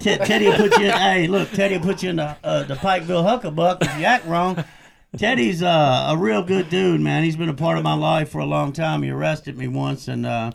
Te- 0.00 0.16
Teddy 0.18 0.46
will 0.46 0.56
put 0.56 0.78
you 0.78 0.86
in. 0.86 0.92
Hey, 0.92 1.26
look, 1.26 1.50
Teddy 1.50 1.76
will 1.78 1.84
put 1.84 2.02
you 2.02 2.10
in 2.10 2.16
the 2.16 2.36
uh, 2.44 2.62
the 2.64 2.74
Pikeville 2.74 3.24
Huckabuck 3.42 3.78
if 3.82 3.98
you 3.98 4.04
act 4.04 4.26
wrong. 4.26 4.62
Teddy's 5.16 5.62
uh, 5.62 6.08
a 6.10 6.16
real 6.16 6.42
good 6.42 6.68
dude, 6.70 7.00
man. 7.00 7.24
He's 7.24 7.36
been 7.36 7.48
a 7.48 7.54
part 7.54 7.78
of 7.78 7.84
my 7.84 7.94
life 7.94 8.30
for 8.30 8.38
a 8.38 8.46
long 8.46 8.72
time. 8.72 9.02
He 9.02 9.10
arrested 9.10 9.56
me 9.56 9.68
once, 9.68 10.06
and 10.08 10.26
uh, 10.26 10.52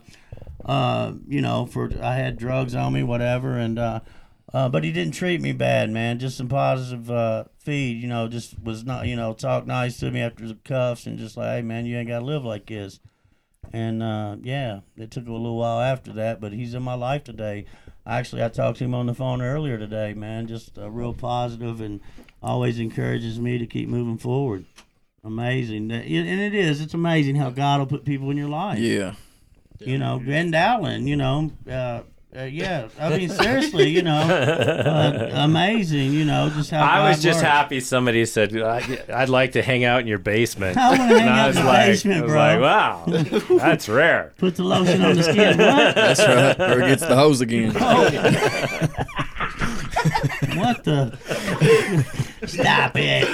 uh, 0.64 1.12
you 1.28 1.40
know, 1.40 1.66
for 1.66 1.90
I 2.02 2.14
had 2.14 2.38
drugs 2.38 2.74
on 2.74 2.92
me, 2.92 3.02
whatever, 3.02 3.56
and 3.58 3.78
uh, 3.78 4.00
uh, 4.52 4.68
but 4.68 4.84
he 4.84 4.92
didn't 4.92 5.14
treat 5.14 5.40
me 5.40 5.52
bad, 5.52 5.90
man. 5.90 6.18
Just 6.18 6.36
some 6.36 6.48
positive 6.48 7.10
uh, 7.10 7.44
feed, 7.58 8.00
you 8.02 8.08
know. 8.08 8.28
Just 8.28 8.58
was 8.62 8.84
not, 8.84 9.06
you 9.06 9.16
know, 9.16 9.32
talk 9.32 9.66
nice 9.66 9.98
to 10.00 10.10
me 10.10 10.20
after 10.20 10.46
the 10.46 10.54
cuffs, 10.64 11.06
and 11.06 11.18
just 11.18 11.36
like, 11.36 11.48
hey, 11.48 11.62
man, 11.62 11.86
you 11.86 11.96
ain't 11.96 12.08
gotta 12.08 12.24
live 12.24 12.44
like 12.44 12.66
this. 12.66 13.00
And 13.72 14.02
uh, 14.02 14.36
yeah, 14.42 14.80
it 14.96 15.10
took 15.10 15.28
a 15.28 15.32
little 15.32 15.56
while 15.56 15.80
after 15.80 16.12
that, 16.14 16.40
but 16.40 16.52
he's 16.52 16.74
in 16.74 16.82
my 16.82 16.94
life 16.94 17.24
today. 17.24 17.66
Actually, 18.06 18.42
I 18.42 18.48
talked 18.48 18.78
to 18.78 18.84
him 18.84 18.94
on 18.94 19.06
the 19.06 19.14
phone 19.14 19.40
earlier 19.40 19.78
today, 19.78 20.14
man. 20.14 20.48
Just 20.48 20.76
uh, 20.78 20.90
real 20.90 21.14
positive 21.14 21.80
and 21.80 22.00
always 22.42 22.78
encourages 22.78 23.38
me 23.38 23.58
to 23.58 23.66
keep 23.66 23.88
moving 23.88 24.18
forward. 24.18 24.64
Amazing, 25.22 25.92
and 25.92 26.02
it 26.02 26.54
is. 26.54 26.80
It's 26.80 26.94
amazing 26.94 27.36
how 27.36 27.50
God 27.50 27.78
will 27.78 27.86
put 27.86 28.04
people 28.04 28.30
in 28.30 28.38
your 28.38 28.48
life. 28.48 28.78
Yeah. 28.78 29.14
You 29.78 29.98
know, 29.98 30.18
Ben 30.18 30.50
Dowling. 30.50 31.06
You 31.06 31.16
know, 31.16 31.52
uh, 31.70 32.02
uh, 32.36 32.42
yeah. 32.44 32.88
I 32.98 33.16
mean, 33.16 33.28
seriously, 33.28 33.88
you 33.88 34.02
know, 34.02 34.14
uh, 34.16 35.30
amazing. 35.34 36.12
You 36.12 36.24
know, 36.24 36.48
just 36.54 36.70
how 36.70 36.82
I 36.84 37.08
was 37.08 37.20
just 37.22 37.38
works. 37.38 37.48
happy 37.48 37.80
somebody 37.80 38.24
said 38.26 38.56
"I- 38.56 39.02
I'd 39.12 39.28
like 39.28 39.52
to 39.52 39.62
hang 39.62 39.84
out 39.84 40.00
in 40.00 40.06
your 40.06 40.18
basement. 40.18 40.76
I 40.76 40.90
wanna 40.90 41.02
hang 41.04 41.20
And 41.20 41.28
out 41.28 41.40
in 41.40 41.46
was 41.48 41.56
the 41.56 41.64
like, 41.64 41.86
basement, 41.86 42.26
bro. 42.26 42.36
like, 42.36 42.60
wow, 42.60 43.04
that's 43.58 43.88
rare. 43.88 44.32
Put 44.38 44.54
the 44.56 44.62
lotion 44.64 45.02
on 45.02 45.16
the 45.16 45.22
skin. 45.24 45.58
What? 45.58 45.94
That's 45.94 46.20
right. 46.20 46.60
or 46.70 46.82
it 46.82 46.88
gets 46.88 47.06
the 47.06 47.16
hose 47.16 47.40
again. 47.40 47.72
What 50.56 50.84
the? 50.84 51.16
Stop 52.46 52.96
it. 52.96 53.28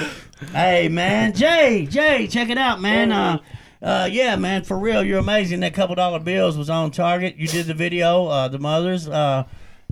Hey, 0.51 0.87
man. 0.89 1.33
Jay, 1.33 1.85
Jay, 1.89 2.27
check 2.27 2.49
it 2.49 2.57
out, 2.57 2.81
man. 2.81 3.11
Uh, 3.11 3.39
uh, 3.81 4.07
yeah, 4.11 4.35
man, 4.35 4.63
for 4.63 4.77
real, 4.77 5.03
you're 5.03 5.19
amazing. 5.19 5.59
That 5.61 5.73
couple 5.73 5.95
dollar 5.95 6.19
bills 6.19 6.57
was 6.57 6.69
on 6.69 6.91
target. 6.91 7.37
You 7.37 7.47
did 7.47 7.67
the 7.67 7.73
video, 7.73 8.25
uh, 8.27 8.47
the 8.47 8.59
mothers, 8.59 9.07
uh, 9.07 9.43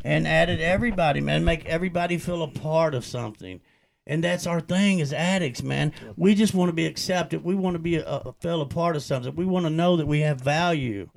and 0.04 0.28
added 0.28 0.60
everybody, 0.62 1.21
man. 1.21 1.45
Make 1.45 1.65
everybody 1.65 2.17
feel 2.17 2.43
a 2.43 2.48
part 2.48 2.93
of 2.95 3.06
something. 3.06 3.62
And 4.08 4.24
that's 4.24 4.45
our 4.45 4.62
thing 4.62 5.02
as 5.02 5.12
addicts, 5.12 5.63
man. 5.63 5.91
We 6.15 6.36
just 6.36 6.54
want 6.54 6.69
to 6.69 6.74
be 6.74 6.86
accepted. 6.86 7.43
We 7.43 7.56
want 7.56 7.74
to 7.74 7.80
be 7.80 7.95
a, 7.95 8.06
a 8.06 8.34
feel 8.34 8.62
a 8.62 8.65
part 8.67 8.95
of 8.95 9.02
something. 9.02 9.36
We 9.36 9.45
want 9.45 9.65
to 9.65 9.71
know 9.71 9.98
that 9.98 10.06
we 10.06 10.19
have 10.21 10.39
value. 10.41 11.10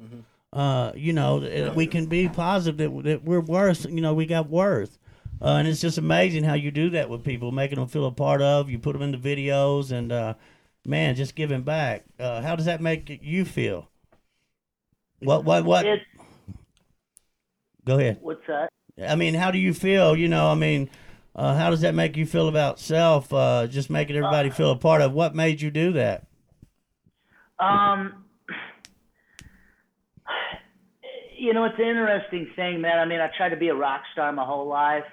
Uh, 0.50 0.92
you 0.94 1.12
know, 1.12 1.40
that 1.40 1.76
we 1.76 1.87
can 1.87 2.07
be 2.07 2.26
positive 2.28 2.78
that, 2.78 3.04
that 3.04 3.24
we're 3.24 3.40
worth. 3.40 3.85
You 3.85 4.00
know, 4.00 4.14
we 4.14 4.24
got 4.24 4.48
worth. 4.48 4.98
Uh, 5.40 5.57
and 5.59 5.68
it's 5.68 5.81
just 5.81 5.98
amazing 5.98 6.44
how 6.44 6.54
you 6.54 6.70
do 6.70 6.90
that 6.90 7.11
with 7.11 7.22
people, 7.22 7.52
making 7.52 7.78
them 7.78 7.87
feel 7.87 8.07
a 8.07 8.11
part 8.11 8.40
of. 8.40 8.70
You 8.70 8.78
put 8.78 8.94
them 8.94 9.02
in 9.02 9.12
the 9.12 9.18
videos, 9.18 9.92
and 9.92 10.11
uh, 10.11 10.35
man, 10.86 11.14
just 11.14 11.34
giving 11.34 11.62
back. 11.62 12.04
Uh, 12.18 12.42
how 12.42 12.56
does 12.56 12.66
that 12.66 12.80
make 12.80 13.20
you 13.22 13.44
feel? 13.44 13.88
What? 15.20 15.44
What? 15.44 15.64
What? 15.64 15.86
Go 17.84 17.98
ahead. 17.98 18.18
what's 18.20 18.46
that? 18.46 18.70
I 19.06 19.16
mean, 19.16 19.34
how 19.34 19.50
do 19.50 19.58
you 19.58 19.72
feel? 19.72 20.16
You 20.16 20.28
know, 20.28 20.50
I 20.50 20.54
mean, 20.54 20.90
uh, 21.34 21.56
how 21.56 21.70
does 21.70 21.80
that 21.82 21.94
make 21.94 22.16
you 22.16 22.26
feel 22.26 22.48
about 22.48 22.78
self? 22.78 23.32
Uh, 23.32 23.66
just 23.66 23.90
making 23.90 24.16
everybody 24.16 24.50
feel 24.50 24.72
a 24.72 24.76
part 24.76 25.00
of. 25.00 25.12
What 25.12 25.34
made 25.34 25.60
you 25.60 25.70
do 25.70 25.92
that? 25.92 26.26
Um, 27.58 28.24
you 31.36 31.52
know, 31.52 31.64
it's 31.64 31.78
an 31.78 31.86
interesting 31.86 32.50
thing, 32.56 32.80
man. 32.80 32.98
I 32.98 33.04
mean, 33.04 33.20
I 33.20 33.30
tried 33.36 33.50
to 33.50 33.56
be 33.56 33.68
a 33.68 33.74
rock 33.74 34.02
star 34.12 34.32
my 34.32 34.44
whole 34.44 34.66
life 34.66 35.04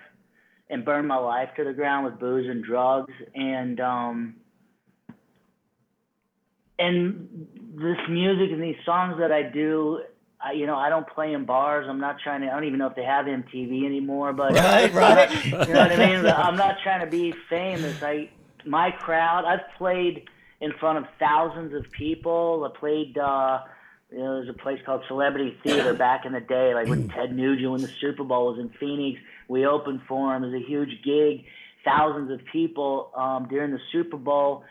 and 0.69 0.83
burn 0.83 1.05
my 1.05 1.17
life 1.17 1.49
to 1.57 1.63
the 1.63 1.73
ground 1.73 2.05
with 2.05 2.19
booze 2.19 2.49
and 2.49 2.63
drugs, 2.63 3.13
and 3.35 3.79
um, 3.79 4.35
and 6.79 7.47
this 7.75 7.97
music 8.09 8.51
and 8.51 8.61
these 8.61 8.77
songs 8.85 9.17
that 9.19 9.31
I 9.31 9.43
do. 9.43 10.01
I, 10.43 10.51
you 10.51 10.67
know, 10.67 10.75
I 10.75 10.89
don't 10.89 11.07
play 11.07 11.33
in 11.33 11.45
bars. 11.45 11.87
I'm 11.89 11.99
not 11.99 12.17
trying 12.23 12.41
to. 12.41 12.47
I 12.47 12.53
don't 12.53 12.65
even 12.65 12.77
know 12.79 12.87
if 12.87 12.95
they 12.95 13.03
have 13.03 13.25
MTV 13.25 13.85
anymore. 13.85 14.33
But 14.33 14.53
Right, 14.53 14.93
right. 14.93 15.45
you 15.45 15.51
know 15.51 15.59
what 15.59 15.91
I 15.91 15.97
mean. 15.97 16.25
I'm 16.25 16.55
not 16.55 16.77
trying 16.83 17.01
to 17.01 17.07
be 17.09 17.33
famous. 17.49 18.01
I 18.03 18.29
my 18.65 18.91
crowd. 18.91 19.45
I've 19.45 19.75
played 19.77 20.27
in 20.61 20.71
front 20.73 20.99
of 20.99 21.05
thousands 21.19 21.73
of 21.73 21.89
people. 21.91 22.69
I 22.71 22.77
played. 22.77 23.17
uh 23.17 23.59
you 24.11 24.19
know, 24.19 24.35
there's 24.35 24.49
a 24.49 24.53
place 24.53 24.79
called 24.85 25.01
Celebrity 25.07 25.57
Theater 25.63 25.93
back 25.93 26.25
in 26.25 26.33
the 26.33 26.39
day, 26.39 26.73
like 26.73 26.87
when 26.87 27.09
Ted 27.09 27.35
Nugent, 27.35 27.71
when 27.71 27.81
the 27.81 27.89
Super 27.99 28.23
Bowl 28.23 28.47
was 28.51 28.59
in 28.59 28.69
Phoenix, 28.79 29.19
we 29.49 29.65
opened 29.65 30.01
for 30.07 30.33
him. 30.35 30.43
It 30.43 30.51
was 30.51 30.61
a 30.61 30.65
huge 30.65 31.01
gig, 31.03 31.45
thousands 31.83 32.31
of 32.31 32.39
people 32.51 33.11
um, 33.15 33.47
during 33.49 33.71
the 33.71 33.79
Super 33.91 34.15
Bowl. 34.17 34.63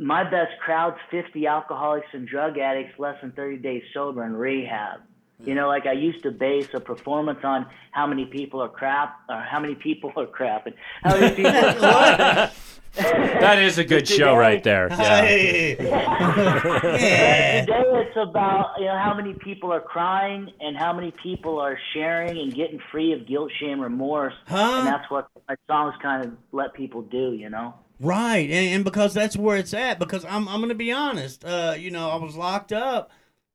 My 0.00 0.24
best 0.24 0.52
crowd's 0.64 0.96
50 1.10 1.46
alcoholics 1.46 2.06
and 2.14 2.26
drug 2.26 2.56
addicts, 2.56 2.98
less 2.98 3.20
than 3.20 3.32
30 3.32 3.58
days 3.58 3.82
sober 3.92 4.24
in 4.24 4.34
rehab. 4.34 5.00
You 5.44 5.54
know, 5.54 5.68
like 5.68 5.84
I 5.84 5.92
used 5.92 6.22
to 6.22 6.30
base 6.30 6.68
a 6.72 6.80
performance 6.80 7.40
on 7.44 7.66
how 7.92 8.06
many 8.06 8.24
people 8.24 8.62
are 8.62 8.68
crap, 8.68 9.20
or 9.28 9.42
how 9.42 9.60
many 9.60 9.74
people 9.74 10.10
are 10.16 10.26
crap, 10.26 10.66
and 10.66 10.74
how 11.02 11.18
many 11.18 11.36
people 11.36 11.84
are 11.84 12.50
That 12.94 13.62
is 13.62 13.78
a 13.78 13.84
good 13.84 14.08
show 14.08 14.36
right 14.36 14.62
there. 14.62 14.88
Yeah. 14.90 15.22
Hey. 15.22 15.74
Today 15.76 17.64
it's 17.66 18.16
about 18.16 18.74
you 18.78 18.86
know 18.86 18.98
how 18.98 19.14
many 19.14 19.34
people 19.34 19.70
are 19.70 19.80
crying 19.80 20.50
and 20.60 20.76
how 20.76 20.92
many 20.92 21.12
people 21.22 21.60
are 21.60 21.78
sharing 21.94 22.38
and 22.38 22.54
getting 22.54 22.80
free 22.90 23.12
of 23.12 23.28
guilt, 23.28 23.52
shame, 23.60 23.80
remorse, 23.80 24.34
Huh? 24.48 24.78
and 24.78 24.86
that's 24.86 25.08
what 25.10 25.28
my 25.48 25.54
songs 25.68 25.94
kind 26.02 26.24
of 26.24 26.32
let 26.52 26.74
people 26.74 27.02
do. 27.02 27.32
You 27.32 27.50
know. 27.50 27.74
Right, 28.00 28.50
and, 28.50 28.74
and 28.74 28.84
because 28.84 29.12
that's 29.14 29.36
where 29.36 29.56
it's 29.56 29.74
at. 29.74 29.98
Because 29.98 30.24
I'm 30.24 30.48
I'm 30.48 30.60
gonna 30.60 30.74
be 30.74 30.90
honest. 30.90 31.44
Uh, 31.44 31.74
you 31.78 31.90
know, 31.90 32.10
I 32.10 32.16
was 32.16 32.34
locked 32.34 32.72
up, 32.72 33.10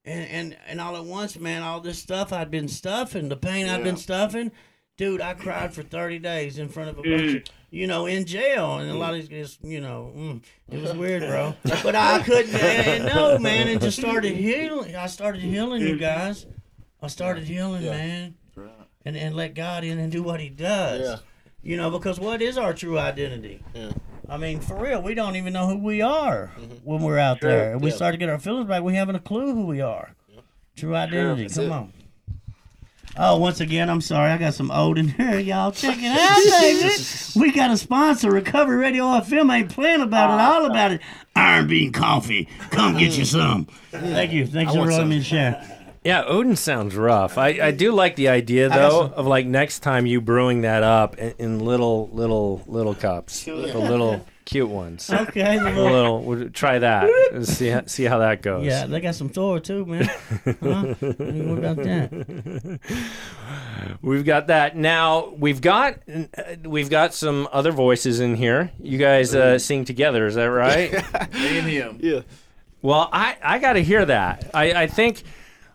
and 0.06 0.30
and 0.30 0.58
and 0.68 0.80
all 0.80 0.96
at 0.96 1.04
once, 1.04 1.38
man, 1.38 1.64
all 1.64 1.82
this 1.82 2.00
stuff 2.00 2.32
I'd 2.32 2.52
been 2.52 2.68
stuffing, 2.68 3.30
the 3.30 3.36
pain 3.36 3.68
I'd 3.68 3.84
been 3.84 3.98
stuffing, 3.98 4.52
Dude, 4.98 5.20
I 5.20 5.34
cried 5.34 5.74
for 5.74 5.84
30 5.84 6.20
days 6.20 6.58
in 6.58 6.70
front 6.70 6.90
of 6.90 7.00
a 7.00 7.02
bunch 7.02 7.36
of, 7.36 7.44
you 7.70 7.86
know, 7.86 8.06
in 8.06 8.26
jail. 8.26 8.78
And 8.78 8.90
a 8.90 8.94
lot 8.94 9.14
of 9.14 9.20
these 9.20 9.28
guys, 9.28 9.58
you 9.62 9.82
know, 9.82 10.14
mm, 10.16 10.42
it 10.72 10.82
was 10.82 10.94
weird, 10.94 11.22
bro. 11.24 11.54
But 11.84 11.96
I 11.96 12.24
couldn't, 12.24 12.56
and, 12.56 13.06
no, 13.06 13.38
man, 13.38 13.68
and 13.68 13.82
just 13.82 14.00
started 14.00 14.38
healing. 14.38 14.96
I 14.96 15.08
started 15.08 15.42
healing, 15.42 15.82
you 15.82 15.98
guys. 15.98 16.46
I 17.02 17.08
started 17.08 17.44
healing, 17.44 17.84
man. 17.84 18.36
And, 19.04 19.18
and 19.18 19.36
let 19.36 19.54
God 19.54 19.84
in 19.84 20.00
and 20.00 20.12
do 20.12 20.24
what 20.24 20.40
He 20.40 20.50
does. 20.50 21.02
Yeah. 21.02 21.18
You 21.62 21.76
know, 21.78 21.92
because 21.92 22.18
what 22.18 22.42
is 22.42 22.58
our 22.58 22.74
true 22.74 22.98
identity? 22.98 23.62
Yeah. 23.74 23.92
I 24.30 24.38
mean, 24.38 24.60
for 24.60 24.76
real, 24.76 25.02
we 25.02 25.14
don't 25.14 25.36
even 25.36 25.54
know 25.54 25.68
who 25.68 25.78
we 25.78 26.02
are 26.02 26.52
mm-hmm. 26.60 26.76
when 26.84 27.02
we're 27.02 27.20
out 27.20 27.42
there. 27.42 27.74
And 27.74 27.82
we 27.82 27.92
start 27.92 28.14
to 28.14 28.18
get 28.18 28.30
our 28.30 28.40
feelings 28.40 28.68
back. 28.68 28.84
We 28.84 28.96
haven't 28.96 29.16
a 29.16 29.20
clue 29.20 29.54
who 29.54 29.66
we 29.66 29.82
are. 29.82 30.14
True 30.76 30.96
identity. 30.96 31.44
That's 31.44 31.56
Come 31.56 31.66
it. 31.66 31.72
on. 31.72 31.94
Oh, 33.18 33.38
once 33.38 33.62
again, 33.62 33.90
I'm 33.90 34.02
sorry. 34.02 34.32
I 34.32 34.38
got 34.38 34.54
some 34.56 34.70
old 34.72 34.98
in 34.98 35.08
here. 35.08 35.40
Y'all 35.40 35.72
check 35.72 35.98
it 36.00 36.12
out, 36.12 36.62
baby. 36.62 36.94
We 37.40 37.52
got 37.54 37.72
a 37.72 37.78
sponsor, 37.78 38.30
Recovery 38.30 38.76
Radio 38.76 39.06
FM. 39.06 39.54
Ain't 39.54 39.70
playing 39.70 40.02
about 40.02 40.38
it, 40.38 40.44
all 40.44 40.66
about 40.66 40.92
it. 40.92 41.02
Iron 41.34 41.68
Bean 41.68 41.94
Coffee. 41.94 42.50
Come 42.72 42.98
get 42.98 43.18
you 43.18 43.24
some. 43.24 43.66
Thank 43.92 44.34
you. 44.34 44.46
Thanks 44.46 44.74
for 44.74 44.86
letting 44.86 45.08
me 45.08 45.22
share. 45.22 45.75
Yeah, 46.06 46.24
Odin 46.26 46.56
sounds 46.56 46.96
rough. 46.96 47.38
I, 47.38 47.48
I 47.62 47.72
do 47.72 47.92
like 47.92 48.16
the 48.16 48.30
idea 48.30 48.70
though 48.70 49.08
some- 49.08 49.14
of 49.14 49.26
like 49.26 49.46
next 49.48 49.80
time 49.80 50.06
you 50.06 50.22
brewing 50.22 50.62
that 50.62 50.84
up 50.84 51.18
in, 51.18 51.34
in 51.40 51.60
little 51.60 52.10
little 52.14 52.62
little 52.68 52.94
cups, 52.96 53.44
the 53.44 53.52
little 53.56 54.26
cute 54.46 54.70
ones. 54.70 55.10
Okay. 55.12 55.58
the 55.58 55.64
A 55.64 55.74
little- 55.74 55.84
little, 55.92 56.22
we'll 56.24 56.50
try 56.52 56.78
that. 56.78 57.10
and 57.34 57.48
See 57.48 57.70
how, 57.70 57.82
see 57.88 58.04
how 58.04 58.20
that 58.20 58.44
goes. 58.44 58.64
yeah, 58.64 58.86
they 58.86 59.02
got 59.02 59.16
some 59.16 59.30
Thor 59.30 59.60
too, 59.60 59.84
man. 59.88 60.06
Huh? 60.46 60.94
What 61.02 61.58
about 61.58 61.78
that? 61.78 62.80
We've 64.02 64.24
got 64.26 64.48
that 64.48 64.76
now. 64.76 65.30
We've 65.38 65.62
got 65.62 66.00
uh, 66.08 66.26
we've 66.64 66.90
got 66.92 67.14
some 67.16 67.48
other 67.52 67.72
voices 67.72 68.20
in 68.20 68.36
here. 68.36 68.72
You 68.80 68.98
guys 69.00 69.34
uh, 69.34 69.58
sing 69.60 69.86
together, 69.86 70.28
is 70.28 70.36
that 70.36 70.46
right? 70.46 70.92
Me 71.34 71.58
and 71.60 71.68
him. 71.68 71.98
Yeah. 72.02 72.22
well, 72.84 73.10
I 73.12 73.38
I 73.42 73.58
got 73.60 73.74
to 73.74 73.84
hear 73.84 74.06
that. 74.06 74.52
I 74.54 74.84
I 74.84 74.88
think. 74.88 75.24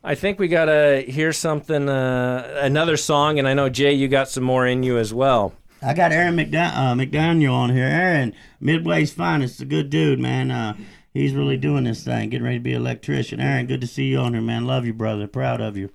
I 0.03 0.15
think 0.15 0.39
we 0.39 0.49
gotta 0.49 1.05
hear 1.07 1.33
something, 1.33 1.89
uh, 1.89 2.59
another 2.63 2.97
song, 2.97 3.39
and 3.39 3.47
I 3.47 3.53
know 3.55 3.69
Jay, 3.69 3.93
you 3.93 4.09
got 4.09 4.29
some 4.29 4.45
more 4.45 4.67
in 4.67 4.83
you 4.83 4.97
as 4.99 5.13
well. 5.13 5.53
I 5.83 5.93
got 5.95 6.13
Aaron 6.13 6.37
McDon- 6.37 6.75
uh, 6.75 6.95
McDaniel 6.95 7.53
on 7.53 7.71
here. 7.71 7.85
Aaron, 7.85 8.35
Midway's 8.61 9.13
finest, 9.13 9.61
a 9.61 9.65
good 9.67 9.91
dude, 9.91 10.19
man. 10.19 10.51
Uh, 10.51 10.75
he's 11.13 11.35
really 11.35 11.57
doing 11.59 11.85
this 11.85 12.03
thing, 12.05 12.31
getting 12.31 12.45
ready 12.45 12.57
to 12.59 12.63
be 12.63 12.73
an 12.75 12.81
electrician. 12.81 13.41
Aaron, 13.41 13.67
good 13.67 13.81
to 13.83 13.87
see 13.87 14.05
you 14.05 14.19
on 14.19 14.33
here, 14.33 14.43
man. 14.43 14.67
Love 14.67 14.87
you, 14.87 14.93
brother. 14.95 15.27
Proud 15.27 15.61
of 15.61 15.77
you. 15.77 15.91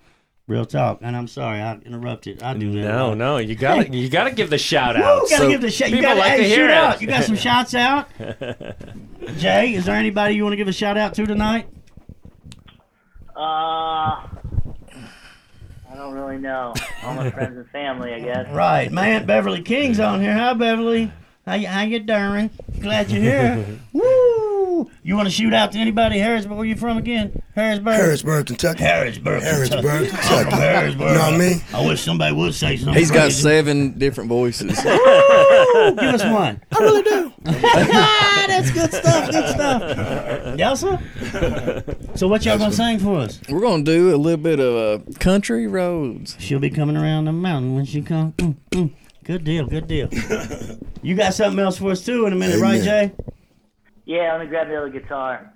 Real 0.48 0.66
talk. 0.66 1.00
And 1.02 1.16
I'm 1.18 1.28
sorry 1.28 1.60
I 1.60 1.74
interrupted. 1.86 2.44
I 2.44 2.54
do 2.54 2.72
that. 2.74 2.82
No, 2.82 3.16
no, 3.16 3.38
you 3.38 3.56
gotta 3.56 3.90
you 3.90 4.08
gotta 4.10 4.30
give 4.32 4.52
the 4.52 4.60
shout 4.60 4.96
out. 4.96 5.24
Woo, 5.24 5.28
gotta 5.30 5.48
give 5.48 5.62
the 5.62 5.72
shout. 5.72 5.90
You 5.90 6.00
gotta 6.04 6.20
like 6.20 6.32
hey, 6.34 6.38
to 6.38 6.44
hear 6.44 6.56
shoot 6.58 6.66
it. 6.66 6.72
out. 6.72 7.02
You 7.02 7.08
got 7.08 7.24
some 7.24 7.36
shouts 7.48 7.74
out. 7.74 8.08
Jay, 9.38 9.74
is 9.74 9.86
there 9.86 9.96
anybody 9.96 10.36
you 10.36 10.44
want 10.44 10.54
to 10.54 10.58
give 10.58 10.68
a 10.68 10.72
shout 10.74 10.98
out 11.00 11.16
to 11.16 11.26
tonight? 11.26 11.68
Uh, 13.36 14.28
I 15.92 15.96
don't 15.96 16.14
really 16.14 16.38
know. 16.38 16.74
All 17.04 17.14
my 17.14 17.30
friends 17.32 17.58
and 17.58 17.70
family, 17.70 18.14
I 18.14 18.20
guess. 18.20 18.50
Right, 18.50 18.92
my 18.92 19.08
aunt 19.08 19.28
Beverly 19.28 19.62
King's 19.62 20.00
on 20.00 20.22
here. 20.22 20.34
Hi, 20.34 20.54
Beverly. 20.54 21.12
How 21.46 21.54
you, 21.56 21.68
how 21.68 21.84
you 21.84 22.00
doing? 22.00 22.50
Glad 22.80 23.12
you're 23.12 23.22
here. 23.22 23.66
Woo! 23.94 24.90
You 25.04 25.16
want 25.16 25.28
to 25.28 25.32
shoot 25.32 25.54
out 25.54 25.72
to 25.74 25.78
anybody? 25.78 26.18
Harrodsburg, 26.18 26.56
where 26.58 26.66
you 26.66 26.76
from 26.76 26.98
again? 26.98 27.42
Harrodsburg. 27.56 27.98
Harrodsburg, 28.00 28.48
Kentucky. 28.48 28.84
Harrodsburg. 28.84 29.42
Harrodsburg, 29.42 30.10
Kentucky. 30.10 30.10
Kentucky. 30.10 30.34
I'm 30.34 30.50
from 30.50 30.60
Harrodsburg. 30.60 30.94
You 30.94 31.16
know 31.16 31.20
what 31.20 31.34
I 31.34 31.38
mean? 31.38 31.62
I 31.74 31.86
wish 31.88 32.02
somebody 32.02 32.36
would 32.36 32.54
say 32.56 32.78
something. 32.78 32.96
He's 32.96 33.12
got 33.12 33.24
crazy. 33.26 33.42
seven 33.42 33.98
different 34.00 34.30
voices. 34.30 34.78
Woo! 35.76 35.96
Give 35.96 36.14
us 36.14 36.24
one. 36.24 36.62
I 36.72 36.80
really 36.80 37.04
do. 37.04 37.34
That's 37.44 38.72
good 38.72 38.94
stuff. 38.94 39.32
Good 39.32 39.50
stuff. 39.50 40.60
Y'all 40.60 40.76
sir? 40.76 41.84
So 42.16 42.28
what 42.30 42.46
y'all 42.46 42.58
gonna 42.58 42.72
sing 42.72 43.00
for 43.00 43.20
us? 43.20 43.42
We're 43.50 43.60
gonna 43.60 43.84
do 43.84 44.16
a 44.16 44.18
little 44.18 44.42
bit 44.42 44.60
of 44.60 45.02
uh, 45.02 45.12
country 45.20 45.68
roads. 45.68 46.38
She'll 46.40 46.60
be 46.60 46.70
coming 46.70 46.96
around 46.96 47.26
the 47.26 47.34
mountain 47.34 47.76
when 47.76 47.86
she 47.86 48.02
comes. 48.02 48.36
Mm, 48.36 48.56
mm. 48.72 48.94
Good 49.26 49.44
deal. 49.44 49.68
Good 49.68 49.88
deal. 49.88 50.10
You 51.02 51.16
got 51.16 51.34
something 51.34 51.60
else 51.60 51.78
for 51.78 51.92
us 51.92 52.06
too 52.06 52.26
in 52.26 52.34
a 52.34 52.36
minute, 52.36 52.62
right, 52.62 52.82
Jay? 52.82 53.04
Amen. 53.04 53.16
Yeah, 54.06 54.32
let 54.34 54.42
me 54.42 54.48
grab 54.48 54.68
the 54.68 54.78
other 54.78 54.90
guitar. 54.90 55.52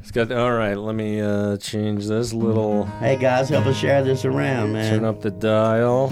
It's 0.00 0.10
got 0.10 0.30
all 0.32 0.52
right. 0.52 0.74
Let 0.74 0.94
me 0.94 1.20
uh, 1.20 1.56
change 1.56 2.06
this 2.06 2.32
little. 2.32 2.84
Hey 2.84 3.16
guys, 3.16 3.48
help 3.48 3.66
us 3.66 3.76
share 3.76 4.04
this 4.04 4.24
around, 4.24 4.72
man. 4.72 4.92
Turn 4.92 5.04
up 5.04 5.22
the 5.22 5.30
dial. 5.30 6.08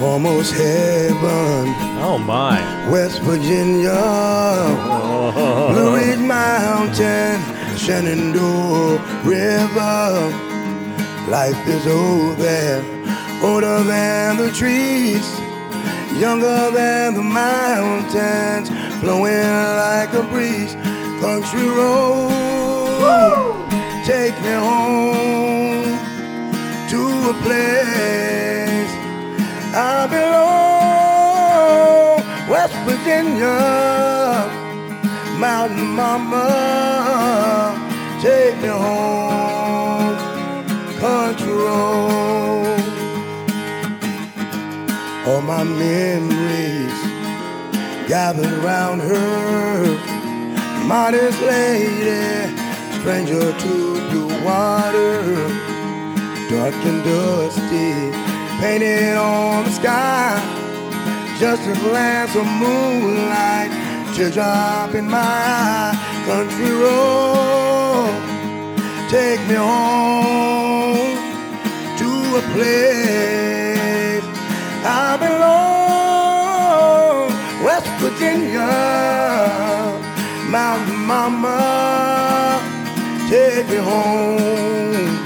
Almost 0.00 0.54
heaven, 0.54 1.74
Oh 2.00 2.18
my! 2.24 2.60
West 2.88 3.20
Virginia, 3.22 3.90
oh. 3.92 5.70
Blue 5.72 5.96
Ridge 5.96 6.20
Mountain, 6.20 7.40
Shenandoah 7.76 8.98
River. 9.24 10.30
Life 11.28 11.66
is 11.66 11.84
old 11.88 12.36
there, 12.36 12.80
older 13.42 13.82
than 13.82 14.36
the 14.36 14.52
trees, 14.52 15.26
younger 16.16 16.70
than 16.70 17.14
the 17.14 17.22
mountains, 17.22 18.68
flowing 19.00 19.50
like 19.82 20.12
a 20.14 20.22
breeze. 20.30 20.74
Country 21.20 21.66
road, 21.66 22.30
take 24.06 24.40
me 24.42 24.52
home 24.52 25.98
to 26.88 27.30
a 27.30 27.34
place 27.42 28.37
I 29.80 30.08
belong. 30.08 30.48
West 32.50 32.74
Virginia, 32.84 33.60
Mountain 35.38 35.86
Mama, 35.94 36.48
take 38.20 38.56
me 38.60 38.68
home. 38.68 40.16
Country 40.98 41.52
road, 41.52 42.82
all 45.28 45.42
my 45.42 45.62
memories 45.62 46.98
gathered 48.08 48.52
around 48.64 48.98
her. 48.98 49.86
Modest 50.88 51.40
lady, 51.42 52.52
stranger 52.98 53.52
to 53.52 53.74
blue 54.10 54.44
water 54.44 55.68
dark 56.48 56.74
and 56.86 57.04
dusty, 57.04 58.10
painted 58.58 59.16
on 59.16 59.64
the 59.64 59.70
sky. 59.70 60.38
Just 61.38 61.62
a 61.68 61.74
glance 61.80 62.34
of 62.34 62.46
moonlight, 62.46 63.70
teardrop 64.14 64.94
in 64.94 65.08
my 65.08 65.18
eye. 65.18 65.94
Country 66.26 66.72
road, 66.72 68.12
take 69.08 69.40
me 69.48 69.54
home 69.54 71.16
to 72.00 72.10
a 72.40 72.42
place 72.52 74.24
I 74.84 75.16
belong. 75.24 76.08
West 77.64 77.90
Virginia, 78.00 78.70
Mountain 80.50 81.00
Mama, 81.06 82.60
take 83.30 83.68
me 83.68 83.76
home 83.76 85.16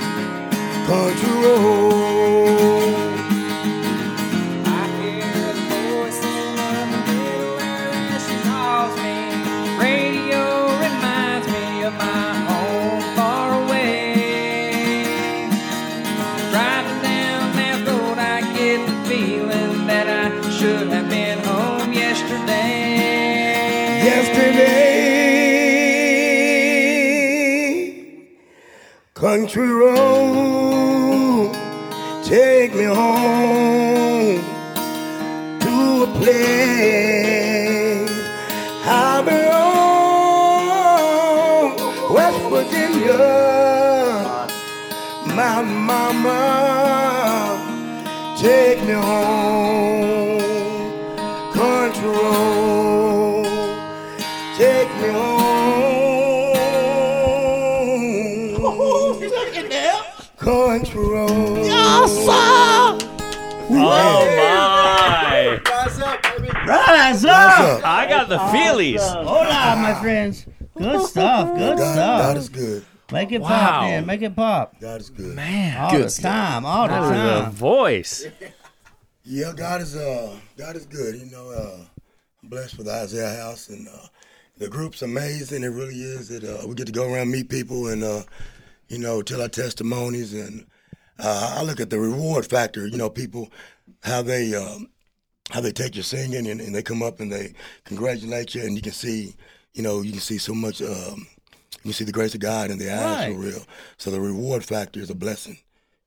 country 0.86 1.32
road. 1.42 2.11
Country 29.22 29.68
road, 29.68 31.54
take 32.24 32.74
me 32.74 32.82
home 32.82 34.42
to 35.60 36.02
a 36.02 36.06
place 36.18 38.10
I 38.84 39.22
belong. 39.24 40.56
West 42.12 42.42
Virginia, 42.50 43.18
Mountain 45.36 45.76
Mama, 45.76 46.40
take 48.40 48.80
me 48.82 48.94
home. 48.94 50.11
What's 67.12 67.24
up. 67.24 67.60
up? 67.60 67.84
I 67.84 68.06
got 68.08 68.28
the 68.30 68.38
feelies. 68.38 69.00
Hola, 69.00 69.76
my 69.76 69.94
friends. 70.00 70.46
Good 70.76 71.00
stuff. 71.06 71.54
Good 71.54 71.76
God, 71.78 71.94
God 71.94 71.94
stuff. 71.94 72.36
is 72.38 72.48
good. 72.48 72.86
Make 73.10 73.32
it 73.32 73.42
Wow. 73.42 73.48
pop, 73.48 73.82
man. 73.82 74.06
Make 74.06 74.22
it 74.22 74.34
pop. 74.34 74.80
God 74.80 75.00
is 75.02 75.10
good. 75.10 75.36
Man. 75.36 75.76
All 75.78 75.90
Good 75.92 76.04
the 76.04 76.10
stuff. 76.10 76.32
time. 76.32 76.64
All 76.66 76.88
the 76.88 76.94
That 76.94 77.02
is 77.02 77.10
a 77.10 77.42
time. 77.42 77.52
voice. 77.52 78.26
Yeah, 79.24 79.52
God 79.54 79.80
is 79.80 79.94
uh 79.94 80.36
God 80.56 80.74
is 80.74 80.84
good. 80.84 81.14
You 81.14 81.26
know, 81.30 81.48
uh 81.50 81.84
I'm 82.42 82.48
blessed 82.48 82.76
with 82.76 82.88
Isaiah 82.88 83.36
House 83.40 83.68
and 83.68 83.86
uh 83.86 84.06
the 84.58 84.68
group's 84.68 85.00
amazing. 85.02 85.62
It 85.62 85.68
really 85.68 85.94
is. 85.94 86.28
It 86.32 86.42
uh 86.42 86.66
we 86.66 86.74
get 86.74 86.86
to 86.86 86.92
go 86.92 87.12
around 87.12 87.30
meet 87.30 87.48
people 87.48 87.86
and 87.86 88.02
uh 88.02 88.22
you 88.88 88.98
know, 88.98 89.22
tell 89.22 89.40
our 89.40 89.46
testimonies 89.48 90.32
and 90.34 90.66
uh 91.20 91.56
I 91.56 91.62
look 91.62 91.78
at 91.78 91.90
the 91.90 92.00
reward 92.00 92.46
factor, 92.46 92.84
you 92.88 92.96
know, 92.96 93.08
people 93.08 93.52
how 94.02 94.22
they 94.22 94.56
um 94.56 94.88
how 95.50 95.60
they 95.60 95.72
take 95.72 95.94
your 95.94 96.04
singing 96.04 96.46
and, 96.48 96.60
and 96.60 96.74
they 96.74 96.82
come 96.82 97.02
up 97.02 97.20
and 97.20 97.30
they 97.32 97.52
congratulate 97.84 98.54
you 98.54 98.62
and 98.62 98.74
you 98.76 98.82
can 98.82 98.92
see 98.92 99.34
you 99.74 99.82
know, 99.82 100.02
you 100.02 100.10
can 100.12 100.20
see 100.20 100.38
so 100.38 100.54
much 100.54 100.82
um 100.82 101.26
you 101.84 101.92
see 101.92 102.04
the 102.04 102.12
grace 102.12 102.34
of 102.34 102.40
God 102.40 102.70
in 102.70 102.78
their 102.78 102.94
eyes 102.96 103.26
Right. 103.28 103.34
for 103.34 103.40
real. 103.40 103.64
So 103.96 104.10
the 104.10 104.20
reward 104.20 104.64
factor 104.64 105.00
is 105.00 105.10
a 105.10 105.14
blessing. 105.14 105.58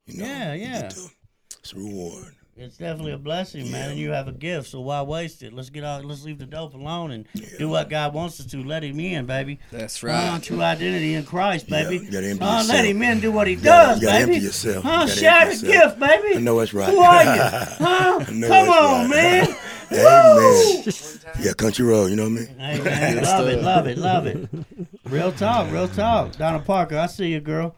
You 0.06 0.20
know, 0.20 0.26
Yeah, 0.26 0.54
yeah. 0.54 0.86
it's 0.86 1.74
a 1.74 1.76
reward. 1.78 2.34
It's 2.58 2.78
definitely 2.78 3.12
a 3.12 3.18
blessing, 3.18 3.70
man, 3.70 3.90
and 3.90 4.00
you 4.00 4.12
have 4.12 4.30
a 4.30 4.32
gift. 4.32 4.70
So 4.70 4.80
why 4.80 5.02
waste 5.02 5.44
it? 5.44 5.52
Let's 5.52 5.70
get 5.70 5.84
out. 5.84 6.06
Let's 6.06 6.24
leave 6.24 6.40
the 6.40 6.46
dope 6.46 6.74
alone 6.74 7.12
and 7.12 7.28
do 7.58 7.68
what 7.68 7.90
God 7.90 8.14
wants 8.14 8.40
us 8.40 8.46
to. 8.46 8.64
Let 8.64 8.82
Him 8.82 8.98
in, 8.98 9.26
baby. 9.26 9.60
That's 9.72 10.02
right. 10.02 10.30
Uh, 10.30 10.32
right. 10.32 10.42
true 10.44 10.62
identity 10.62 11.16
in 11.16 11.26
Christ, 11.26 11.66
Yeah, 11.68 11.84
baby. 11.84 12.06
you 12.10 12.38
uh, 12.40 12.64
let. 12.66 12.86
Him 12.86 13.02
in, 13.02 13.20
do 13.20 13.34
what 13.34 13.48
He 13.48 13.56
You 13.56 13.60
gotta- 13.60 13.88
does, 13.96 14.02
you 14.02 14.08
gotta 14.08 14.20
baby. 14.26 14.34
empty 14.36 14.46
yourself. 14.46 14.84
Huh? 14.86 15.06
Share 15.06 15.54
the 15.54 15.66
gift, 15.68 16.00
baby. 16.00 16.38
I 16.38 16.40
know 16.40 16.58
it's 16.62 16.74
right. 16.74 16.90
Who 16.90 17.00
are 17.00 17.24
you? 17.24 17.42
Huh? 17.42 18.20
Come 18.26 18.44
it's 18.44 18.50
on, 18.52 19.10
right. 19.10 19.10
man. 19.10 19.56
Amen. 19.92 21.46
Yeah, 21.46 21.54
country 21.54 21.86
road. 21.86 22.06
You 22.10 22.16
know 22.16 22.24
what 22.30 22.32
I 22.60 22.76
mean? 22.78 22.84
Man, 22.86 23.22
love 23.24 23.48
it, 23.48 23.62
love 23.64 23.88
it, 23.88 23.98
love 23.98 24.28
it. 24.28 24.48
Real 25.10 25.32
talk, 25.34 25.70
real 25.72 25.90
talk. 25.90 26.38
Donna 26.38 26.60
Parker, 26.60 26.98
I 26.98 27.08
see 27.08 27.28
you, 27.34 27.42
girl. 27.42 27.76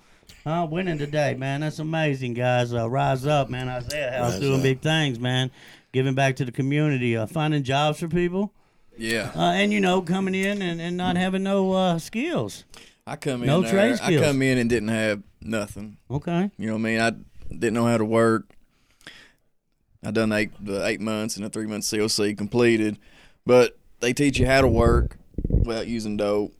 Uh, 0.47 0.65
winning 0.65 0.97
today, 0.97 1.33
man. 1.33 1.59
That's 1.59 1.79
amazing, 1.79 2.33
guys. 2.33 2.73
Uh, 2.73 2.89
rise 2.89 3.25
up, 3.25 3.49
man. 3.49 3.67
Isaiah 3.67 4.11
House 4.11 4.31
Rise 4.31 4.39
doing 4.39 4.59
up. 4.59 4.63
big 4.63 4.79
things, 4.79 5.19
man. 5.19 5.51
Giving 5.91 6.15
back 6.15 6.37
to 6.37 6.45
the 6.45 6.53
community, 6.53 7.17
uh, 7.17 7.25
finding 7.25 7.63
jobs 7.63 7.99
for 7.99 8.07
people, 8.07 8.53
Yeah. 8.97 9.29
uh, 9.35 9.51
and 9.51 9.73
you 9.73 9.81
know, 9.81 10.01
coming 10.01 10.33
in 10.33 10.61
and, 10.61 10.79
and 10.79 10.95
not 10.95 11.17
having 11.17 11.43
no 11.43 11.73
uh, 11.73 11.99
skills. 11.99 12.63
I 13.05 13.17
come 13.17 13.41
in 13.41 13.47
No 13.47 13.59
there, 13.61 13.71
trade 13.71 13.99
I 14.01 14.15
come 14.23 14.41
in 14.41 14.57
and 14.57 14.69
didn't 14.69 14.87
have 14.87 15.21
nothing. 15.41 15.97
Okay. 16.09 16.49
You 16.57 16.67
know 16.67 16.73
what 16.75 16.79
I 16.79 16.81
mean? 16.81 16.99
I 17.01 17.11
didn't 17.49 17.73
know 17.73 17.85
how 17.87 17.97
to 17.97 18.05
work. 18.05 18.49
I 20.01 20.11
done 20.11 20.31
eight 20.31 20.51
the 20.65 20.85
eight 20.87 21.01
months 21.01 21.35
and 21.35 21.45
a 21.45 21.49
three 21.49 21.67
month 21.67 21.83
COC 21.83 22.37
completed, 22.37 22.97
but 23.45 23.77
they 23.99 24.13
teach 24.13 24.39
you 24.39 24.45
how 24.45 24.61
to 24.61 24.67
work 24.69 25.17
without 25.49 25.87
using 25.87 26.15
dope. 26.15 26.53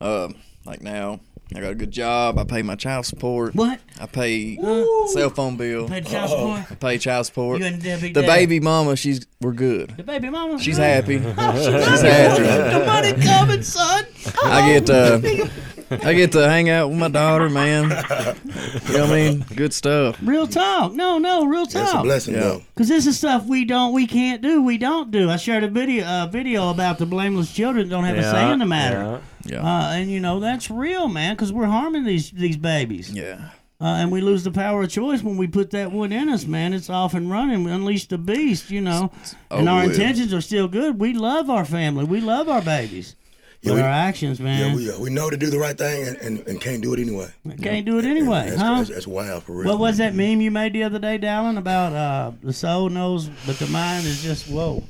Um, 0.00 0.34
like 0.64 0.82
now, 0.82 1.20
I 1.54 1.60
got 1.60 1.72
a 1.72 1.74
good 1.74 1.90
job. 1.90 2.38
I 2.38 2.44
pay 2.44 2.62
my 2.62 2.74
child 2.74 3.06
support. 3.06 3.54
What? 3.54 3.78
I 4.00 4.06
pay 4.06 4.58
Ooh. 4.64 5.08
cell 5.12 5.30
phone 5.30 5.56
bill. 5.56 5.88
Paid 5.88 6.06
child 6.06 6.30
support. 6.30 6.72
I 6.72 6.74
pay 6.74 6.98
child 6.98 7.26
support. 7.26 7.60
You. 7.60 7.70
The 7.70 8.10
Dad. 8.12 8.26
baby 8.26 8.60
mama, 8.60 8.96
she's 8.96 9.26
we're 9.40 9.52
good. 9.52 9.94
The 9.96 10.02
baby 10.02 10.30
mama. 10.30 10.58
She's 10.58 10.78
happy. 10.78 11.22
Oh, 11.36 11.52
she's 11.56 11.90
She's 11.90 12.00
happy. 12.00 12.42
the 12.78 12.84
money 12.86 13.12
coming, 13.22 13.62
son. 13.62 14.06
I 14.44 14.72
get 14.72 14.88
uh, 14.90 15.20
to 15.20 15.50
I 15.90 16.14
get 16.14 16.32
to 16.32 16.48
hang 16.48 16.68
out 16.70 16.88
with 16.90 16.98
my 16.98 17.08
daughter, 17.08 17.48
man. 17.50 17.84
You 17.84 18.92
know 18.94 19.00
what 19.06 19.10
I 19.10 19.14
mean? 19.14 19.44
Good 19.54 19.72
stuff. 19.72 20.18
Real 20.22 20.46
talk. 20.46 20.92
No, 20.92 21.18
no, 21.18 21.44
real 21.44 21.66
That's 21.66 21.90
a 21.90 21.92
talk. 21.92 22.04
blessing, 22.04 22.34
Yeah. 22.34 22.40
though. 22.40 22.62
Cause 22.76 22.88
this 22.88 23.06
is 23.06 23.16
stuff 23.18 23.46
we 23.46 23.64
don't, 23.64 23.92
we 23.92 24.06
can't 24.06 24.40
do, 24.42 24.62
we 24.62 24.78
don't 24.78 25.10
do. 25.10 25.30
I 25.30 25.36
shared 25.36 25.64
a 25.64 25.68
video, 25.68 26.04
uh, 26.04 26.26
video 26.26 26.70
about 26.70 26.98
the 26.98 27.06
blameless 27.06 27.52
children 27.52 27.88
don't 27.88 28.04
have 28.04 28.16
a 28.16 28.22
say 28.22 28.50
in 28.52 28.58
the 28.58 28.66
matter, 28.66 29.20
Yeah. 29.44 29.62
uh, 29.62 29.92
and 29.92 30.10
you 30.10 30.20
know 30.20 30.40
that's 30.40 30.70
real, 30.70 31.08
man. 31.08 31.36
Cause 31.36 31.52
we're 31.52 31.66
harming 31.66 32.04
these 32.04 32.30
these 32.30 32.56
babies, 32.56 33.10
Yeah. 33.10 33.50
uh, 33.80 33.84
and 33.86 34.10
we 34.10 34.20
lose 34.20 34.42
the 34.44 34.50
power 34.50 34.82
of 34.82 34.90
choice 34.90 35.22
when 35.22 35.36
we 35.36 35.46
put 35.46 35.70
that 35.72 35.92
one 35.92 36.12
in 36.12 36.28
us, 36.28 36.46
man. 36.46 36.72
It's 36.72 36.88
off 36.90 37.14
and 37.14 37.30
running. 37.30 37.64
We 37.64 37.70
unleash 37.72 38.06
the 38.08 38.18
beast, 38.18 38.70
you 38.70 38.80
know. 38.80 39.10
and 39.50 39.68
our 39.68 39.82
over 39.82 39.92
intentions 39.92 40.32
are 40.32 40.40
still 40.40 40.68
good. 40.68 40.98
We 40.98 41.12
love 41.12 41.50
our 41.50 41.64
family. 41.64 42.04
We 42.04 42.20
love 42.20 42.48
our 42.48 42.62
babies. 42.62 43.16
Yeah, 43.64 43.70
but 43.72 43.74
we- 43.76 43.80
our 43.82 43.88
actions, 43.88 44.40
man, 44.40 44.60
Yeah, 44.70 44.76
we 44.76 44.90
uh, 44.90 44.98
we 45.00 45.10
know 45.10 45.30
to 45.30 45.36
do 45.36 45.48
the 45.50 45.58
right 45.58 45.76
thing 45.76 46.06
and, 46.08 46.16
and, 46.18 46.46
and 46.48 46.60
can't 46.60 46.82
do 46.82 46.92
it 46.94 47.00
anyway. 47.00 47.28
can't 47.62 47.84
do 47.86 47.98
it 47.98 48.04
anyway, 48.04 48.50
That's, 48.50 48.60
huh? 48.60 48.74
that's, 48.78 48.90
that's 48.90 49.06
wild 49.06 49.42
for 49.44 49.52
real. 49.52 49.68
What 49.70 49.78
was 49.78 49.96
that 49.98 50.14
meme 50.14 50.40
you 50.40 50.50
made 50.50 50.72
the 50.74 50.82
other 50.82 50.98
day, 50.98 51.18
Dallin, 51.18 51.56
about 51.58 51.92
uh, 51.92 52.32
the 52.42 52.52
soul 52.52 52.88
knows, 52.90 53.28
but 53.46 53.58
the 53.58 53.66
mind 53.68 54.06
is 54.06 54.22
just 54.22 54.48
whoa. 54.48 54.82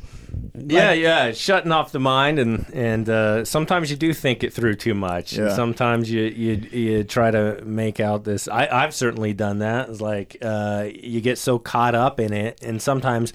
Yeah, 0.57 0.91
Like- 0.91 0.99
yeah, 1.01 1.25
it's 1.27 1.39
shutting 1.39 1.71
off 1.71 1.93
the 1.93 2.01
mind, 2.01 2.41
and 2.41 2.67
and 2.75 3.09
uh, 3.09 3.45
sometimes 3.45 3.91
you 3.93 3.97
do 3.97 4.13
think 4.13 4.43
it 4.43 4.53
through 4.53 4.75
too 4.75 4.95
much. 4.95 5.35
And 5.35 5.47
Yeah. 5.49 5.55
sometimes 5.55 6.11
you, 6.11 6.23
you 6.23 6.55
you 6.73 7.05
try 7.05 7.31
to 7.31 7.63
make 7.65 8.01
out 8.01 8.25
this. 8.25 8.49
I, 8.49 8.67
I've 8.67 8.93
certainly 8.95 9.33
done 9.33 9.61
that. 9.61 9.89
It's 9.89 10.01
like 10.01 10.37
uh, 10.43 10.89
you 10.93 11.21
get 11.21 11.39
so 11.39 11.61
caught 11.61 11.95
up 11.95 12.19
in 12.19 12.33
it, 12.33 12.59
and 12.63 12.83
sometimes, 12.83 13.33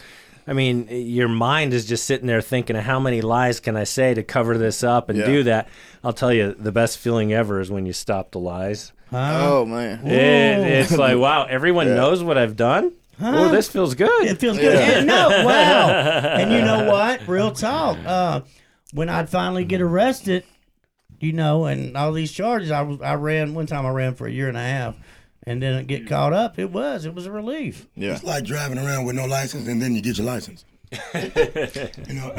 I 0.50 0.54
mean, 0.54 0.88
your 0.90 1.28
mind 1.28 1.74
is 1.76 1.86
just 1.86 2.06
sitting 2.06 2.26
there 2.26 2.42
thinking 2.42 2.76
of 2.76 2.84
how 2.84 3.00
many 3.00 3.22
lies 3.22 3.60
can 3.60 3.78
I 3.78 3.84
say 3.84 4.16
to 4.16 4.24
cover 4.24 4.58
this 4.58 4.84
up 4.84 5.08
and 5.10 5.20
Yeah. 5.20 5.26
do 5.28 5.44
that. 5.44 5.68
I'll 6.04 6.12
tell 6.12 6.34
you, 6.34 6.56
the 6.58 6.72
best 6.72 6.98
feeling 6.98 7.32
ever 7.32 7.60
is 7.60 7.70
when 7.70 7.86
you 7.86 7.94
stop 7.94 8.32
the 8.32 8.40
lies. 8.40 8.92
Oh 9.14 9.66
man. 9.66 10.08
It, 10.08 10.68
it's 10.82 10.98
like 10.98 11.18
wow, 11.26 11.44
everyone 11.46 11.94
knows 11.96 12.24
what 12.24 12.38
I've 12.40 12.56
done. 12.56 12.94
Oh, 13.22 13.50
this 13.52 13.70
feels 13.70 13.94
good. 13.94 14.24
It 14.28 14.40
feels 14.40 14.58
good. 14.58 14.76
And 14.76 15.06
no, 15.06 15.30
wow. 15.46 15.90
And 15.90 16.52
you 16.52 16.62
know 16.62 16.92
what? 16.92 17.28
Real 17.28 17.52
talk. 17.52 17.98
Uh, 18.06 18.42
when 18.94 19.08
I'd 19.10 19.30
finally 19.30 19.66
get 19.66 19.82
arrested, 19.82 20.46
you 21.20 21.34
know, 21.34 21.66
and 21.66 21.96
all 21.98 22.12
these 22.12 22.32
charges, 22.32 22.72
I 22.72 22.82
was 22.82 23.02
I 23.02 23.16
ran 23.16 23.54
one 23.54 23.68
time. 23.68 23.86
I 23.86 23.90
ran 23.90 24.16
for 24.16 24.26
a 24.26 24.32
year 24.32 24.48
and 24.48 24.58
a 24.58 24.62
half, 24.62 24.96
and 25.50 25.60
didn't 25.62 25.88
get 25.88 26.08
caught 26.08 26.32
up. 26.32 26.60
It 26.60 26.72
was 26.72 27.06
it 27.06 27.14
was 27.16 27.26
a 27.26 27.32
relief. 27.32 27.88
Yeah. 27.96 28.14
It's 28.14 28.24
like 28.24 28.44
driving 28.46 28.78
around 28.78 29.06
with 29.06 29.16
no 29.16 29.26
license 29.26 29.68
and 29.68 29.82
then 29.82 29.96
you 29.96 30.02
get 30.02 30.18
your 30.18 30.28
license. 30.28 30.64
you 31.14 32.14
know, 32.16 32.34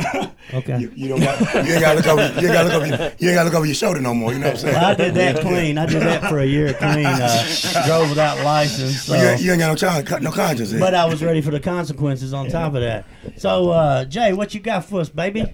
Okay. 0.55 0.79
you, 0.81 0.93
you 0.97 1.09
don't 1.09 1.21
got, 1.21 1.41
you 1.65 1.73
ain't 1.73 1.81
got 1.81 1.91
to 1.93 1.97
look 1.99 2.07
over 2.09 2.41
you 2.41 2.49
ain't 2.49 2.53
got 2.53 2.63
to 2.63 2.69
look 2.69 2.75
over 2.75 2.87
your, 2.87 2.97
you 3.19 3.29
ain't 3.29 3.37
got 3.37 3.43
to 3.43 3.45
look 3.45 3.55
over 3.55 3.67
your 3.67 3.75
shoulder 3.77 4.01
no 4.01 4.13
more. 4.13 4.33
You 4.33 4.41
know 4.41 4.47
what 4.47 4.55
I'm 4.55 4.61
saying? 4.61 4.75
Well, 4.75 4.85
I 4.85 4.95
did 4.95 5.15
that 5.15 5.41
clean. 5.41 5.79
I 5.79 5.87
did 5.87 6.03
that 6.03 6.29
for 6.29 6.39
a 6.41 6.45
year 6.45 6.75
clean. 6.75 7.07
Uh, 7.07 7.85
drove 7.87 8.09
without 8.09 8.45
license. 8.45 9.03
So. 9.03 9.15
you, 9.15 9.23
ain't, 9.23 9.41
you 9.43 9.53
ain't 9.53 9.61
got 9.61 9.81
no, 9.81 10.03
con- 10.03 10.23
no 10.25 10.33
conscience. 10.33 10.73
But 10.73 10.95
I 10.97 11.05
was 11.07 11.23
ready 11.23 11.41
for 11.43 11.53
the 11.53 11.61
consequences 11.61 12.33
on 12.35 12.49
top 12.49 12.75
of 12.75 12.81
that. 12.81 13.07
So, 13.37 13.71
uh, 13.71 14.05
Jay, 14.07 14.33
what 14.33 14.53
you 14.53 14.59
got 14.61 14.85
for 14.85 15.01
us, 15.01 15.09
baby? 15.09 15.45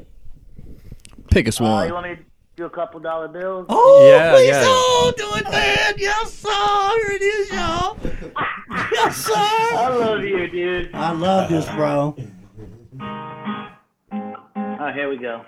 Pick 1.31 1.49
us 1.49 1.61
Uh, 1.61 1.65
you 1.65 1.71
one. 1.71 1.93
want 1.93 2.19
me 2.57 2.63
to 2.63 2.63
do 2.63 2.67
a 2.67 2.71
couple 2.71 3.01
dollar 3.01 3.29
bills? 3.29 3.67
Oh, 3.69 4.09
Yeah, 4.09 4.33
please 4.33 4.49
yeah. 4.49 4.61
don't 4.63 5.17
do 5.17 5.35
it, 5.37 5.45
man. 5.51 5.95
Yes, 5.99 6.33
sir. 6.33 6.51
Here 7.07 7.17
it 7.17 7.23
is, 7.23 7.51
y'all. 7.51 7.97
Yes, 8.93 9.17
sir. 9.17 9.33
I 9.35 9.89
love 9.89 10.25
you, 10.25 10.49
dude. 10.49 10.95
I 10.95 11.13
love 11.13 11.51
this, 11.51 11.67
bro. 11.71 12.17
Oh, 14.79 14.93
here 14.93 15.09
we 15.09 15.17
go. 15.17 15.45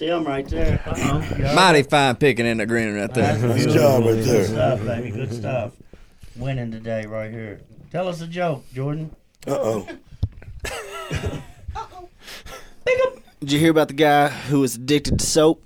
Man. 0.00 0.08
That's 0.12 0.18
him 0.18 0.24
right 0.26 0.48
there. 0.48 0.82
Uh-oh. 0.86 1.54
Mighty 1.54 1.82
fine 1.82 2.16
picking 2.16 2.46
and 2.46 2.60
agreeing 2.60 2.94
right 2.94 3.12
there. 3.12 3.38
Nice 3.38 3.66
job 3.66 4.04
right 4.04 4.14
there. 4.14 4.24
Good 4.24 4.46
stuff, 4.48 4.84
baby. 4.84 5.10
Good 5.10 5.32
stuff. 5.32 5.72
Winning 6.36 6.70
today, 6.70 7.06
right 7.06 7.30
here. 7.30 7.60
Tell 7.90 8.08
us 8.08 8.20
a 8.20 8.26
joke, 8.26 8.64
Jordan. 8.74 9.14
Uh 9.46 9.50
oh. 9.58 9.86
Uh-oh. 10.64 12.08
Pick. 12.84 12.98
Did 13.40 13.52
you 13.52 13.58
hear 13.58 13.70
about 13.70 13.88
the 13.88 13.94
guy 13.94 14.28
who 14.28 14.60
was 14.60 14.76
addicted 14.76 15.18
to 15.18 15.24
soap? 15.26 15.62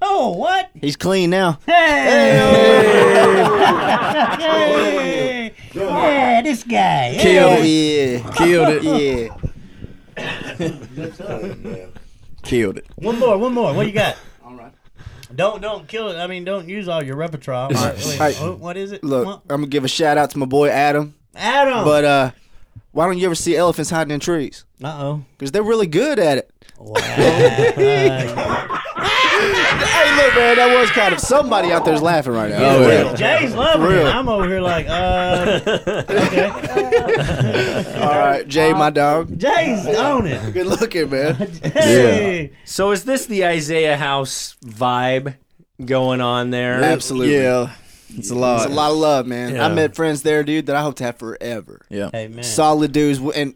Oh, 0.00 0.36
what? 0.36 0.70
He's 0.80 0.96
clean 0.96 1.30
now. 1.30 1.58
Hey! 1.66 1.72
hey! 4.38 5.54
Yeah, 5.74 6.42
this 6.42 6.64
guy. 6.64 7.16
Killed 7.20 7.52
Oh 7.52 7.62
it. 7.62 7.66
yeah, 7.66 8.30
Killed 8.32 8.68
it. 8.84 9.32
yeah. 10.18 11.81
Killed 12.52 12.76
it. 12.76 12.86
One 12.96 13.18
more, 13.18 13.38
one 13.38 13.54
more. 13.54 13.72
What 13.72 13.86
you 13.86 13.92
got? 13.92 14.16
All 14.44 14.52
right. 14.54 14.72
Don't 15.34 15.62
don't 15.62 15.88
kill 15.88 16.08
it. 16.10 16.16
I 16.18 16.26
mean, 16.26 16.44
don't 16.44 16.68
use 16.68 16.86
all 16.88 17.02
your 17.02 17.16
repertoire. 17.16 17.70
All 17.74 17.82
right, 17.82 17.94
wait, 17.96 18.18
Hey, 18.18 18.32
what- 18.46 18.58
what 18.58 18.76
is 18.76 18.92
it? 18.92 19.02
Look, 19.02 19.24
What? 19.26 19.40
I'm 19.48 19.62
gonna 19.62 19.66
give 19.68 19.84
a 19.84 19.88
shout 19.88 20.18
out 20.18 20.28
to 20.32 20.38
my 20.38 20.44
boy 20.44 20.68
Adam. 20.68 21.14
Adam. 21.34 21.84
But 21.84 22.04
uh, 22.04 22.30
why 22.90 23.06
don't 23.06 23.16
you 23.18 23.24
ever 23.24 23.34
see 23.34 23.56
elephants 23.56 23.88
hiding 23.90 24.12
in 24.12 24.20
trees? 24.20 24.66
uh 24.84 24.88
oh. 24.88 25.24
Because 25.38 25.50
they're 25.52 25.62
really 25.62 25.86
good 25.86 26.18
at 26.18 26.36
it. 26.36 26.50
Wow. 26.78 26.98
Hey, 29.42 30.16
look, 30.16 30.34
man, 30.34 30.56
that 30.56 30.78
was 30.78 30.90
kind 30.90 31.12
of 31.12 31.20
somebody 31.20 31.72
out 31.72 31.84
there's 31.84 32.02
laughing 32.02 32.32
right 32.32 32.50
now. 32.50 32.64
Oh, 32.64 32.88
yeah. 32.88 33.14
Jay's 33.14 33.54
loving 33.54 33.82
For 33.86 33.94
it. 33.94 34.06
I'm 34.06 34.28
over 34.28 34.46
here 34.48 34.60
like, 34.60 34.86
uh, 34.88 35.60
okay. 36.08 36.48
All 38.00 38.18
right, 38.18 38.46
Jay, 38.46 38.72
my 38.72 38.90
dog. 38.90 39.38
Jay's 39.38 39.86
on 39.86 40.26
it. 40.26 40.52
Good 40.52 40.66
looking, 40.66 41.10
man. 41.10 41.34
Hey. 41.72 42.52
So 42.64 42.90
is 42.92 43.04
this 43.04 43.26
the 43.26 43.44
Isaiah 43.46 43.96
House 43.96 44.56
vibe 44.64 45.36
going 45.84 46.20
on 46.20 46.50
there? 46.50 46.82
Absolutely. 46.82 47.34
Yeah. 47.34 47.72
It's 48.16 48.30
a 48.30 48.34
lot. 48.34 48.62
It's 48.62 48.70
a 48.70 48.74
lot 48.74 48.90
of 48.90 48.98
love, 48.98 49.26
man. 49.26 49.54
Yeah. 49.54 49.66
I 49.66 49.72
met 49.74 49.96
friends 49.96 50.22
there, 50.22 50.42
dude, 50.44 50.66
that 50.66 50.76
I 50.76 50.82
hope 50.82 50.96
to 50.96 51.04
have 51.04 51.16
forever. 51.16 51.80
Yeah. 51.88 52.10
Amen. 52.14 52.44
Solid 52.44 52.92
dudes, 52.92 53.18
and 53.34 53.54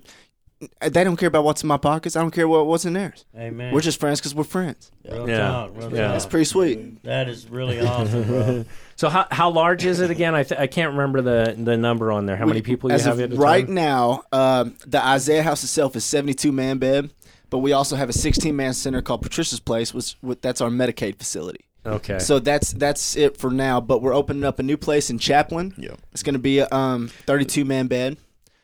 they 0.81 1.05
don't 1.05 1.17
care 1.17 1.29
about 1.29 1.45
what's 1.45 1.63
in 1.63 1.69
my 1.69 1.77
pockets. 1.77 2.17
I 2.17 2.23
don't 2.23 2.31
care 2.31 2.49
what, 2.49 2.67
what's 2.67 2.85
in 2.87 2.95
theirs. 2.95 3.27
Amen. 3.37 3.75
We're 3.75 3.83
just 3.83 4.01
friends 4.01 4.21
because 4.21 4.35
we're 4.35 4.45
friends. 4.45 4.91
real 5.05 5.29
Yeah. 5.29 5.39
talk. 5.39 5.71
Real 5.77 5.95
Yeah. 5.95 6.03
talk. 6.03 6.13
That's 6.13 6.27
pretty 6.27 6.47
sweet. 6.47 7.03
That 7.05 7.29
is 7.29 7.49
really 7.51 7.81
awesome, 7.81 8.23
bro. 8.25 8.65
So 8.99 9.11
how 9.11 9.27
how 9.31 9.51
large 9.51 9.85
is 9.85 10.01
it 10.01 10.11
again? 10.11 10.35
I 10.35 10.43
th- 10.43 10.59
I 10.59 10.67
can't 10.67 10.93
remember 10.93 11.21
the 11.21 11.55
the 11.63 11.77
number 11.77 12.11
on 12.11 12.25
there. 12.25 12.37
How 12.37 12.47
many 12.47 12.63
people 12.63 12.89
you 12.89 12.95
As 12.95 13.05
have 13.05 13.19
of 13.19 13.31
at 13.31 13.37
a 13.37 13.39
right 13.39 13.67
time? 13.67 13.75
now, 13.75 14.23
um, 14.33 14.75
the 14.87 15.05
Isaiah 15.05 15.43
House 15.43 15.63
itself 15.63 15.95
is 15.97 16.05
72 16.07 16.51
man 16.51 16.79
bed, 16.79 17.11
but 17.51 17.59
we 17.59 17.73
also 17.75 17.95
have 17.97 18.09
a 18.09 18.15
16 18.15 18.57
man 18.57 18.73
center 18.73 19.03
called 19.03 19.21
Patricia's 19.21 19.61
Place, 19.61 19.93
which, 19.93 20.17
which 20.23 20.39
that's 20.41 20.63
our 20.63 20.71
Medicaid 20.71 21.19
facility. 21.19 21.67
Okay. 21.85 22.19
So 22.19 22.39
that's 22.39 22.73
that's 22.73 23.17
it 23.17 23.37
for 23.37 23.51
now. 23.51 23.83
But 23.83 24.01
we're 24.01 24.15
opening 24.15 24.45
up 24.45 24.59
a 24.61 24.63
new 24.63 24.79
place 24.79 25.11
in 25.11 25.19
Chaplin. 25.19 25.75
Yeah. 25.77 25.97
It's 26.13 26.23
going 26.23 26.33
to 26.33 26.39
be 26.39 26.61
a 26.61 26.69
um, 26.73 27.09
32 27.27 27.67
man 27.67 27.89
bed, 27.89 28.17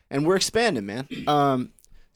and 0.09 0.25
we're 0.25 0.35
expanding, 0.35 0.87
man. 0.87 1.07
Um, 1.27 1.69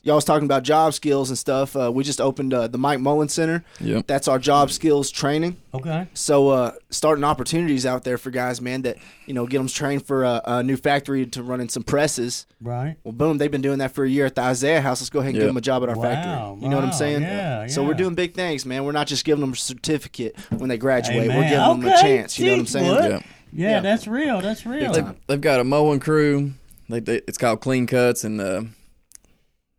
y'all 0.07 0.15
was 0.15 0.25
talking 0.25 0.45
about 0.45 0.63
job 0.63 0.93
skills 0.93 1.29
and 1.29 1.37
stuff. 1.37 1.75
Uh, 1.75 1.91
we 1.93 2.03
just 2.03 2.19
opened 2.21 2.53
uh, 2.53 2.67
the 2.67 2.77
Mike 2.77 2.99
Mullen 2.99 3.29
Center. 3.29 3.63
Yep. 3.81 4.07
That's 4.07 4.27
our 4.27 4.39
job 4.39 4.71
skills 4.71 5.11
training. 5.11 5.57
Okay. 5.73 6.07
So 6.15 6.49
uh, 6.49 6.71
starting 6.89 7.23
opportunities 7.23 7.85
out 7.85 8.03
there 8.03 8.17
for 8.17 8.31
guys, 8.31 8.61
man, 8.61 8.81
that 8.83 8.97
you 9.25 9.33
know 9.33 9.45
get 9.45 9.57
them 9.59 9.67
trained 9.67 10.05
for 10.07 10.23
a, 10.23 10.41
a 10.45 10.63
new 10.63 10.77
factory 10.77 11.25
to 11.27 11.43
run 11.43 11.61
in 11.61 11.69
some 11.69 11.83
presses. 11.83 12.47
Right. 12.61 12.95
Well, 13.03 13.11
boom, 13.11 13.37
they've 13.37 13.51
been 13.51 13.61
doing 13.61 13.79
that 13.79 13.91
for 13.91 14.03
a 14.05 14.09
year 14.09 14.25
at 14.25 14.33
the 14.35 14.41
Isaiah 14.41 14.81
House. 14.81 15.01
Let's 15.01 15.09
go 15.11 15.19
ahead 15.19 15.29
and 15.29 15.35
Yeah. 15.35 15.41
give 15.41 15.49
them 15.49 15.57
a 15.57 15.61
job 15.61 15.83
at 15.83 15.89
our 15.89 15.95
Wow, 15.95 16.01
factory. 16.01 16.63
You 16.63 16.69
know 16.69 16.77
what 16.77 16.85
I'm 16.85 16.93
saying? 16.93 17.21
yeah, 17.21 17.67
So 17.67 17.83
we're 17.83 17.93
doing 17.93 18.15
big 18.15 18.33
things, 18.33 18.65
man. 18.65 18.85
We're 18.85 18.93
not 18.93 19.05
just 19.07 19.25
giving 19.25 19.41
them 19.41 19.53
a 19.53 19.55
certificate 19.55 20.35
when 20.57 20.69
they 20.69 20.77
graduate. 20.77 21.27
We're 21.27 21.33
Amen. 21.33 21.49
giving 21.75 21.81
them 21.81 21.93
a 21.93 22.01
chance. 22.01 22.39
You 22.39 22.45
know 22.47 22.51
what 22.53 22.59
I'm 22.61 22.65
saying? 22.65 22.95
boy. 22.95 23.07
Yeah. 23.09 23.19
Yeah, 23.53 23.69
Yeah. 23.71 23.79
that's 23.81 24.07
real. 24.07 24.41
That's 24.41 24.65
real. 24.65 24.91
They, 24.93 25.03
they've 25.27 25.41
got 25.41 25.59
a 25.59 25.63
mowing 25.63 25.99
crew. 25.99 26.53
They, 26.89 26.99
they, 27.01 27.17
it's 27.27 27.37
called 27.37 27.59
Clean 27.61 27.85
Cuts, 27.85 28.23
and 28.23 28.39
uh, 28.41 28.61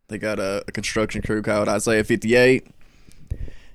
they 0.09 0.19
got 0.19 0.39
a, 0.39 0.65
a 0.67 0.73
construction 0.73 1.23
crew 1.23 1.43
called 1.43 1.69
Isaiah 1.69 2.03
58. 2.03 2.67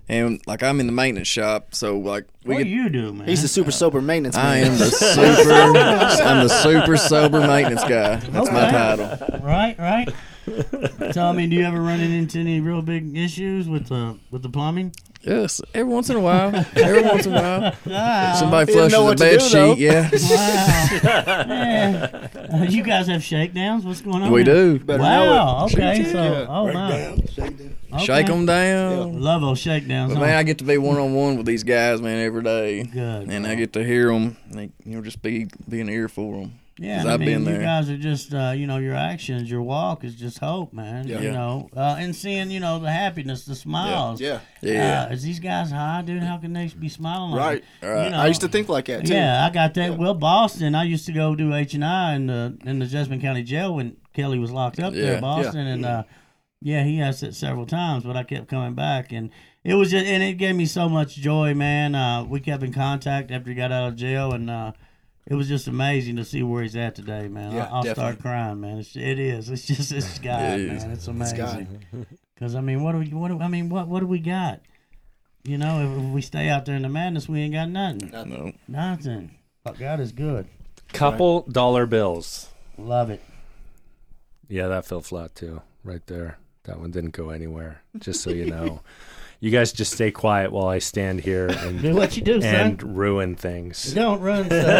And 0.09 0.41
like 0.45 0.61
I'm 0.61 0.81
in 0.81 0.85
the 0.85 0.91
maintenance 0.91 1.29
shop, 1.29 1.73
so 1.73 1.97
like 1.97 2.25
we 2.43 2.55
what 2.55 2.63
do 2.63 2.69
you 2.69 2.89
do, 2.89 3.13
man? 3.13 3.25
He's 3.25 3.41
the 3.41 3.47
super 3.47 3.71
sober 3.71 4.01
maintenance 4.01 4.35
I 4.35 4.59
man. 4.59 4.71
am 4.73 4.77
the 4.77 4.85
super. 4.89 6.23
I'm 6.23 6.45
the 6.45 6.61
super 6.61 6.97
sober 6.97 7.39
maintenance 7.39 7.83
guy. 7.83 8.17
That's 8.17 8.51
my 8.51 8.69
title. 8.69 9.39
right, 9.41 9.79
right. 9.79 11.13
Tommy, 11.13 11.47
do 11.47 11.55
you 11.55 11.63
ever 11.63 11.81
run 11.81 12.01
into 12.01 12.37
any 12.39 12.59
real 12.59 12.81
big 12.81 13.15
issues 13.15 13.69
with 13.69 13.87
the 13.87 14.19
with 14.29 14.43
the 14.43 14.49
plumbing? 14.49 14.93
Yes, 15.25 15.61
every 15.73 15.91
once 15.91 16.09
in 16.09 16.17
a 16.17 16.19
while. 16.19 16.53
Every 16.75 17.01
once 17.01 17.25
in 17.25 17.33
a 17.33 17.41
while, 17.41 17.75
Ah, 17.89 18.35
somebody 18.37 18.71
He 18.71 18.77
flushes 18.77 18.97
a 18.99 19.01
what 19.03 19.17
bed 19.17 19.39
do, 19.39 19.49
though. 19.49 19.75
sheet. 19.75 19.81
Yeah, 19.83 20.09
wow. 20.11 21.45
Yeah. 21.47 22.27
Uh, 22.51 22.63
you 22.69 22.83
guys 22.83 23.07
have 23.07 23.23
shakedowns? 23.23 23.85
What's 23.85 24.01
going 24.01 24.21
on? 24.23 24.31
we 24.31 24.43
do. 24.43 24.79
Better 24.79 25.01
Wow. 25.01 25.65
Okay. 25.65 26.03
Shoot, 26.03 26.11
So, 26.11 26.21
yeah. 26.23 26.45
oh 26.49 26.63
Break 26.65 26.75
my. 26.75 26.89
down, 26.91 27.27
shake 27.27 27.57
down. 27.57 27.75
Okay. 27.93 28.05
Shake 28.05 28.27
them 28.27 28.45
down. 28.45 29.21
Love 29.21 29.41
those 29.41 29.59
shakedowns. 29.59 30.13
But 30.13 30.19
man, 30.19 30.35
I 30.37 30.43
get 30.43 30.57
to 30.57 30.63
be 30.65 30.77
one 30.77 30.97
on 30.97 31.13
one 31.13 31.37
with 31.37 31.45
these 31.45 31.63
guys, 31.63 32.01
man, 32.01 32.19
every 32.25 32.43
day, 32.43 32.83
Good. 32.83 33.29
and 33.29 33.47
I 33.47 33.55
get 33.55 33.73
to 33.73 33.83
hear 33.83 34.07
them. 34.11 34.35
They, 34.51 34.71
you 34.83 34.95
know, 34.97 35.01
just 35.01 35.21
be 35.21 35.47
be 35.69 35.79
an 35.79 35.89
ear 35.89 36.09
for 36.09 36.41
them. 36.41 36.59
Yeah, 36.79 37.03
I 37.05 37.13
I've 37.13 37.19
mean, 37.19 37.43
been 37.43 37.53
you 37.55 37.61
guys 37.61 37.87
are 37.87 37.97
just, 37.97 38.33
uh, 38.33 38.51
you 38.55 38.65
know, 38.65 38.77
your 38.77 38.95
actions, 38.95 39.47
your 39.49 39.61
walk 39.61 40.03
is 40.03 40.15
just 40.15 40.39
hope, 40.39 40.73
man. 40.73 41.07
Yeah. 41.07 41.21
You 41.21 41.31
know, 41.31 41.69
uh, 41.77 41.97
and 41.99 42.15
seeing, 42.15 42.49
you 42.49 42.59
know, 42.59 42.79
the 42.79 42.91
happiness, 42.91 43.45
the 43.45 43.53
smiles. 43.53 44.19
Yeah. 44.19 44.39
Yeah. 44.61 45.03
Uh, 45.09 45.13
is 45.13 45.21
these 45.21 45.39
guys 45.39 45.69
high, 45.69 46.01
dude? 46.01 46.23
How 46.23 46.37
can 46.37 46.51
they 46.53 46.67
be 46.69 46.89
smiling 46.89 47.35
Right. 47.35 47.63
that? 47.81 47.87
Right. 47.87 48.03
You 48.05 48.09
know, 48.09 48.17
I 48.17 48.25
used 48.25 48.41
to 48.41 48.47
think 48.47 48.69
like 48.69 48.85
that 48.85 49.05
too. 49.05 49.13
Yeah, 49.13 49.45
I 49.45 49.51
got 49.51 49.75
that. 49.75 49.99
Well, 49.99 50.15
Boston. 50.15 50.73
I 50.73 50.83
used 50.85 51.05
to 51.05 51.11
go 51.11 51.35
do 51.35 51.53
H 51.53 51.75
and 51.75 51.85
I 51.85 52.15
in 52.15 52.25
the 52.25 52.57
in 52.65 52.79
the 52.79 52.87
Jessamine 52.87 53.21
County 53.21 53.43
Jail 53.43 53.75
when 53.75 53.97
Kelly 54.15 54.39
was 54.39 54.51
locked 54.51 54.79
up 54.79 54.95
Yeah, 54.95 55.01
there, 55.01 55.13
yeah. 55.13 55.19
Boston, 55.21 55.67
and 55.67 55.85
uh, 55.85 56.03
yeah, 56.59 56.83
he 56.83 56.99
asked 57.01 57.21
it 57.21 57.35
several 57.35 57.67
times, 57.67 58.03
but 58.03 58.17
I 58.17 58.23
kept 58.23 58.47
coming 58.47 58.73
back, 58.73 59.11
and 59.11 59.29
it 59.63 59.75
was 59.75 59.91
just, 59.91 60.05
and 60.07 60.23
it 60.23 60.33
gave 60.39 60.55
me 60.55 60.65
so 60.65 60.89
much 60.89 61.15
joy, 61.17 61.53
man. 61.53 61.93
Uh, 61.93 62.23
we 62.23 62.39
kept 62.39 62.63
in 62.63 62.73
contact 62.73 63.29
after 63.29 63.49
he 63.49 63.55
got 63.55 63.71
out 63.71 63.89
of 63.89 63.95
jail, 63.95 64.31
and 64.33 64.49
uh, 64.49 64.71
it 65.25 65.35
was 65.35 65.47
just 65.47 65.67
amazing 65.67 66.15
to 66.17 66.25
see 66.25 66.43
where 66.43 66.63
he's 66.63 66.75
at 66.75 66.95
today, 66.95 67.27
man. 67.27 67.53
Yeah, 67.53 67.65
I, 67.65 67.77
I'll 67.77 67.85
start 67.85 68.19
crying, 68.19 68.59
man. 68.61 68.79
It's, 68.79 68.95
it 68.95 69.19
is. 69.19 69.49
It's 69.49 69.65
just 69.65 69.89
this 69.89 70.19
guy, 70.23 70.55
It 70.55 70.61
is. 70.61 70.83
man. 70.83 70.91
It's 70.91 71.07
amazing. 71.07 71.85
Because 72.35 72.55
I 72.55 72.61
mean, 72.61 72.83
what 72.83 72.93
do 72.93 72.99
we? 72.99 73.07
What 73.07 73.29
do 73.29 73.39
I 73.39 73.47
mean? 73.47 73.69
What 73.69 73.87
what 73.87 73.99
do 74.01 74.07
we 74.07 74.19
got? 74.19 74.61
You 75.43 75.57
know, 75.57 75.81
if, 75.81 76.03
if 76.05 76.11
we 76.11 76.21
stay 76.21 76.49
out 76.49 76.65
there 76.65 76.75
in 76.75 76.81
the 76.83 76.89
madness, 76.89 77.27
we 77.27 77.41
ain't 77.41 77.53
got 77.53 77.69
nothing. 77.69 78.09
No. 78.11 78.53
Nothing. 78.67 79.31
But 79.63 79.77
God 79.77 79.99
is 79.99 80.11
good. 80.11 80.47
Couple 80.93 81.41
dollar 81.43 81.85
bills. 81.85 82.49
Love 82.77 83.09
it. 83.09 83.21
Yeah, 84.47 84.67
that 84.67 84.85
fell 84.85 85.01
flat 85.01 85.35
too, 85.35 85.61
right 85.83 86.05
there. 86.07 86.37
That 86.63 86.79
one 86.79 86.91
didn't 86.91 87.11
go 87.11 87.29
anywhere. 87.29 87.81
Just 87.97 88.21
so 88.21 88.29
you 88.29 88.45
know, 88.45 88.81
you 89.43 89.51
guys 89.51 89.73
just 89.73 89.91
stay 89.91 90.09
quiet 90.09 90.53
while 90.53 90.67
I 90.67 90.79
stand 90.79 91.19
here 91.19 91.47
Do 91.49 91.53
and 91.57 91.95
what 91.95 92.15
you 92.15 92.23
do, 92.23 92.41
son. 92.41 92.77
ruin 92.81 93.35
things. 93.35 93.93
Don't 93.93 94.21
run 94.21 94.45
stuff. 94.49 94.79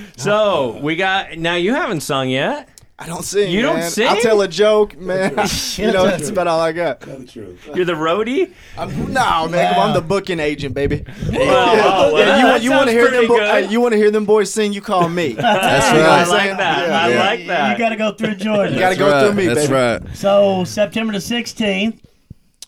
so 0.16 0.78
we 0.80 0.96
got 0.96 1.36
now. 1.36 1.56
You 1.56 1.74
haven't 1.74 2.00
sung 2.00 2.30
yet. 2.30 2.70
I 3.02 3.06
don't 3.06 3.24
sing. 3.24 3.50
You 3.50 3.62
don't 3.62 3.78
man. 3.78 3.90
sing? 3.90 4.06
I'll 4.06 4.20
tell 4.20 4.42
a 4.42 4.46
joke, 4.48 4.94
man. 4.98 5.30
you 5.76 5.90
know, 5.90 6.04
that's 6.04 6.28
about 6.28 6.46
all 6.48 6.60
I 6.60 6.72
got. 6.72 7.00
Tell 7.00 7.16
the 7.16 7.24
truth. 7.24 7.66
You're 7.74 7.86
the 7.86 7.94
roadie. 7.94 8.52
I'm, 8.76 9.10
no, 9.14 9.48
man, 9.48 9.74
I'm 9.78 9.94
the 9.94 10.02
booking 10.02 10.38
agent, 10.38 10.74
baby. 10.74 11.04
Well, 11.32 12.10
oh, 12.10 12.12
well, 12.12 12.18
Yeah, 12.26 12.38
you, 12.38 12.44
want- 12.46 12.62
you 12.62 12.70
want 12.72 12.86
to 12.88 12.92
hear 12.92 13.10
them? 13.10 13.26
Bo- 13.26 13.36
good. 13.38 13.64
uh, 13.64 13.68
you 13.70 13.80
want 13.80 13.92
to 13.92 13.96
hear 13.96 14.10
them 14.10 14.26
boys 14.26 14.52
sing? 14.52 14.74
You 14.74 14.82
call 14.82 15.08
me. 15.08 15.32
That's 15.32 15.86
You 15.92 15.98
know 15.98 16.02
what 16.02 16.10
I 16.10 16.22
I'm 16.24 16.28
like 16.28 16.40
saying? 16.42 16.56
that. 16.58 16.88
Yeah. 16.88 17.00
I 17.00 17.08
Yeah. 17.08 17.18
like 17.24 17.46
that. 17.46 17.72
You 17.72 17.84
got 17.84 17.88
to 17.88 17.96
go 17.96 18.12
through 18.12 18.34
Georgia. 18.44 18.74
You 18.74 18.78
gotta 18.80 18.96
go 18.96 19.10
right. 19.10 19.24
through 19.24 19.34
me, 19.34 19.46
That's 19.46 19.60
baby. 19.62 19.72
right. 19.72 20.16
so 20.16 20.64
September 20.64 21.14
the 21.14 21.18
16th. 21.20 22.00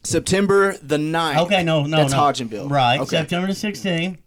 September 0.03 0.77
the 0.79 0.97
9th. 0.97 1.39
Okay, 1.47 1.63
no, 1.63 1.85
no, 1.85 1.97
That's 1.99 2.13
no. 2.13 2.19
Hodgenville. 2.21 2.71
Right, 2.71 3.01
Okay. 3.01 3.09
September 3.19 3.47
the 3.49 3.53
16th. 3.53 4.19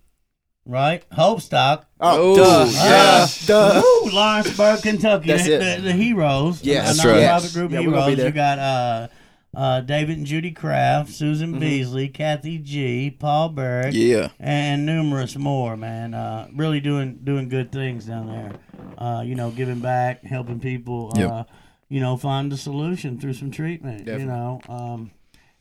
Right, 0.67 1.03
Hope 1.11 1.41
Stock. 1.41 1.85
Oh, 1.99 2.33
Oh, 2.33 2.35
duh. 2.35 2.71
yeah. 2.71 3.19
Yeah, 3.19 3.27
duh. 3.45 3.81
Woo, 4.03 4.09
Lawrenceburg, 4.11 4.81
Kentucky. 4.81 5.27
That's 5.27 5.45
the, 5.45 5.55
it. 5.61 5.75
The, 5.77 5.81
the 5.83 5.93
Heroes. 5.93 6.63
Yes. 6.63 6.87
That's 6.97 7.05
right. 7.05 7.15
nonprofit 7.17 7.43
Yes. 7.43 7.53
group 7.53 7.71
Yeah, 7.71 7.79
of 7.79 7.85
we're 7.85 7.91
gonna 7.91 8.05
be 8.07 8.15
heroes. 8.15 8.25
You 8.29 8.31
got 8.33 8.59
uh, 8.59 9.07
uh, 9.55 9.81
David 9.81 10.17
and 10.17 10.25
Judy 10.25 10.51
Kraft, 10.51 11.11
Susan 11.11 11.51
Mm-hmm. 11.51 11.59
Beasley, 11.59 12.07
Kathy 12.07 12.57
G, 12.57 13.11
Paul 13.11 13.49
Berg. 13.49 13.93
Yeah. 13.93 14.29
and 14.39 14.85
numerous 14.87 15.35
more, 15.37 15.77
man. 15.77 16.15
Uh, 16.15 16.47
really 16.55 16.79
doing 16.79 17.19
doing 17.23 17.47
good 17.47 17.71
things 17.71 18.05
down 18.05 18.27
there. 18.27 18.51
Uh, 18.97 19.21
you 19.23 19.35
know, 19.35 19.51
giving 19.51 19.79
back, 19.81 20.23
helping 20.23 20.59
people. 20.59 21.11
Uh, 21.15 21.19
Yep. 21.19 21.49
You 21.87 21.99
know, 21.99 22.17
find 22.17 22.51
a 22.51 22.57
solution 22.57 23.19
through 23.19 23.33
some 23.33 23.51
treatment. 23.51 24.07
You 24.07 24.25
know, 24.25 24.59
um, 24.67 25.11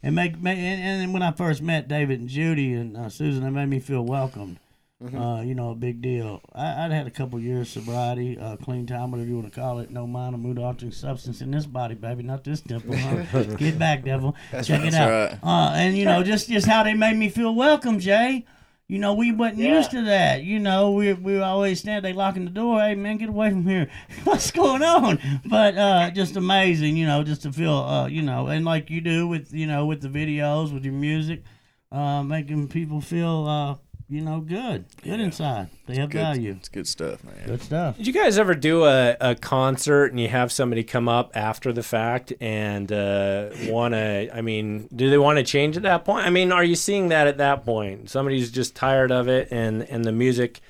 and 0.03 0.15
make, 0.15 0.41
make 0.41 0.57
and, 0.57 1.03
and 1.03 1.13
when 1.13 1.23
I 1.23 1.33
first 1.33 1.61
met 1.61 1.87
David 1.87 2.19
and 2.21 2.29
Judy 2.31 2.73
and 2.73 2.97
uh, 2.97 3.11
Susan, 3.11 3.45
it 3.45 3.51
made 3.51 3.69
me 3.69 3.79
feel 3.79 4.03
welcomed. 4.03 4.59
Mm-hmm. 5.03 5.19
Uh, 5.21 5.43
you 5.43 5.55
know, 5.55 5.71
a 5.71 5.75
big 5.75 6.01
deal. 6.01 6.41
I, 6.55 6.85
I'd 6.85 6.93
had 6.93 7.07
a 7.07 7.11
couple 7.11 7.39
years 7.41 7.69
sobriety, 7.69 8.39
uh, 8.39 8.57
clean 8.57 8.87
time, 8.87 9.11
whatever 9.11 9.29
you 9.29 9.37
want 9.37 9.53
to 9.53 9.61
call 9.61 9.81
it. 9.81 9.91
No 9.91 10.07
mind 10.07 10.35
or 10.35 10.39
mood 10.39 10.59
altering 10.59 10.93
substance 10.93 11.41
in 11.41 11.51
this 11.51 11.67
body, 11.67 11.95
baby, 11.97 12.23
not 12.23 12.45
this 12.45 12.61
temple. 12.61 12.97
Huh? 12.97 13.43
Get 13.59 13.79
back, 13.79 14.05
devil. 14.05 14.37
Check 14.63 14.83
it 14.85 14.93
That's 14.93 14.95
out. 14.97 15.11
right. 15.11 15.39
Uh, 15.43 15.73
and 15.75 15.97
you 15.99 16.05
know, 16.05 16.23
just 16.23 16.49
just 16.49 16.67
how 16.67 16.85
they 16.85 16.95
made 16.95 17.17
me 17.17 17.29
feel 17.29 17.55
welcome, 17.55 17.99
Jay. 17.99 18.47
You 18.87 18.99
know, 18.99 19.15
we 19.15 19.33
wasn't 19.33 19.59
Yeah. 19.61 19.79
used 19.79 19.91
to 19.91 20.03
that. 20.05 20.45
You 20.45 20.61
know, 20.61 20.93
we 20.93 21.13
we 21.13 21.41
always 21.41 21.81
stand, 21.81 22.05
they 22.05 22.13
locking 22.13 22.45
the 22.45 22.51
door. 22.53 22.81
Hey 22.81 22.95
man, 22.95 23.17
get 23.17 23.31
away 23.31 23.51
from 23.51 23.67
here. 23.67 23.91
What's 24.25 24.53
going 24.53 24.83
on? 24.85 25.19
But 25.45 25.77
uh, 25.77 26.11
just 26.13 26.37
amazing. 26.37 26.97
You 26.97 27.07
know, 27.07 27.25
just 27.25 27.43
to 27.43 27.53
feel, 27.53 27.75
uh, 27.79 28.07
you 28.07 28.23
know, 28.23 28.47
and 28.47 28.65
like 28.65 28.91
you 28.91 29.01
do 29.01 29.27
with 29.27 29.53
you 29.53 29.67
know 29.67 29.87
with 29.87 30.03
the 30.03 30.09
videos, 30.09 30.73
with 30.73 30.85
your 30.85 30.95
music, 30.95 31.43
uh, 31.91 32.23
making 32.23 32.69
people 32.69 33.01
feel, 33.01 33.47
uh, 33.49 33.75
you 34.09 34.21
know, 34.21 34.41
good, 34.41 34.85
good 35.03 35.19
inside. 35.21 35.69
They 35.87 35.97
have 35.97 36.11
Good, 36.11 36.19
value. 36.21 36.55
It's 36.59 36.69
good 36.69 36.87
stuff, 36.87 37.25
man. 37.25 37.35
Good 37.47 37.63
stuff. 37.63 37.97
Did 37.97 38.07
you 38.07 38.13
guys 38.13 38.39
ever 38.39 38.55
do 38.55 38.85
a, 38.85 39.17
a 39.21 39.35
concert 39.35 40.07
and 40.07 40.21
you 40.21 40.29
have 40.29 40.53
somebody 40.53 40.85
come 40.85 41.09
up 41.09 41.33
after 41.35 41.73
the 41.73 41.83
fact 41.83 42.33
and 42.41 42.91
uh, 42.93 43.51
want 43.67 43.95
to? 43.95 44.29
I 44.35 44.41
mean, 44.43 44.89
do 44.95 45.09
they 45.11 45.19
want 45.19 45.39
to 45.39 45.45
change 45.45 45.77
at 45.77 45.83
that 45.85 46.05
point? 46.05 46.27
I 46.27 46.31
mean, 46.31 46.53
are 46.53 46.65
you 46.65 46.75
seeing 46.77 47.09
that 47.09 47.27
at 47.27 47.39
that 47.39 47.65
point? 47.65 48.11
Somebody's 48.11 48.51
just 48.51 48.75
tired 48.77 49.11
of 49.11 49.29
it 49.29 49.49
and, 49.51 49.83
and 49.85 50.05
the 50.05 50.13
music. 50.13 50.61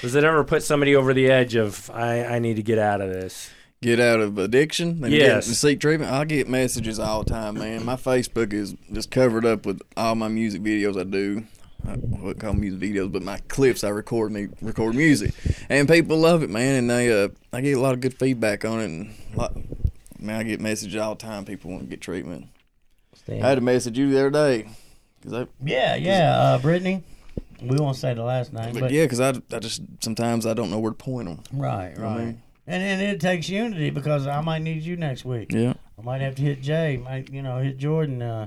Does 0.00 0.14
it 0.14 0.24
ever 0.24 0.42
put 0.44 0.62
somebody 0.62 0.94
over 0.96 1.12
the 1.14 1.30
edge 1.30 1.54
of 1.54 1.90
I, 1.90 2.24
I 2.24 2.38
need 2.38 2.54
to 2.56 2.62
get 2.62 2.78
out 2.78 3.00
of 3.00 3.10
this? 3.10 3.50
Get 3.80 3.98
out 3.98 4.20
of 4.20 4.38
addiction 4.38 5.02
and 5.02 5.12
Yes. 5.12 5.48
get 5.48 5.54
seek 5.56 5.80
treatment. 5.80 6.12
I 6.12 6.24
get 6.24 6.48
messages 6.48 7.00
all 7.00 7.24
the 7.24 7.30
time, 7.30 7.54
man. 7.58 7.84
My 7.84 7.96
Facebook 7.96 8.52
is 8.52 8.76
just 8.92 9.10
covered 9.10 9.44
up 9.44 9.66
with 9.66 9.80
all 9.96 10.14
my 10.14 10.28
music 10.28 10.62
videos 10.62 10.98
I 10.98 11.02
do. 11.02 11.44
I 11.86 11.96
wouldn't 11.96 12.40
call 12.40 12.52
them 12.52 12.60
music 12.60 12.80
videos, 12.80 13.10
but 13.10 13.22
my 13.22 13.38
clips 13.48 13.82
I 13.84 13.88
record 13.88 14.32
me 14.32 14.48
record 14.60 14.94
music, 14.94 15.34
and 15.68 15.88
people 15.88 16.18
love 16.18 16.42
it, 16.42 16.50
man. 16.50 16.76
And 16.76 16.90
they 16.90 17.24
uh, 17.24 17.28
I 17.52 17.60
get 17.60 17.76
a 17.76 17.80
lot 17.80 17.94
of 17.94 18.00
good 18.00 18.14
feedback 18.14 18.64
on 18.64 18.80
it. 18.80 18.84
And 18.84 19.14
a 19.34 19.38
lot, 19.38 19.56
man, 20.18 20.40
I 20.40 20.42
get 20.44 20.60
messages 20.60 21.00
all 21.00 21.14
the 21.14 21.20
time. 21.22 21.44
People 21.44 21.70
want 21.70 21.82
to 21.84 21.88
get 21.88 22.00
treatment. 22.00 22.46
I 23.28 23.34
had 23.34 23.58
a 23.58 23.62
message 23.62 23.98
you 23.98 24.10
the 24.10 24.18
other 24.18 24.30
day, 24.30 24.68
cause 25.22 25.32
I, 25.32 25.46
Yeah, 25.62 25.94
yeah. 25.94 26.36
Uh, 26.36 26.58
Brittany, 26.58 27.04
we 27.60 27.76
won't 27.76 27.96
say 27.96 28.14
the 28.14 28.22
last 28.24 28.52
name, 28.52 28.72
but, 28.72 28.80
but 28.80 28.90
yeah, 28.90 29.06
cause 29.06 29.20
I, 29.20 29.34
I 29.52 29.58
just 29.58 29.82
sometimes 30.00 30.44
I 30.46 30.54
don't 30.54 30.70
know 30.70 30.80
where 30.80 30.90
to 30.90 30.96
point 30.96 31.28
them. 31.28 31.40
right, 31.52 31.96
know 31.96 32.04
what 32.04 32.12
I 32.12 32.16
right. 32.16 32.26
mean? 32.26 32.42
And 32.66 32.82
and 32.82 33.02
it 33.02 33.20
takes 33.20 33.48
unity 33.48 33.90
because 33.90 34.26
I 34.26 34.40
might 34.40 34.62
need 34.62 34.82
you 34.82 34.96
next 34.96 35.24
week. 35.24 35.52
Yeah, 35.52 35.74
I 35.98 36.02
might 36.02 36.20
have 36.20 36.34
to 36.36 36.42
hit 36.42 36.62
Jay, 36.62 36.96
might 36.96 37.30
you 37.30 37.42
know 37.42 37.58
hit 37.58 37.76
Jordan, 37.78 38.22
uh, 38.22 38.46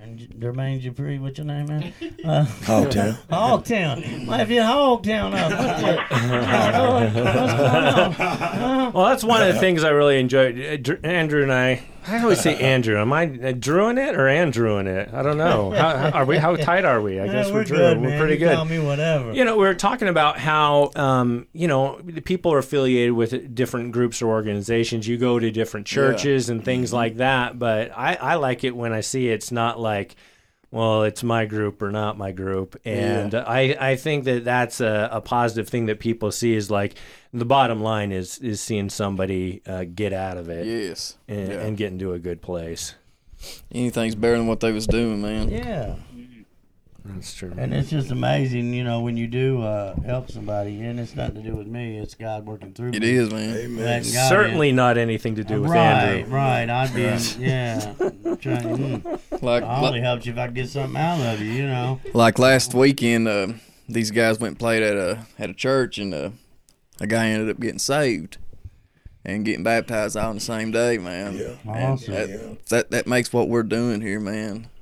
and 0.00 0.18
J- 0.18 0.26
Jermaine 0.38 0.82
Dupree. 0.82 1.18
What's 1.18 1.38
your 1.38 1.46
name, 1.46 1.66
man? 1.66 1.92
Uh, 2.24 2.44
Hogtown. 2.44 3.16
Hogtown. 3.30 4.26
Might 4.26 4.38
have 4.38 4.48
to 4.48 4.54
hit 4.54 4.62
Hogtown 4.62 5.34
up. 5.34 5.50
What's. 5.58 5.82
Oh, 6.76 7.10
going 7.14 7.26
on? 7.26 8.14
Uh, 8.14 8.90
Well, 8.94 9.06
that's 9.06 9.24
one 9.24 9.42
of 9.42 9.54
the 9.54 9.60
things 9.60 9.84
I 9.84 9.88
really 9.90 10.18
enjoyed. 10.20 10.88
Uh, 10.90 11.06
Andrew 11.06 11.42
and 11.42 11.52
I, 11.52 11.82
I 12.10 12.22
always 12.22 12.40
say 12.40 12.58
Andrew. 12.58 12.98
Am 13.00 13.12
I 13.12 13.24
uh, 13.42 13.52
Drewing 13.52 13.98
it 13.98 14.14
or 14.16 14.26
Andrewing 14.28 14.86
it? 14.86 15.12
I 15.14 15.22
don't 15.22 15.38
know. 15.38 15.70
How, 15.76 15.96
how- 15.96 16.10
are 16.10 16.24
we? 16.24 16.36
How 16.38 16.56
tight 16.56 16.84
are 16.84 17.00
we? 17.00 17.20
I 17.20 17.26
yeah, 17.26 17.32
guess 17.32 17.46
we're 17.48 17.54
we're 17.54 17.64
Drew. 17.64 17.76
good, 17.78 18.00
We're 18.00 18.08
man. 18.10 18.18
pretty 18.18 18.34
You 18.34 18.38
good. 18.40 18.56
Call 18.56 18.64
me 18.64 18.78
whatever. 18.80 19.32
You 19.32 19.44
know, 19.44 19.56
we 19.56 19.66
are 19.66 19.74
talking 19.74 20.08
about 20.08 20.38
how, 20.38 20.90
um, 20.96 21.46
you 21.52 21.68
know, 21.68 22.00
the 22.02 22.20
people 22.20 22.52
are 22.52 22.58
affiliated 22.58 23.12
with 23.12 23.54
different 23.54 23.92
groups 23.92 24.20
or 24.22 24.26
organizations. 24.28 25.06
You 25.06 25.18
go 25.18 25.38
to 25.38 25.50
different 25.50 25.86
churches 25.86 26.48
and 26.50 26.64
things 26.64 26.92
like 26.92 27.16
that. 27.18 27.58
But 27.58 27.92
I, 27.96 28.14
I 28.14 28.34
like 28.36 28.64
it 28.64 28.74
when 28.74 28.92
I 28.92 29.00
see 29.00 29.28
it's 29.28 29.52
not 29.52 29.78
like, 29.78 30.16
well, 30.70 31.02
it's 31.02 31.22
my 31.22 31.46
group 31.46 31.82
or 31.82 31.90
not 31.90 32.16
my 32.16 32.32
group. 32.32 32.80
And 32.84 33.34
I, 33.34 33.76
I 33.78 33.96
think 33.96 34.24
that 34.24 34.44
that's 34.44 34.80
a, 34.80 35.08
a 35.10 35.20
positive 35.20 35.68
thing 35.68 35.86
that 35.86 35.98
people 35.98 36.30
see 36.30 36.54
is 36.54 36.70
like 36.70 36.94
the 37.32 37.44
bottom 37.44 37.82
line 37.82 38.12
is 38.12 38.38
is 38.38 38.60
seeing 38.60 38.88
somebody 38.88 39.62
uh, 39.66 39.84
get 39.84 40.12
out 40.12 40.36
of 40.36 40.48
it 40.48 40.66
yes, 40.66 41.16
and, 41.28 41.48
yeah. 41.48 41.60
and 41.60 41.76
get 41.76 41.92
into 41.92 42.12
a 42.12 42.18
good 42.18 42.40
place. 42.40 42.94
anything's 43.72 44.14
better 44.14 44.36
than 44.36 44.46
what 44.46 44.60
they 44.60 44.72
was 44.72 44.86
doing, 44.86 45.22
man. 45.22 45.48
Yeah. 45.50 45.96
That's 47.04 47.34
true. 47.34 47.52
And 47.56 47.72
it's 47.74 47.90
just 47.90 48.10
amazing, 48.10 48.74
you 48.74 48.84
know, 48.84 49.00
when 49.00 49.16
you 49.16 49.26
do 49.26 49.62
uh, 49.62 49.98
help 50.02 50.30
somebody, 50.30 50.80
and 50.82 51.00
it's 51.00 51.16
nothing 51.16 51.36
to 51.36 51.42
do 51.50 51.56
with 51.56 51.66
me. 51.66 51.98
It's 51.98 52.14
God 52.14 52.44
working 52.46 52.72
through 52.72 52.90
It 52.90 53.00
me. 53.02 53.10
is, 53.10 53.30
man. 53.30 53.50
Letting 53.54 53.70
Amen. 53.78 54.02
God 54.02 54.28
Certainly 54.28 54.68
in. 54.70 54.76
not 54.76 54.98
anything 54.98 55.34
to 55.36 55.44
do 55.44 55.62
with 55.62 55.70
right, 55.70 56.18
Andrew. 56.20 56.34
right. 56.36 56.68
I'd 56.68 56.94
be, 56.94 57.04
in, 57.04 57.20
yeah. 57.38 57.80
Trying, 58.36 59.00
mm. 59.02 59.42
Like, 59.42 59.62
I 59.64 59.80
only 59.86 60.00
helped 60.00 60.26
you 60.26 60.32
if 60.32 60.38
I 60.38 60.46
could 60.46 60.54
get 60.54 60.68
something 60.68 60.96
out 61.00 61.20
of 61.34 61.40
you, 61.40 61.52
you 61.52 61.66
know. 61.66 62.00
like 62.14 62.38
last 62.38 62.74
weekend, 62.74 63.26
uh, 63.28 63.48
these 63.88 64.10
guys 64.10 64.38
went 64.38 64.52
and 64.52 64.58
played 64.58 64.82
at 64.82 64.96
a 64.96 65.26
at 65.38 65.50
a 65.50 65.54
church, 65.54 65.98
and 65.98 66.12
uh, 66.14 66.30
a 67.00 67.06
guy 67.06 67.28
ended 67.28 67.48
up 67.50 67.58
getting 67.60 67.78
saved 67.78 68.36
and 69.24 69.44
getting 69.44 69.64
baptized 69.64 70.16
all 70.16 70.28
on 70.30 70.34
the 70.36 70.40
same 70.40 70.70
day, 70.70 70.96
man. 70.98 71.36
Yeah. 71.36 71.72
And 71.74 71.84
Awesome. 71.84 72.14
that, 72.14 72.28
Yeah. 72.28 72.36
that 72.68 72.90
that 72.90 73.06
makes 73.06 73.32
what 73.32 73.48
we're 73.48 73.62
doing 73.62 74.00
here, 74.00 74.20
man, 74.20 74.52
That's 74.52 74.64
what 74.64 74.79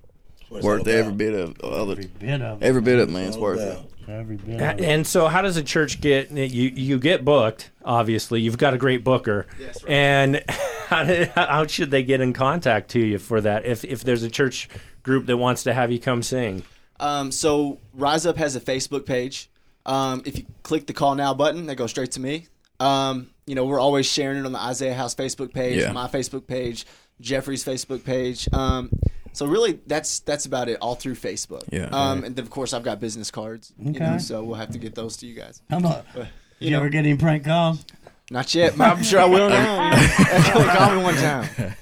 it's 0.51 0.65
worth 0.65 0.87
all 0.87 0.93
every 0.95 1.13
bit 1.13 1.35
of 1.35 1.61
other 1.61 1.93
Every 1.93 2.07
bit 2.07 2.41
of 2.43 2.63
it. 2.63 2.65
every 2.67 2.81
bit 2.81 2.99
of 2.99 3.09
it, 3.09 3.13
man. 3.13 3.23
It's 3.29 3.37
It's 3.37 3.43
worth 3.43 3.61
about. 3.61 3.85
it. 3.85 4.11
Every 4.11 4.37
bit 4.37 4.61
A- 4.61 4.73
of 4.73 4.81
it. 4.81 4.85
And 4.85 5.07
so, 5.07 5.29
how 5.29 5.43
does 5.43 5.57
a 5.57 5.63
church 5.63 6.01
get 6.01 6.31
you? 6.31 6.71
You 6.75 6.99
get 6.99 7.25
booked. 7.25 7.71
Obviously, 7.85 8.41
you've 8.41 8.57
got 8.59 8.73
a 8.75 8.79
great 8.79 9.05
booker. 9.05 9.47
Yes, 9.61 9.83
right. 9.83 9.93
And 9.93 10.45
how, 10.89 11.05
did- 11.05 11.29
how 11.29 11.67
should 11.67 11.91
they 11.91 12.03
get 12.03 12.21
in 12.21 12.33
contact 12.33 12.91
to 12.93 13.01
you 13.01 13.19
for 13.19 13.41
that? 13.43 13.67
If 13.67 13.85
if 13.85 14.05
there's 14.05 14.23
a 14.23 14.31
church 14.31 14.69
group 15.03 15.27
that 15.27 15.37
wants 15.37 15.63
to 15.65 15.75
have 15.75 15.93
you 15.93 15.99
come 16.01 16.23
sing, 16.23 16.63
Um, 17.01 17.31
so 17.31 17.79
Rise 17.95 18.25
Up 18.27 18.37
has 18.39 18.57
a 18.57 18.61
Facebook 18.61 19.05
page. 19.07 19.51
Um, 19.87 20.23
if 20.27 20.37
you 20.39 20.45
click 20.63 20.87
the 20.87 20.93
call 20.93 21.15
now 21.15 21.33
button, 21.35 21.67
that 21.67 21.77
goes 21.77 21.91
straight 21.91 22.13
to 22.13 22.21
me. 22.21 22.47
Um, 22.81 23.31
you 23.47 23.55
know, 23.55 23.65
we're 23.65 23.81
always 23.81 24.07
sharing 24.07 24.39
it 24.39 24.45
on 24.47 24.53
the 24.53 24.59
Isaiah 24.61 24.95
House 24.95 25.15
Facebook 25.15 25.53
page, 25.55 25.79
Yeah. 25.81 25.93
my 25.93 26.07
Facebook 26.09 26.47
page, 26.47 26.85
Jeffrey's 27.21 27.65
Facebook 27.65 28.05
page. 28.05 28.49
Um, 28.53 28.91
so 29.33 29.47
really, 29.47 29.79
that's 29.87 30.21
that's 30.21 30.47
about 30.47 30.69
it, 30.69 30.79
all 30.81 30.95
through 30.95 31.15
Facebook. 31.15 31.65
Yeah. 31.71 31.89
Um, 31.93 32.25
and 32.25 32.37
then 32.37 32.45
of 32.45 32.51
course 32.51 32.73
I've 32.73 32.83
got 32.83 33.01
business 33.01 33.31
cards. 33.31 33.73
You 33.79 33.93
know, 33.93 34.07
Okay. 34.07 34.19
so 34.19 34.43
we'll 34.45 34.57
have 34.57 34.71
to 34.71 34.79
get 34.79 34.95
those 34.95 35.17
to 35.19 35.27
you 35.27 35.35
guys. 35.35 35.63
How 35.71 35.79
about? 35.79 36.05
you 36.15 36.27
You 36.61 36.71
know- 36.73 36.79
ever 36.79 36.89
get 36.89 37.01
any 37.07 37.17
prank 37.17 37.45
calls? 37.45 37.85
Not 38.31 38.55
yet. 38.55 38.77
but 38.77 38.89
I'm 38.95 39.03
sure 39.03 39.21
I 39.21 39.25
will 39.25 39.49
now. 39.49 39.91
Call 40.77 40.97
me 40.97 41.03
one 41.03 41.15
time. 41.15 41.45
Hey, 41.45 41.73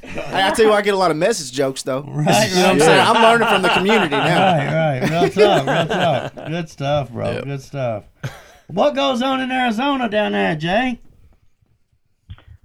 I 0.45 0.51
tell 0.53 0.65
you, 0.67 0.71
what, 0.71 0.79
I 0.79 0.83
get 0.83 0.95
a 0.95 0.97
lot 0.97 1.11
of 1.11 1.17
message 1.17 1.51
jokes 1.51 1.83
though. 1.83 2.03
Right, 2.03 2.49
You 2.51 2.55
know 2.57 2.63
what 2.63 2.71
I'm 2.71 2.79
right. 2.79 2.81
saying? 2.83 3.07
I'm 3.07 3.23
learning 3.23 3.49
from 3.49 3.63
the 3.63 3.69
community 3.71 4.11
now. 4.11 4.57
Right, 4.57 5.01
right. 5.01 5.11
Real 5.11 5.31
talk, 5.65 5.67
real 5.67 5.87
talk. 5.89 6.35
Good 6.49 6.69
stuff, 6.71 7.11
bro. 7.11 7.33
Yep. 7.33 7.45
Good 7.47 7.63
stuff. 7.63 8.05
What 8.69 8.95
goes 8.95 9.23
on 9.23 9.41
in 9.41 9.51
Arizona 9.51 10.09
down 10.09 10.33
there, 10.33 10.55
Jay? 10.55 11.01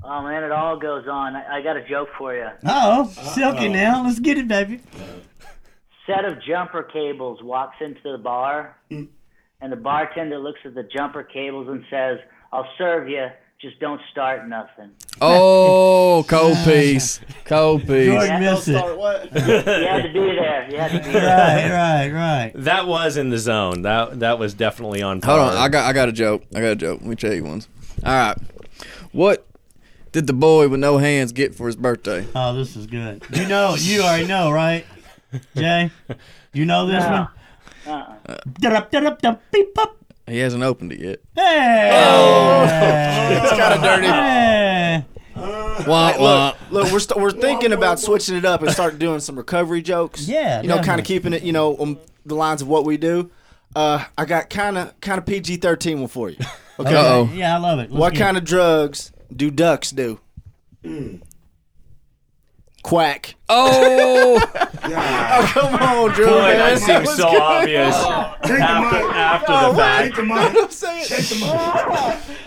Oh 0.04 0.24
man, 0.24 0.43
it 0.43 0.52
all 0.52 0.78
goes 0.78 1.08
on. 1.08 1.36
I, 1.36 1.58
I 1.58 1.62
got 1.62 1.78
a 1.78 1.88
joke 1.88 2.10
for 2.18 2.36
you. 2.36 2.47
Oh, 2.66 3.08
silky 3.34 3.70
now. 3.70 4.04
Let's 4.04 4.20
get 4.20 4.38
it, 4.38 4.47
baby. 4.47 4.80
Set 6.08 6.26
of 6.26 6.41
jumper 6.41 6.84
cables 6.84 7.41
walks 7.43 7.76
into 7.82 8.12
the 8.12 8.18
bar, 8.18 8.78
mm. 8.89 9.08
and 9.62 9.72
the 9.72 9.78
bartender 9.78 10.39
looks 10.39 10.60
at 10.66 10.74
the 10.74 10.84
jumper 10.84 11.24
cables 11.24 11.68
and 11.70 11.84
says, 11.91 12.18
"I'll 12.52 12.68
serve 12.80 13.10
you. 13.10 13.28
Just 13.62 13.80
don't 13.80 14.02
start 14.12 14.49
nothing." 14.49 14.89
Oh, 15.22 16.26
cold 16.28 16.58
piece, 16.66 17.20
cold 17.45 17.82
piece. 17.82 18.08
Jordan 18.08 18.39
missed 18.39 18.68
it. 18.70 18.78
Start 18.78 18.97
what? 18.97 19.32
You 19.36 19.39
had 19.39 20.02
to 20.02 20.12
be 20.12 20.20
there. 20.20 20.72
You 20.72 20.78
had 20.80 20.91
to 20.91 20.97
be 20.97 21.12
there. 21.12 21.72
Right, 21.72 22.12
right, 22.12 22.12
right. 22.12 22.52
That 22.56 22.88
was 22.88 23.18
in 23.18 23.30
the 23.30 23.38
zone. 23.38 23.84
That 23.84 24.20
that 24.22 24.39
was 24.39 24.56
definitely 24.56 25.04
on. 25.04 25.22
Point. 25.22 25.26
Hold 25.26 25.39
on. 25.41 25.58
I 25.58 25.70
got 25.70 25.86
I 25.86 25.93
got 25.93 26.10
a 26.10 26.12
joke. 26.12 26.43
I 26.56 26.62
got 26.62 26.72
a 26.72 26.76
joke. 26.76 27.02
Let 27.02 27.10
me 27.10 27.16
tell 27.16 27.34
you 27.34 27.43
ones. 27.43 27.68
All 28.04 28.12
right, 28.12 28.38
what 29.12 29.45
did 30.12 30.28
the 30.28 30.34
boy 30.34 30.68
with 30.68 30.80
no 30.80 30.97
hands 30.97 31.32
get 31.32 31.55
for 31.55 31.68
his 31.68 31.76
birthday? 31.76 32.26
Oh, 32.36 32.53
this 32.53 32.76
is 32.76 32.88
good. 32.88 33.24
You 33.34 33.47
know, 33.47 33.76
you 33.78 34.01
already 34.01 34.28
know, 34.28 34.51
right, 34.51 34.86
Jay? 35.55 35.91
You 36.53 36.66
know 36.66 36.88
this 36.88 37.03
one? 37.03 37.28
Uh-uh. 37.88 39.36
Beep, 39.51 39.74
pop. 39.74 39.97
He 40.28 40.38
hasn't 40.39 40.64
opened 40.64 40.93
it 40.93 40.99
yet. 40.99 41.20
Hey! 41.36 43.39
It's 43.41 43.51
kind 43.51 43.74
of 43.74 43.82
dirty. 43.82 44.07
Hey! 44.07 45.05
Wah, 45.36 46.14
wah. 46.20 46.53
Look, 46.70 46.72
look, 46.72 46.91
we're 46.93 46.99
st- 46.99 47.20
we're 47.20 47.32
thinking 47.32 47.74
about 47.74 47.99
switching 47.99 48.36
it 48.36 48.45
up 48.45 48.62
and 48.62 48.72
start 48.72 48.99
doing 48.99 49.20
some 49.20 49.36
recovery 49.36 49.82
jokes. 49.82 50.28
Yeah, 50.28 50.62
you 50.62 50.68
know, 50.68 50.82
kind 50.82 50.99
of 50.99 51.05
keeping 51.05 51.34
it, 51.34 51.43
you 51.43 51.53
know, 51.53 51.76
on 51.78 51.97
the 52.26 52.36
lines 52.36 52.62
of 52.62 52.68
what 52.68 52.86
we 52.86 52.97
do. 52.97 53.32
Uh, 53.76 54.05
I 54.18 54.26
got 54.26 54.49
kind 54.49 54.78
of 54.78 54.99
kind 55.01 55.18
of 55.18 55.26
PG 55.26 55.57
thirteen 55.57 55.99
one 55.99 56.09
for 56.09 56.30
you. 56.30 56.38
Okay, 56.80 56.95
Uh-oh. 56.95 57.30
Yeah, 57.34 57.55
I 57.55 57.59
love 57.59 57.78
it. 57.78 57.91
Let's 57.91 57.99
what 57.99 58.14
get 58.14 58.20
kind 58.20 58.38
of 58.38 58.43
drugs 58.43 59.12
do 59.36 59.52
ducks 59.52 59.92
do? 59.92 60.20
Mm. 60.84 61.22
Quack. 62.84 63.36
Oh, 63.48 64.42
Oh, 64.84 65.50
come 65.54 65.76
on, 65.76 66.10
Drew. 66.12 66.26
Boy, 66.26 66.32
man. 66.42 66.58
that 66.58 66.80
seems 66.80 67.08
was 67.08 67.16
so 67.18 67.30
good. 67.30 67.40
obvious 67.42 67.94
oh. 67.96 68.34
Take 68.42 68.58
the 68.58 68.64
after, 68.64 68.98
mic. 68.98 69.06
after 69.16 69.52
Oh, 69.52 69.72
the 69.72 69.78
fact. 69.78 70.06
Take 70.06 70.16
the 70.16 70.24
mic. 70.24 70.38
I'm 70.64 70.72
saying, 70.72 71.06
Take 71.06 71.28
the 71.30 71.36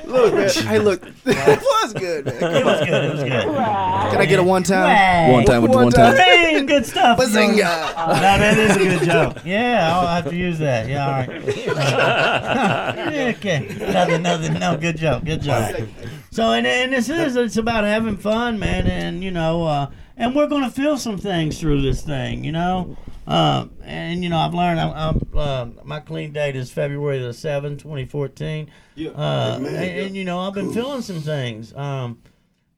mic. 0.03 0.05
look, 0.09 0.35
man. 0.35 0.51
Hey, 0.51 0.79
look, 0.81 1.07
it 1.07 1.63
was 1.63 1.93
good, 1.95 2.25
man. 2.27 2.35
It 2.57 2.65
was 2.65 2.81
good. 2.81 3.05
It 3.05 3.11
was 3.13 3.23
good. 3.23 3.45
Can 3.45 4.21
I 4.21 4.27
get 4.27 4.39
a 4.41 4.43
one 4.43 4.65
time? 4.65 4.89
Hey. 4.95 5.31
one 5.33 5.45
time 5.45 5.63
with 5.63 5.71
the 5.71 5.77
One 5.77 5.85
one 5.87 5.93
time. 5.93 6.17
Hey, 6.17 6.65
good 6.67 6.85
stuff. 6.85 7.17
Bazinga. 7.19 7.57
No, 7.57 8.15
that 8.15 8.59
is 8.59 8.77
a 8.77 8.79
good 8.81 9.03
joke. 9.09 9.37
Yeah, 9.45 9.93
I'll 9.97 10.07
have 10.09 10.29
to 10.31 10.37
use 10.37 10.59
that. 10.59 10.89
Yeah, 10.89 11.07
all 11.07 11.13
right. 11.13 11.31
okay. 13.37 13.69
Nothing, 13.79 14.23
nothing. 14.23 14.55
No, 14.55 14.77
good 14.77 14.97
joke. 14.97 15.23
Good 15.25 15.43
joke. 15.43 15.77
So, 16.35 16.51
and, 16.51 16.67
and 16.67 16.93
this 16.93 17.09
is, 17.09 17.37
it's 17.37 17.57
about 17.57 17.85
having 17.85 18.17
fun, 18.17 18.59
man. 18.59 18.89
And, 18.89 19.23
you 19.23 19.31
know, 19.31 19.63
uh, 19.63 19.91
and 20.17 20.35
we're 20.35 20.49
going 20.49 20.65
to 20.65 20.71
feel 20.71 20.99
some 20.99 21.17
things 21.17 21.61
through 21.61 21.83
this 21.83 22.03
thing, 22.03 22.43
you 22.43 22.51
know. 22.51 22.97
Um, 23.25 23.71
and, 23.85 24.25
you 24.25 24.31
know, 24.31 24.39
I've 24.39 24.53
learned, 24.53 24.81
I'm, 24.81 24.93
I'm, 24.93 25.23
uh, 25.33 25.67
my 25.85 26.01
clean 26.01 26.33
date 26.33 26.57
is 26.57 26.73
February 26.73 27.21
the 27.21 27.29
7th, 27.29 27.79
2014. 27.79 28.69
Uh, 29.15 29.59
and, 29.59 29.67
and, 29.67 30.17
you 30.17 30.25
know, 30.25 30.41
I've 30.41 30.55
been 30.55 30.73
feeling 30.73 31.03
some 31.03 31.21
things. 31.21 31.73
Um, 31.73 32.21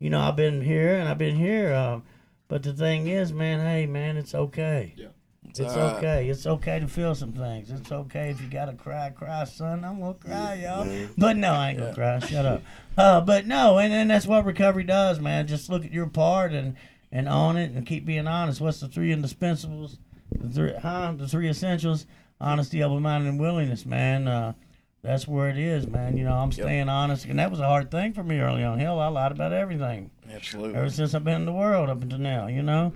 you 0.01 0.11
know, 0.11 0.21
I've 0.21 0.37
been 0.37 0.61
here 0.61 0.97
and 0.97 1.09
I've 1.09 1.17
been 1.17 1.37
here. 1.37 1.73
Um, 1.73 2.03
but 2.49 2.63
the 2.63 2.75
thing 2.75 3.09
is, 3.09 3.33
man, 3.33 3.61
hey, 3.61 3.87
man, 3.87 4.19
it's 4.19 4.35
okay. 4.35 4.93
Yeah. 4.99 5.07
It's 5.51 5.61
alright. 5.61 5.97
okay. 5.97 6.29
It's 6.29 6.47
okay 6.47 6.79
to 6.81 6.89
feel 6.89 7.15
some 7.15 7.33
things. 7.33 7.71
It's 7.71 7.91
okay 7.93 8.31
if 8.31 8.41
you 8.41 8.49
gotta 8.49 8.73
cry, 8.75 9.11
cry, 9.11 9.45
son. 9.45 9.85
I'm 9.85 10.01
gonna 10.01 10.15
cry, 10.15 10.55
y'all. 10.55 11.09
But 11.17 11.37
no, 11.37 11.53
I 11.53 11.71
ain't 11.71 11.79
gonna 11.79 11.95
cry. 11.95 12.19
Shut 12.21 12.45
up. 12.47 12.63
Uh, 12.99 13.21
but 13.21 13.47
no, 13.47 13.77
and, 13.77 13.93
and 13.93 14.11
that's 14.11 14.27
what 14.27 14.47
recovery 14.47 14.83
does, 14.83 15.21
man. 15.21 15.47
Just 15.47 15.69
look 15.69 15.85
at 15.85 15.93
your 15.93 16.07
part 16.07 16.53
and 16.53 16.77
and 17.13 17.29
own 17.29 17.59
it 17.59 17.71
and 17.73 17.87
keep 17.87 18.07
being 18.07 18.27
honest. 18.27 18.59
What's 18.59 18.81
the 18.81 18.89
three 18.89 19.15
indispensables? 19.15 19.99
The 20.31 20.49
three, 20.49 20.73
huh? 20.81 21.13
The 21.15 21.29
three 21.29 21.51
essentials: 21.51 22.07
honesty, 22.41 22.83
open 22.83 23.03
mind, 23.03 23.27
and 23.27 23.39
willingness, 23.39 23.85
man. 23.85 24.27
Uh, 24.27 24.55
that's 25.03 25.29
where 25.29 25.51
it 25.51 25.59
is, 25.59 25.87
man. 25.87 26.17
You 26.17 26.25
know, 26.25 26.33
I'm 26.33 26.51
staying 26.53 26.89
honest, 26.89 27.27
and 27.27 27.39
that 27.39 27.51
was 27.51 27.61
a 27.61 27.67
hard 27.67 27.91
thing 27.91 28.13
for 28.15 28.23
me 28.25 28.41
early 28.41 28.65
on. 28.65 28.79
Hell, 28.79 28.99
I 28.99 29.09
lied 29.09 29.31
about 29.31 29.53
everything 29.53 30.11
Absolutely. 30.33 30.75
ever 30.77 30.89
since 30.89 31.15
I've 31.15 31.23
been 31.23 31.43
in 31.43 31.45
the 31.45 31.53
world 31.53 31.91
up 31.91 32.03
until 32.03 32.19
now. 32.19 32.47
You 32.47 32.63
know, 32.63 32.93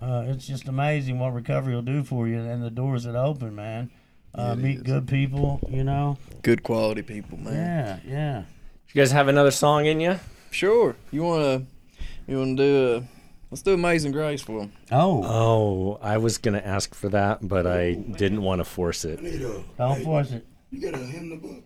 uh, 0.00 0.24
it's 0.26 0.46
just 0.46 0.68
amazing 0.68 1.18
what 1.18 1.32
recovery 1.34 1.74
will 1.74 1.82
do 1.82 2.02
for 2.04 2.28
you 2.28 2.38
and 2.38 2.62
the 2.62 2.70
doors 2.70 3.04
that 3.04 3.16
open, 3.16 3.54
man. 3.54 3.90
Uh, 4.34 4.54
meet 4.54 4.84
good 4.84 5.08
people, 5.08 5.58
you 5.70 5.82
know. 5.82 6.16
Good 6.42 6.62
quality 6.62 7.02
people, 7.02 7.38
man. 7.38 7.54
Yeah, 7.54 8.10
yeah. 8.10 8.38
You 8.92 9.00
guys 9.00 9.10
have 9.12 9.28
another 9.28 9.50
song 9.50 9.86
in 9.86 10.00
you? 10.00 10.18
Sure. 10.50 10.96
You 11.10 11.22
wanna 11.24 11.62
you 12.26 12.38
wanna 12.38 12.54
do 12.56 12.96
a 12.96 13.02
let's 13.50 13.62
do 13.62 13.72
Amazing 13.74 14.12
Grace 14.12 14.40
for 14.42 14.60
him. 14.62 14.72
Oh, 14.92 15.22
Oh, 15.24 15.98
I 16.02 16.18
was 16.18 16.38
gonna 16.38 16.62
ask 16.64 16.94
for 16.94 17.08
that, 17.08 17.46
but 17.46 17.66
I 17.66 17.94
didn't 17.94 18.42
want 18.42 18.60
to 18.60 18.64
force 18.64 19.04
it. 19.04 19.22
Need 19.22 19.42
a- 19.42 19.64
don't 19.76 20.04
force 20.04 20.30
it. 20.30 20.46
You 20.70 20.80
got 20.80 20.94
a 20.94 21.04
hymn 21.04 21.30
the 21.30 21.36
book. 21.36 21.64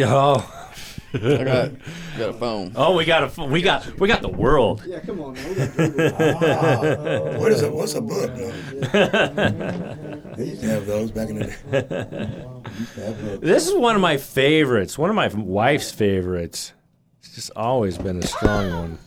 Oh, 0.00 0.72
I 1.14 1.18
got 1.44 1.72
got 2.18 2.28
a 2.30 2.32
phone. 2.34 2.72
oh, 2.76 2.96
we 2.96 3.04
got 3.04 3.24
a, 3.24 3.28
phone. 3.28 3.50
we 3.50 3.62
got, 3.62 3.98
we 3.98 4.06
got 4.06 4.22
the 4.22 4.28
world. 4.28 4.82
Yeah, 4.86 5.00
come 5.00 5.20
on, 5.20 5.34
man. 5.34 5.48
We 5.48 5.54
got 5.56 5.74
Drew. 5.74 6.10
Ah, 6.14 7.38
what 7.38 7.52
is 7.52 7.62
a 7.62 7.70
what's 7.70 7.94
a 7.94 8.00
book? 8.00 8.30
No? 8.36 8.50
they 10.36 10.44
used 10.44 10.60
to 10.62 10.68
have 10.68 10.86
those 10.86 11.10
back 11.10 11.28
in 11.30 11.38
the 11.40 11.46
day. 11.46 11.56
They 11.70 12.78
used 12.78 12.94
to 12.94 13.00
have 13.00 13.20
books. 13.24 13.38
This 13.40 13.66
is 13.68 13.74
one 13.74 13.96
of 13.96 14.00
my 14.00 14.16
favorites. 14.16 14.96
One 14.98 15.10
of 15.10 15.16
my 15.16 15.28
wife's 15.28 15.90
favorites. 15.90 16.72
It's 17.20 17.34
just 17.34 17.50
always 17.56 17.98
been 17.98 18.18
a 18.18 18.26
strong 18.26 18.70
one. 18.72 18.98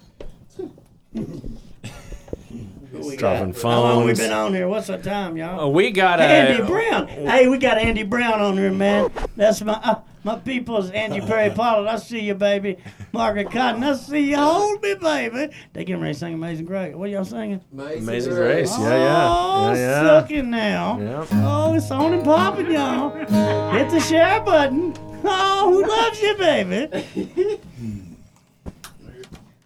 Dropping 3.17 3.53
How 3.53 3.81
long 3.81 4.05
we 4.05 4.07
phones. 4.11 4.19
been 4.19 4.31
on 4.31 4.53
here? 4.53 4.67
What's 4.67 4.87
the 4.87 4.97
time, 4.97 5.35
y'all? 5.37 5.59
Oh, 5.59 5.69
we 5.69 5.91
got 5.91 6.19
a. 6.19 6.23
Andy 6.23 6.65
Brown. 6.65 7.07
Hey, 7.07 7.47
we 7.47 7.57
got 7.57 7.77
Andy 7.77 8.03
Brown 8.03 8.39
on 8.39 8.57
here, 8.57 8.71
man. 8.71 9.11
That's 9.35 9.61
my 9.61 9.73
uh, 9.73 10.01
my 10.23 10.35
people's 10.37 10.89
Andy 10.91 11.21
Perry 11.21 11.49
Pollard. 11.55 11.87
I 11.87 11.97
see 11.97 12.21
you, 12.21 12.33
baby. 12.35 12.77
Margaret 13.11 13.51
Cotton. 13.51 13.83
I 13.83 13.93
see 13.95 14.31
you. 14.31 14.37
Hold 14.37 14.81
me, 14.81 14.95
baby. 14.95 15.53
They 15.73 15.85
getting 15.85 16.01
ready 16.01 16.13
to 16.13 16.19
sing 16.19 16.33
Amazing 16.33 16.65
Grace. 16.65 16.95
What 16.95 17.09
are 17.09 17.11
y'all 17.11 17.25
singing? 17.25 17.61
Amazing 17.71 18.33
Grace. 18.33 18.71
Yeah, 18.79 18.89
yeah. 18.89 19.27
Oh, 19.29 19.73
Yeah, 19.73 19.77
yeah. 19.77 20.01
sucking 20.21 20.49
now. 20.49 20.99
Yeah. 20.99 21.25
Oh, 21.45 21.75
it's 21.75 21.91
on 21.91 22.13
and 22.13 22.23
popping, 22.23 22.71
y'all. 22.71 23.11
Hit 23.71 23.89
the 23.89 23.99
share 23.99 24.41
button. 24.41 24.93
Oh, 25.25 25.71
who 25.71 25.87
loves 25.87 26.21
you, 26.21 26.35
baby? 26.35 27.59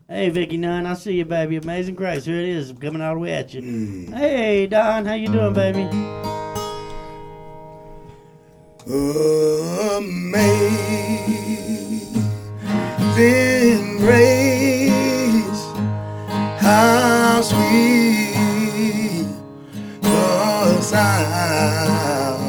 hey, 0.08 0.30
Vicky 0.30 0.58
Nunn, 0.58 0.86
I 0.86 0.94
see 0.94 1.14
you, 1.14 1.26
baby. 1.26 1.58
Amazing 1.58 1.96
Grace. 1.96 2.26
Here 2.26 2.40
it 2.40 2.48
is, 2.48 2.72
coming 2.80 3.02
all 3.02 3.16
the 3.16 3.20
way 3.20 3.34
at 3.34 3.54
you. 3.54 3.62
Mm. 3.62 4.14
Hey, 4.14 4.68
Don, 4.68 5.06
how 5.06 5.14
you 5.16 5.28
doing, 5.30 5.54
baby? 5.54 5.84
Amazing 13.08 13.98
grace, 13.98 15.64
how 16.62 17.42
sweet 17.42 19.28
the 20.02 20.82
sound 20.82 22.46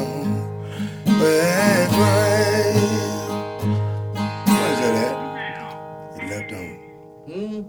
that 1.05 1.89
dwells. 1.91 3.63
What 4.47 4.71
is 4.71 4.79
that 4.79 4.95
at? 4.95 5.15
It 6.15 6.25
left 6.29 6.51
on. 6.53 6.69
Hmm? 7.25 7.61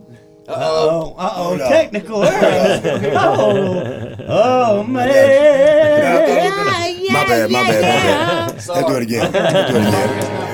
Uh-oh, 0.48 1.14
uh-oh, 1.18 1.42
Hold 1.42 1.60
on. 1.60 1.68
technical 1.68 2.22
errors. 2.24 2.80
oh, 3.16 4.14
oh, 4.28 4.82
man. 4.84 6.69
My 7.12 7.24
bad, 7.26 7.50
my 7.50 7.62
bad, 7.64 7.82
my 7.82 7.88
bad. 8.06 8.54
Let's 8.54 8.66
do 8.66 8.96
it 8.96 9.02
again. 9.02 9.32
Let's 9.32 9.70
do 9.70 9.76
it 9.76 9.82
again. 9.88 10.50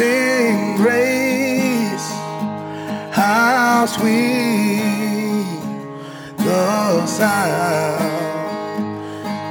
Amazing 0.00 0.76
grace, 0.76 2.08
how 3.12 3.86
sweet 3.86 4.80
the 6.36 7.06
sound 7.06 8.10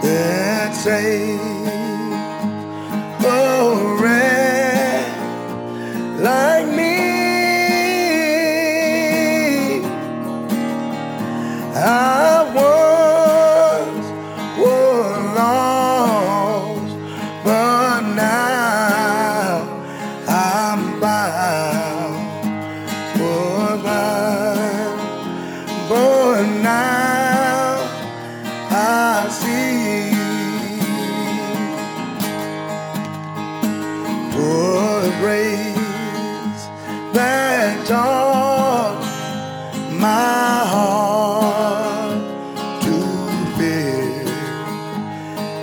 that 0.03 0.75
save 0.75 1.39
a 3.19 3.27
oh, 3.27 3.98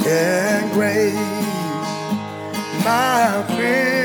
and 0.07 0.73
grace. 0.73 1.15
My 2.85 3.45
fears 3.57 3.96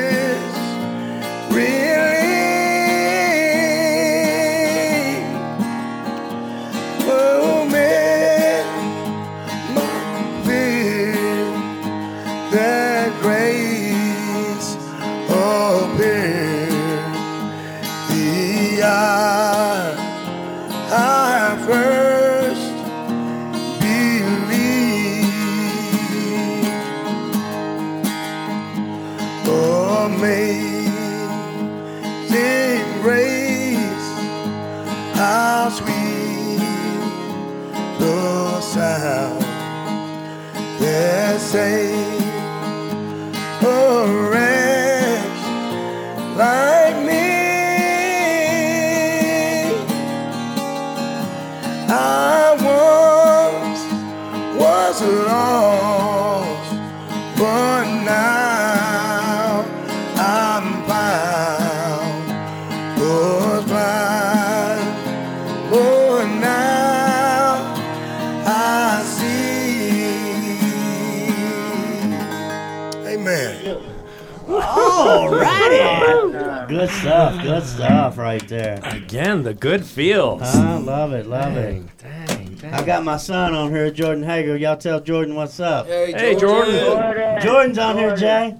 right 78.32 78.48
there. 78.48 78.80
Again, 78.84 79.44
the 79.44 79.54
good 79.54 79.86
feels. 79.86 80.42
I 80.42 80.78
love 80.78 81.12
it. 81.12 81.28
Love 81.28 81.58
it. 81.58 81.84
Dang, 81.98 82.28
dang, 82.28 82.54
dang. 82.56 82.74
I 82.74 82.86
got 82.86 83.04
my 83.04 83.18
son 83.18 83.54
on 83.54 83.72
here, 83.72 83.92
Jordan 83.92 84.24
Hager. 84.24 84.56
Y'all 84.56 84.78
tell 84.78 85.02
Jordan 85.02 85.36
what's 85.36 85.60
up. 85.60 85.88
Hey, 85.88 86.36
Jordan. 86.40 86.80
Jordan, 86.80 87.42
Jordan's 87.42 87.78
on 87.78 87.98
here, 87.98 88.16
Jay. 88.16 88.56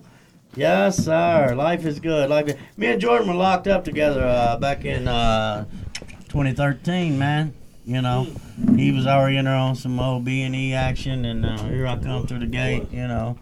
Yes, 0.56 0.98
sir. 0.98 1.54
Life 1.56 1.86
is 1.86 2.02
good. 2.02 2.30
Life. 2.30 2.50
Is... 2.50 2.56
Me 2.76 2.88
and 2.88 3.00
Jordan 3.00 3.30
were 3.30 3.34
locked 3.34 3.68
up 3.68 3.86
together 3.86 4.26
uh, 4.26 4.58
back 4.58 4.84
in 4.84 5.08
uh, 5.08 5.64
2013, 6.28 7.18
man. 7.18 7.54
You 7.86 8.02
know, 8.02 8.28
he 8.76 8.92
was 8.92 9.08
already 9.08 9.38
in 9.38 9.46
there 9.46 9.56
on 9.56 9.76
some 9.76 9.98
old 10.00 10.26
B 10.26 10.42
and 10.42 10.54
E 10.54 10.74
action, 10.74 11.24
and 11.24 11.46
uh, 11.46 11.64
here 11.64 11.88
I 11.88 11.98
come 11.98 12.28
through 12.28 12.40
the 12.40 12.46
gate. 12.46 12.92
You 12.92 13.08
know, 13.08 13.40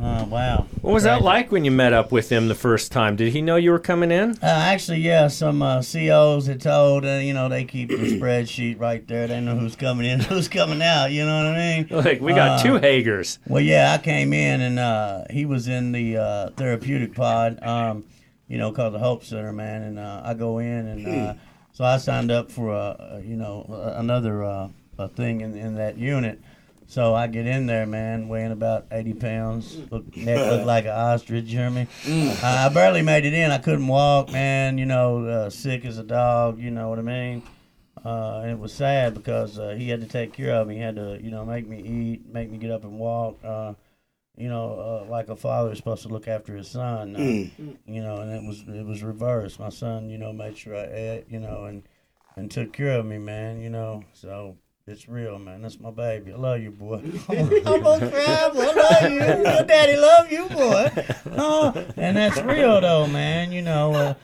uh, 0.00 0.24
wow. 0.28 0.66
What 0.80 0.92
was 0.94 1.02
that 1.02 1.22
like 1.22 1.50
when 1.50 1.64
you 1.64 1.70
met 1.70 1.92
up 1.92 2.12
with 2.12 2.30
him 2.30 2.48
the 2.48 2.54
first 2.54 2.92
time? 2.92 3.16
Did 3.16 3.32
he 3.32 3.42
know 3.42 3.56
you 3.56 3.70
were 3.72 3.78
coming 3.80 4.10
in? 4.12 4.32
Uh, 4.42 4.46
actually, 4.46 4.98
yeah, 5.00 5.26
some 5.28 5.60
uh, 5.60 5.82
COs 5.82 6.46
had 6.46 6.60
told, 6.60 7.04
uh, 7.04 7.14
you 7.16 7.32
know, 7.34 7.48
they 7.48 7.64
keep 7.64 7.88
the 7.88 7.96
spreadsheet 8.20 8.78
right 8.78 9.06
there. 9.08 9.26
They 9.26 9.40
know 9.40 9.56
who's 9.56 9.74
coming 9.76 10.06
in, 10.06 10.20
who's 10.30 10.46
coming 10.48 10.82
out. 10.82 11.10
You 11.10 11.26
know 11.26 11.36
what 11.38 11.46
I 11.46 11.56
mean? 11.58 11.86
Like, 11.90 12.20
we 12.20 12.32
got 12.32 12.60
Uh, 12.60 12.62
two 12.62 12.78
Hagers. 12.78 13.38
Well, 13.48 13.62
yeah, 13.62 13.92
I 13.92 13.98
came 14.02 14.32
in 14.32 14.60
and 14.60 14.78
uh, 14.78 15.24
he 15.30 15.44
was 15.44 15.66
in 15.68 15.92
the 15.92 16.16
uh, 16.16 16.50
therapeutic 16.50 17.14
pod, 17.14 17.58
um, 17.62 18.04
you 18.46 18.56
know, 18.58 18.70
called 18.72 18.94
the 18.94 18.98
Hope 19.00 19.24
Center, 19.24 19.52
man. 19.52 19.82
And 19.82 19.98
uh, 19.98 20.22
I 20.24 20.34
go 20.34 20.58
in 20.58 20.86
and 20.86 21.06
uh, 21.08 21.34
so 21.72 21.84
I 21.84 21.96
signed 21.98 22.30
up 22.30 22.50
for 22.50 22.70
a, 22.72 23.20
you 23.24 23.36
know 23.36 23.66
another 23.96 24.42
uh, 24.44 24.68
a 24.98 25.08
thing 25.08 25.40
in, 25.42 25.56
in 25.56 25.74
that 25.76 25.96
unit. 25.98 26.40
So 26.90 27.14
I 27.14 27.26
get 27.26 27.46
in 27.46 27.66
there, 27.66 27.84
man, 27.84 28.28
weighing 28.28 28.50
about 28.50 28.86
80 28.90 29.12
pounds. 29.14 29.76
Look, 29.90 30.16
neck 30.16 30.38
looked 30.50 30.64
like 30.64 30.86
an 30.86 30.92
ostrich, 30.92 31.50
hear 31.50 31.68
me? 31.68 31.86
I 32.42 32.70
barely 32.70 33.02
made 33.02 33.26
it 33.26 33.34
in. 33.34 33.50
I 33.50 33.58
couldn't 33.58 33.86
walk, 33.86 34.32
man, 34.32 34.78
you 34.78 34.86
know, 34.86 35.26
uh, 35.26 35.50
sick 35.50 35.84
as 35.84 35.98
a 35.98 36.02
dog, 36.02 36.58
you 36.58 36.70
know 36.70 36.88
what 36.88 36.98
I 36.98 37.02
mean? 37.02 37.42
Uh, 38.02 38.40
and 38.42 38.52
it 38.52 38.58
was 38.58 38.72
sad 38.72 39.12
because 39.12 39.58
uh, 39.58 39.74
he 39.76 39.90
had 39.90 40.00
to 40.00 40.06
take 40.06 40.32
care 40.32 40.54
of 40.54 40.66
me. 40.66 40.76
He 40.76 40.80
had 40.80 40.96
to, 40.96 41.18
you 41.22 41.30
know, 41.30 41.44
make 41.44 41.68
me 41.68 41.82
eat, 41.82 42.26
make 42.32 42.50
me 42.50 42.56
get 42.56 42.70
up 42.70 42.84
and 42.84 42.98
walk. 42.98 43.38
Uh, 43.44 43.74
you 44.34 44.48
know, 44.48 45.02
uh, 45.04 45.10
like 45.10 45.28
a 45.28 45.36
father 45.36 45.72
is 45.72 45.78
supposed 45.78 46.02
to 46.04 46.08
look 46.08 46.26
after 46.26 46.56
his 46.56 46.68
son. 46.70 47.16
Uh, 47.16 47.18
You 47.86 48.02
know, 48.02 48.16
and 48.18 48.30
it 48.30 48.46
was 48.48 48.62
it 48.66 48.86
was 48.86 49.02
reversed. 49.02 49.58
My 49.60 49.68
son, 49.68 50.08
you 50.08 50.16
know, 50.16 50.32
made 50.32 50.56
sure 50.56 50.76
I 50.76 50.84
ate, 50.84 51.24
you 51.28 51.40
know, 51.40 51.64
and 51.64 51.82
and 52.36 52.50
took 52.50 52.72
care 52.72 52.98
of 52.98 53.04
me, 53.04 53.18
man. 53.18 53.60
You 53.60 53.68
know, 53.68 54.04
so 54.14 54.56
it's 54.88 55.08
real, 55.08 55.38
man. 55.38 55.62
That's 55.62 55.78
my 55.78 55.90
baby. 55.90 56.32
I 56.32 56.36
love 56.36 56.60
you, 56.60 56.70
boy. 56.70 57.02
I'm 57.28 57.48
gonna 57.82 58.10
cry, 58.10 58.50
boy. 58.52 58.62
I 58.62 58.72
love 58.72 59.10
you. 59.12 59.18
Your 59.18 59.64
Daddy 59.64 59.96
love 59.96 60.32
you, 60.32 60.48
boy. 60.48 60.90
Oh, 61.36 61.86
and 61.96 62.16
that's 62.16 62.40
real 62.40 62.80
though, 62.80 63.06
man. 63.06 63.52
You 63.52 63.62
know. 63.62 63.94
Uh, 63.94 64.14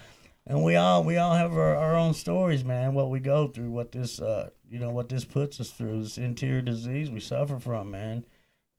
and 0.46 0.62
we 0.62 0.76
all 0.76 1.04
we 1.04 1.16
all 1.16 1.34
have 1.34 1.52
our, 1.54 1.74
our 1.74 1.96
own 1.96 2.14
stories, 2.14 2.64
man. 2.64 2.94
What 2.94 3.10
we 3.10 3.20
go 3.20 3.48
through, 3.48 3.70
what 3.70 3.92
this 3.92 4.20
uh, 4.20 4.50
you 4.68 4.78
know, 4.78 4.90
what 4.90 5.08
this 5.08 5.24
puts 5.24 5.60
us 5.60 5.70
through, 5.70 6.02
this 6.02 6.18
interior 6.18 6.60
disease 6.60 7.10
we 7.10 7.20
suffer 7.20 7.58
from, 7.58 7.90
man. 7.90 8.24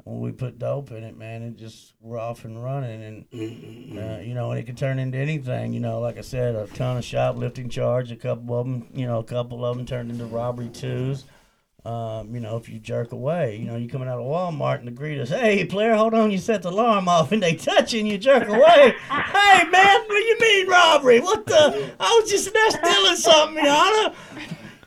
When 0.03 0.19
we 0.19 0.31
put 0.31 0.59
dope 0.59 0.91
in 0.91 1.03
it, 1.03 1.17
man, 1.17 1.41
it 1.41 1.55
just 1.55 1.95
we're 1.99 2.19
off 2.19 2.45
and 2.45 2.63
running, 2.63 3.01
and 3.01 3.25
uh, 3.33 4.19
you 4.19 4.36
know, 4.36 4.51
and 4.51 4.59
it 4.59 4.67
can 4.67 4.75
turn 4.75 4.99
into 4.99 5.17
anything. 5.17 5.73
You 5.73 5.79
know, 5.79 5.99
like 5.99 6.17
I 6.19 6.21
said, 6.21 6.53
a 6.53 6.67
ton 6.67 6.97
of 6.97 7.05
shoplifting 7.05 7.69
charge, 7.69 8.11
a 8.11 8.15
couple 8.15 8.59
of 8.59 8.67
them, 8.67 8.88
you 8.93 9.07
know, 9.07 9.17
a 9.17 9.23
couple 9.23 9.65
of 9.65 9.75
them 9.75 9.86
turned 9.88 10.11
into 10.11 10.25
robbery 10.25 10.69
twos. 10.69 11.23
Um, 11.86 12.33
you 12.33 12.39
know, 12.41 12.57
if 12.57 12.67
you 12.67 12.79
jerk 12.79 13.11
away, 13.11 13.57
you 13.57 13.65
know, 13.67 13.75
you 13.75 13.88
coming 13.88 14.07
out 14.07 14.17
of 14.19 14.25
Walmart 14.25 14.79
and 14.79 14.88
the 14.88 14.91
greeters, 14.91 15.29
hey 15.29 15.65
player, 15.65 15.93
hold 15.93 16.15
on, 16.15 16.31
you 16.31 16.39
set 16.39 16.63
the 16.63 16.69
alarm 16.69 17.07
off 17.07 17.31
and 17.31 17.43
they 17.43 17.53
touch 17.55 17.93
you 17.93 17.99
and 17.99 18.09
you 18.09 18.17
jerk 18.17 18.47
away. 18.47 18.95
hey 19.11 19.69
man, 19.69 19.99
what 20.01 20.07
do 20.09 20.15
you 20.15 20.38
mean 20.41 20.67
robbery? 20.67 21.19
What 21.19 21.45
the? 21.45 21.91
I 21.99 22.19
was 22.21 22.29
just 22.31 22.51
there 22.51 22.71
stealing 22.71 23.15
something, 23.17 23.63
Your 23.63 23.73
Honor. 23.73 24.15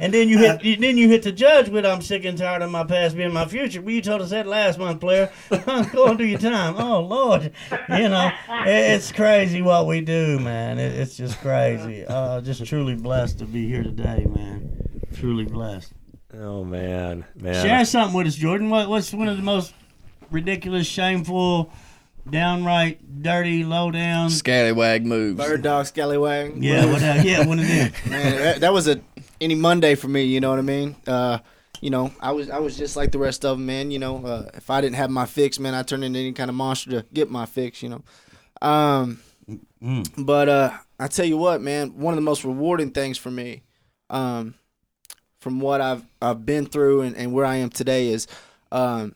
And 0.01 0.15
then 0.15 0.29
you 0.29 0.39
hit, 0.39 0.63
you- 0.65 0.77
then 0.77 0.97
you 0.97 1.09
hit 1.09 1.23
the 1.25 1.33
judge 1.33 1.69
with, 1.69 1.85
"I'm 1.85 2.01
sick 2.03 2.25
and 2.25 2.39
tired 2.39 2.63
of 2.63 2.71
my 2.71 2.85
past 2.85 3.17
being 3.17 3.33
my 3.33 3.47
future." 3.47 3.81
Well, 3.83 3.93
you 3.95 4.01
told 4.03 4.21
us 4.21 4.31
that 4.31 4.47
last 4.47 4.79
month, 4.79 5.01
player. 5.01 5.31
Go 5.93 6.07
and 6.07 6.19
do 6.19 6.25
your 6.25 6.39
time. 6.39 6.77
Oh 6.79 7.01
Lord, 7.01 7.53
you 7.91 8.09
know 8.09 8.31
it's 8.49 9.11
crazy 9.13 9.61
what 9.63 9.87
we 9.87 10.01
do, 10.01 10.39
man. 10.41 10.79
It's 10.79 11.17
just 11.17 11.39
crazy. 11.41 12.05
Uh, 12.07 12.41
just 12.41 12.65
truly 12.65 12.95
blessed 12.97 13.39
to 13.41 13.45
be 13.45 13.69
here 13.69 13.83
today, 13.83 14.25
man. 14.29 14.71
Truly 15.15 15.45
blessed. 15.45 15.93
Oh 16.35 16.63
man, 16.63 17.25
man. 17.35 17.67
Share 17.67 17.85
something 17.87 18.15
with 18.15 18.27
us, 18.27 18.35
Jordan. 18.35 18.69
What, 18.69 18.89
what's 18.89 19.13
one 19.15 19.29
of 19.29 19.39
the 19.39 19.43
most 19.43 19.73
ridiculous, 20.31 20.87
shameful, 20.87 21.73
downright 22.29 23.23
dirty, 23.23 23.65
low 23.65 23.91
down? 23.91 24.29
Scallywag 24.29 25.07
moves. 25.07 25.43
Bird 25.43 25.63
dog 25.63 25.87
scallywag. 25.87 26.63
Yeah, 26.63 26.85
what? 26.85 27.03
Uh, 27.03 27.23
yeah, 27.25 27.47
one 27.47 27.59
of 27.59 27.67
them. 27.67 27.93
Man, 28.11 28.37
that, 28.37 28.61
that 28.61 28.73
was 28.75 28.89
a 28.89 29.01
any 29.41 29.55
Monday 29.55 29.95
for 29.95 30.09
me. 30.09 30.25
You 30.25 30.41
know 30.41 30.51
what 30.51 30.59
I 30.59 30.63
mean? 30.63 30.97
Uh, 31.07 31.39
you 31.81 31.89
know, 31.89 32.13
I 32.21 32.33
was 32.33 32.51
I 32.51 32.59
was 32.59 32.77
just 32.77 32.95
like 32.95 33.11
the 33.11 33.19
rest 33.19 33.47
of 33.47 33.57
them, 33.57 33.65
man. 33.65 33.91
You 33.91 33.99
know, 33.99 34.25
uh, 34.25 34.51
if 34.55 34.69
I 34.69 34.83
didn't 34.83 34.97
have 34.97 35.11
my 35.11 35.25
fix, 35.25 35.59
man, 35.59 35.75
I 35.75 35.83
turned 35.83 36.05
into 36.05 36.19
any 36.19 36.33
kind 36.33 36.51
of 36.51 36.57
monster 36.57 36.91
to 36.91 37.07
get 37.13 37.31
my 37.31 37.47
fix. 37.47 37.83
You 37.83 37.89
know, 37.89 38.03
um, 38.61 39.21
but 40.19 40.49
uh, 40.49 40.73
I 40.99 41.07
tell 41.09 41.25
you 41.25 41.39
what, 41.39 41.63
man, 41.63 41.99
one 41.99 42.13
of 42.13 42.17
the 42.17 42.23
most 42.23 42.45
rewarding 42.45 42.91
things 42.91 43.17
for 43.17 43.31
me, 43.31 43.63
um, 44.11 44.55
from 45.41 45.61
what 45.61 45.81
I've 45.81 46.05
I've 46.21 46.45
been 46.45 46.67
through 46.67 47.03
and, 47.03 47.17
and 47.17 47.33
where 47.33 47.45
I 47.47 47.57
am 47.57 47.71
today 47.71 48.09
is, 48.09 48.27
um, 48.73 49.15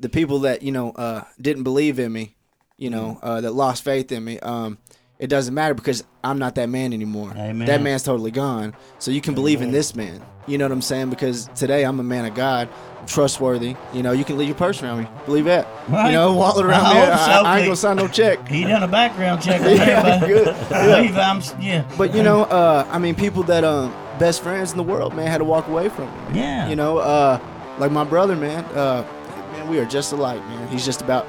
the 0.00 0.08
people 0.08 0.40
that 0.40 0.62
you 0.62 0.72
know 0.72 0.90
uh, 0.92 1.24
didn't 1.40 1.62
believe 1.62 1.98
in 1.98 2.12
me, 2.12 2.34
you 2.76 2.90
know, 2.90 3.18
uh, 3.22 3.40
that 3.40 3.52
lost 3.52 3.84
faith 3.84 4.12
in 4.12 4.24
me. 4.24 4.38
Um, 4.40 4.78
it 5.18 5.26
doesn't 5.26 5.52
matter 5.52 5.74
because 5.74 6.04
I'm 6.22 6.38
not 6.38 6.54
that 6.56 6.68
man 6.68 6.92
anymore. 6.92 7.32
Amen. 7.36 7.66
That 7.66 7.82
man's 7.82 8.04
totally 8.04 8.30
gone. 8.30 8.74
So 9.00 9.10
you 9.10 9.20
can 9.20 9.34
believe 9.34 9.62
in 9.62 9.72
this 9.72 9.96
man. 9.96 10.24
You 10.46 10.58
know 10.58 10.64
what 10.64 10.70
I'm 10.72 10.80
saying? 10.80 11.10
Because 11.10 11.48
today 11.56 11.84
I'm 11.84 11.98
a 11.98 12.04
man 12.04 12.24
of 12.24 12.34
God. 12.36 12.68
I'm 13.00 13.06
trustworthy. 13.06 13.74
You 13.92 14.04
know, 14.04 14.12
you 14.12 14.24
can 14.24 14.38
leave 14.38 14.46
your 14.46 14.56
purse 14.56 14.80
around 14.80 15.02
me. 15.02 15.08
Believe 15.26 15.46
that. 15.46 15.66
Right. 15.88 16.06
You 16.06 16.12
know, 16.12 16.34
wallet 16.34 16.64
around 16.64 16.86
I 16.86 16.94
me. 16.94 17.00
hope 17.00 17.08
I, 17.14 17.40
I 17.42 17.58
ain't 17.58 17.66
gonna 17.66 17.74
sign 17.76 17.96
no 17.96 18.06
check. 18.06 18.46
He 18.46 18.62
done 18.62 18.84
a 18.84 18.88
background 18.88 19.42
check 19.42 19.60
Yeah, 19.62 20.02
everybody. 20.06 20.32
good. 20.32 20.48
I 20.72 20.86
believe 21.00 21.16
I'm, 21.16 21.42
yeah. 21.60 21.90
But 21.98 22.14
you 22.14 22.22
know, 22.22 22.44
uh, 22.44 22.86
I 22.88 22.98
mean, 23.00 23.16
people 23.16 23.42
that 23.44 23.64
um, 23.64 23.92
best 24.18 24.42
friends 24.42 24.70
in 24.72 24.76
the 24.76 24.82
world, 24.82 25.14
man, 25.14 25.26
had 25.26 25.38
to 25.38 25.44
walk 25.44 25.68
away 25.68 25.88
from 25.88 26.06
me. 26.06 26.40
Yeah. 26.40 26.68
You 26.68 26.76
know, 26.76 26.98
uh, 26.98 27.38
like 27.78 27.92
my 27.92 28.04
brother, 28.04 28.36
man. 28.36 28.64
Uh, 28.66 29.06
man, 29.52 29.68
we 29.68 29.78
are 29.78 29.84
just 29.86 30.12
alike, 30.12 30.40
man. 30.48 30.68
He's 30.68 30.84
just 30.84 31.00
about 31.02 31.26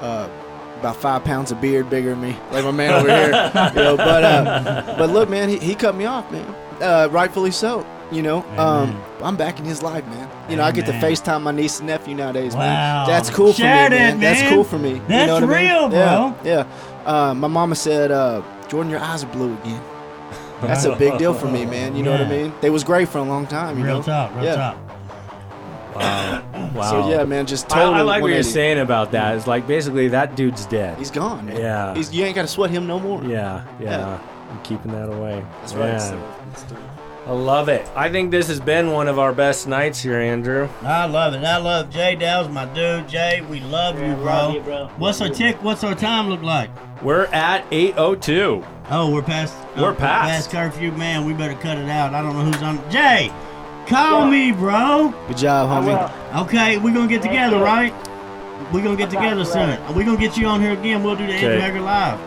uh, 0.00 0.28
about 0.80 0.96
five 0.96 1.24
pounds 1.24 1.50
of 1.50 1.60
beard 1.60 1.90
bigger 1.90 2.10
than 2.10 2.20
me, 2.20 2.36
like 2.52 2.64
my 2.64 2.70
man 2.70 2.92
over 2.94 3.08
here. 3.08 3.50
You 3.74 3.82
know, 3.82 3.96
but 3.96 4.24
uh, 4.24 4.94
but 4.98 5.10
look, 5.10 5.28
man, 5.28 5.48
he, 5.48 5.58
he 5.58 5.74
cut 5.74 5.94
me 5.96 6.04
off, 6.04 6.30
man. 6.30 6.54
Uh, 6.80 7.08
rightfully 7.10 7.50
so. 7.50 7.84
You 8.10 8.22
know, 8.22 8.42
um, 8.56 8.98
I'm 9.22 9.36
back 9.36 9.58
in 9.58 9.66
his 9.66 9.82
life, 9.82 10.06
man. 10.06 10.30
You 10.48 10.56
know, 10.56 10.62
I 10.62 10.72
get 10.72 10.86
to 10.86 10.92
FaceTime 10.92 11.42
my 11.42 11.50
niece 11.52 11.78
and 11.80 11.88
nephew 11.88 12.14
nowadays, 12.14 12.54
Wow. 12.54 12.60
man. 12.60 13.06
That's 13.06 13.28
cool 13.28 13.52
for 13.52 13.58
Share 13.58 13.90
me, 13.90 13.96
that, 13.96 14.16
man. 14.16 14.20
That's 14.20 14.48
cool 14.48 14.64
for 14.64 14.78
me. 14.78 14.92
you 14.94 15.02
That's 15.08 15.26
know 15.28 15.34
what 15.34 15.42
I 15.42 15.46
mean? 15.46 15.66
real, 15.68 15.88
bro. 15.90 15.98
Yeah, 15.98 16.34
yeah. 16.44 17.04
Uh, 17.04 17.34
my 17.34 17.48
mama 17.48 17.74
said, 17.74 18.10
uh, 18.10 18.40
"Jordan, 18.68 18.90
your 18.90 19.00
eyes 19.00 19.24
are 19.24 19.26
blue 19.26 19.52
again." 19.58 19.82
That's 20.60 20.84
a 20.84 20.96
big 20.96 21.18
deal 21.18 21.34
for 21.34 21.48
me, 21.48 21.64
man. 21.64 21.94
You 21.96 22.02
know 22.02 22.12
what 22.12 22.20
I 22.20 22.28
mean? 22.28 22.52
They 22.60 22.70
was 22.70 22.84
great 22.84 23.08
for 23.08 23.18
a 23.18 23.22
long 23.22 23.46
time. 23.46 23.78
You 23.78 23.84
Real 23.84 23.98
know? 23.98 24.02
talk, 24.02 24.34
real 24.34 24.44
yeah. 24.44 24.54
talk. 24.56 24.78
Wow. 25.94 26.72
wow. 26.74 26.90
So 26.90 27.10
yeah, 27.10 27.24
man, 27.24 27.46
just 27.46 27.66
I, 27.72 27.78
total. 27.80 27.94
I 27.94 28.02
like 28.02 28.22
what 28.22 28.32
you're 28.32 28.42
saying 28.42 28.78
about 28.78 29.12
that. 29.12 29.36
It's 29.36 29.46
like 29.46 29.66
basically 29.66 30.08
that 30.08 30.36
dude's 30.36 30.66
dead. 30.66 30.98
He's 30.98 31.10
gone. 31.10 31.46
Man. 31.46 31.56
Yeah. 31.56 31.94
He's, 31.94 32.12
you 32.12 32.24
ain't 32.24 32.34
got 32.34 32.42
to 32.42 32.48
sweat 32.48 32.70
him 32.70 32.86
no 32.86 33.00
more. 33.00 33.22
yeah, 33.24 33.64
yeah. 33.80 33.90
Yeah. 33.90 34.20
I'm 34.50 34.62
keeping 34.62 34.92
that 34.92 35.08
away. 35.08 35.44
That's 35.60 35.74
right. 35.74 35.88
Man, 35.98 36.54
So, 36.54 36.76
I 37.28 37.32
love 37.32 37.68
it. 37.68 37.86
I 37.94 38.08
think 38.08 38.30
this 38.30 38.48
has 38.48 38.58
been 38.58 38.90
one 38.90 39.06
of 39.06 39.18
our 39.18 39.34
best 39.34 39.68
nights 39.68 40.00
here, 40.00 40.18
Andrew. 40.18 40.66
I 40.80 41.04
love 41.04 41.34
it. 41.34 41.44
I 41.44 41.58
love 41.58 41.90
Jay. 41.90 42.14
That 42.14 42.38
was 42.38 42.48
my 42.48 42.64
dude, 42.64 43.06
Jay. 43.06 43.42
We 43.42 43.60
love 43.60 44.00
you, 44.00 44.14
bro. 44.14 44.24
love 44.24 44.54
you, 44.54 44.60
bro. 44.62 44.86
What's 44.96 45.20
our 45.20 45.28
tick? 45.28 45.62
What's 45.62 45.84
our 45.84 45.94
time 45.94 46.30
look 46.30 46.40
like? 46.40 46.70
We're 47.02 47.26
at 47.26 47.66
802. 47.70 48.64
Oh, 48.88 49.12
we're 49.12 49.20
past. 49.20 49.54
We're 49.76 49.90
oh, 49.90 49.94
past. 49.94 50.50
Past 50.50 50.50
curfew, 50.50 50.90
man. 50.92 51.26
We 51.26 51.34
better 51.34 51.52
cut 51.52 51.76
it 51.76 51.90
out. 51.90 52.14
I 52.14 52.22
don't 52.22 52.34
know 52.34 52.44
who's 52.44 52.62
on. 52.62 52.90
Jay, 52.90 53.30
call 53.86 54.26
me, 54.26 54.50
bro. 54.50 55.12
good 55.26 55.36
job, 55.36 55.68
homie. 55.68 56.44
Okay, 56.46 56.78
we're 56.78 56.94
gonna 56.94 57.08
get 57.08 57.20
together, 57.20 57.58
you. 57.58 57.62
right? 57.62 57.92
We're 58.72 58.82
gonna 58.82 58.96
get 58.96 59.10
together 59.10 59.44
soon. 59.44 59.78
We're 59.94 60.06
gonna 60.06 60.16
get 60.16 60.38
you 60.38 60.46
on 60.46 60.62
here 60.62 60.72
again. 60.72 61.02
We'll 61.04 61.14
do 61.14 61.26
the 61.26 61.34
Okay. 61.34 61.44
Andrew 61.44 61.60
Hager 61.60 61.80
live. 61.82 62.18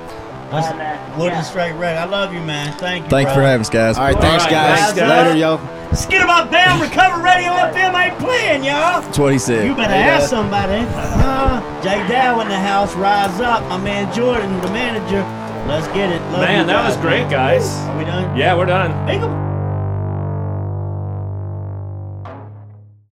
Let's, 0.52 0.68
Yeah, 0.68 0.76
man. 0.78 1.18
we'll 1.18 1.28
Yeah. 1.28 1.36
just 1.40 1.50
straight 1.52 1.74
red. 1.74 1.98
I 1.98 2.06
love 2.06 2.34
you, 2.34 2.42
man. 2.42 2.74
Thank 2.74 3.06
you. 3.06 3.10
Thank 3.10 3.28
you 3.30 3.34
bro. 3.34 3.44
for 3.44 3.48
having 3.48 3.62
us, 3.62 3.70
guys. 3.70 3.98
All 3.98 4.04
right, 4.06 4.20
thanks, 4.20 4.44
right, 4.44 4.52
guys. 4.52 4.80
thanks, 4.80 5.00
guys. 5.00 5.26
Later, 5.28 5.38
yo. 5.38 5.60
Skid 5.94 6.22
about 6.22 6.52
down. 6.52 6.80
Recover 6.82 7.22
Radio 7.22 7.52
FM 7.52 7.94
ain't 7.96 8.18
playing, 8.20 8.64
y'all. 8.64 9.02
That's 9.02 9.20
what 9.20 9.34
he 9.34 9.40
said. 9.40 9.66
You 9.66 9.76
better 9.76 9.94
ask 9.94 10.30
somebody. 10.30 10.86
Uh, 10.96 11.62
Jay 11.82 12.06
Dow 12.08 12.40
in 12.42 12.48
the 12.48 12.56
house. 12.60 12.94
Rise 12.96 13.40
up, 13.42 13.64
my 13.68 13.78
man 13.78 14.14
Jordan, 14.14 14.60
the 14.62 14.70
manager. 14.72 15.24
Let's 15.68 15.88
get 15.90 16.10
it. 16.10 16.22
Love 16.32 16.42
Man, 16.42 16.62
you 16.62 16.66
that 16.68 16.86
was 16.86 16.96
guys, 16.96 17.02
great, 17.04 17.30
guys. 17.30 17.78
Are 17.90 17.98
we 17.98 18.06
done? 18.06 18.36
Yeah, 18.36 18.56
we're 18.56 18.66
done. 18.66 18.92
Hey, 19.08 19.20
go- 19.20 19.28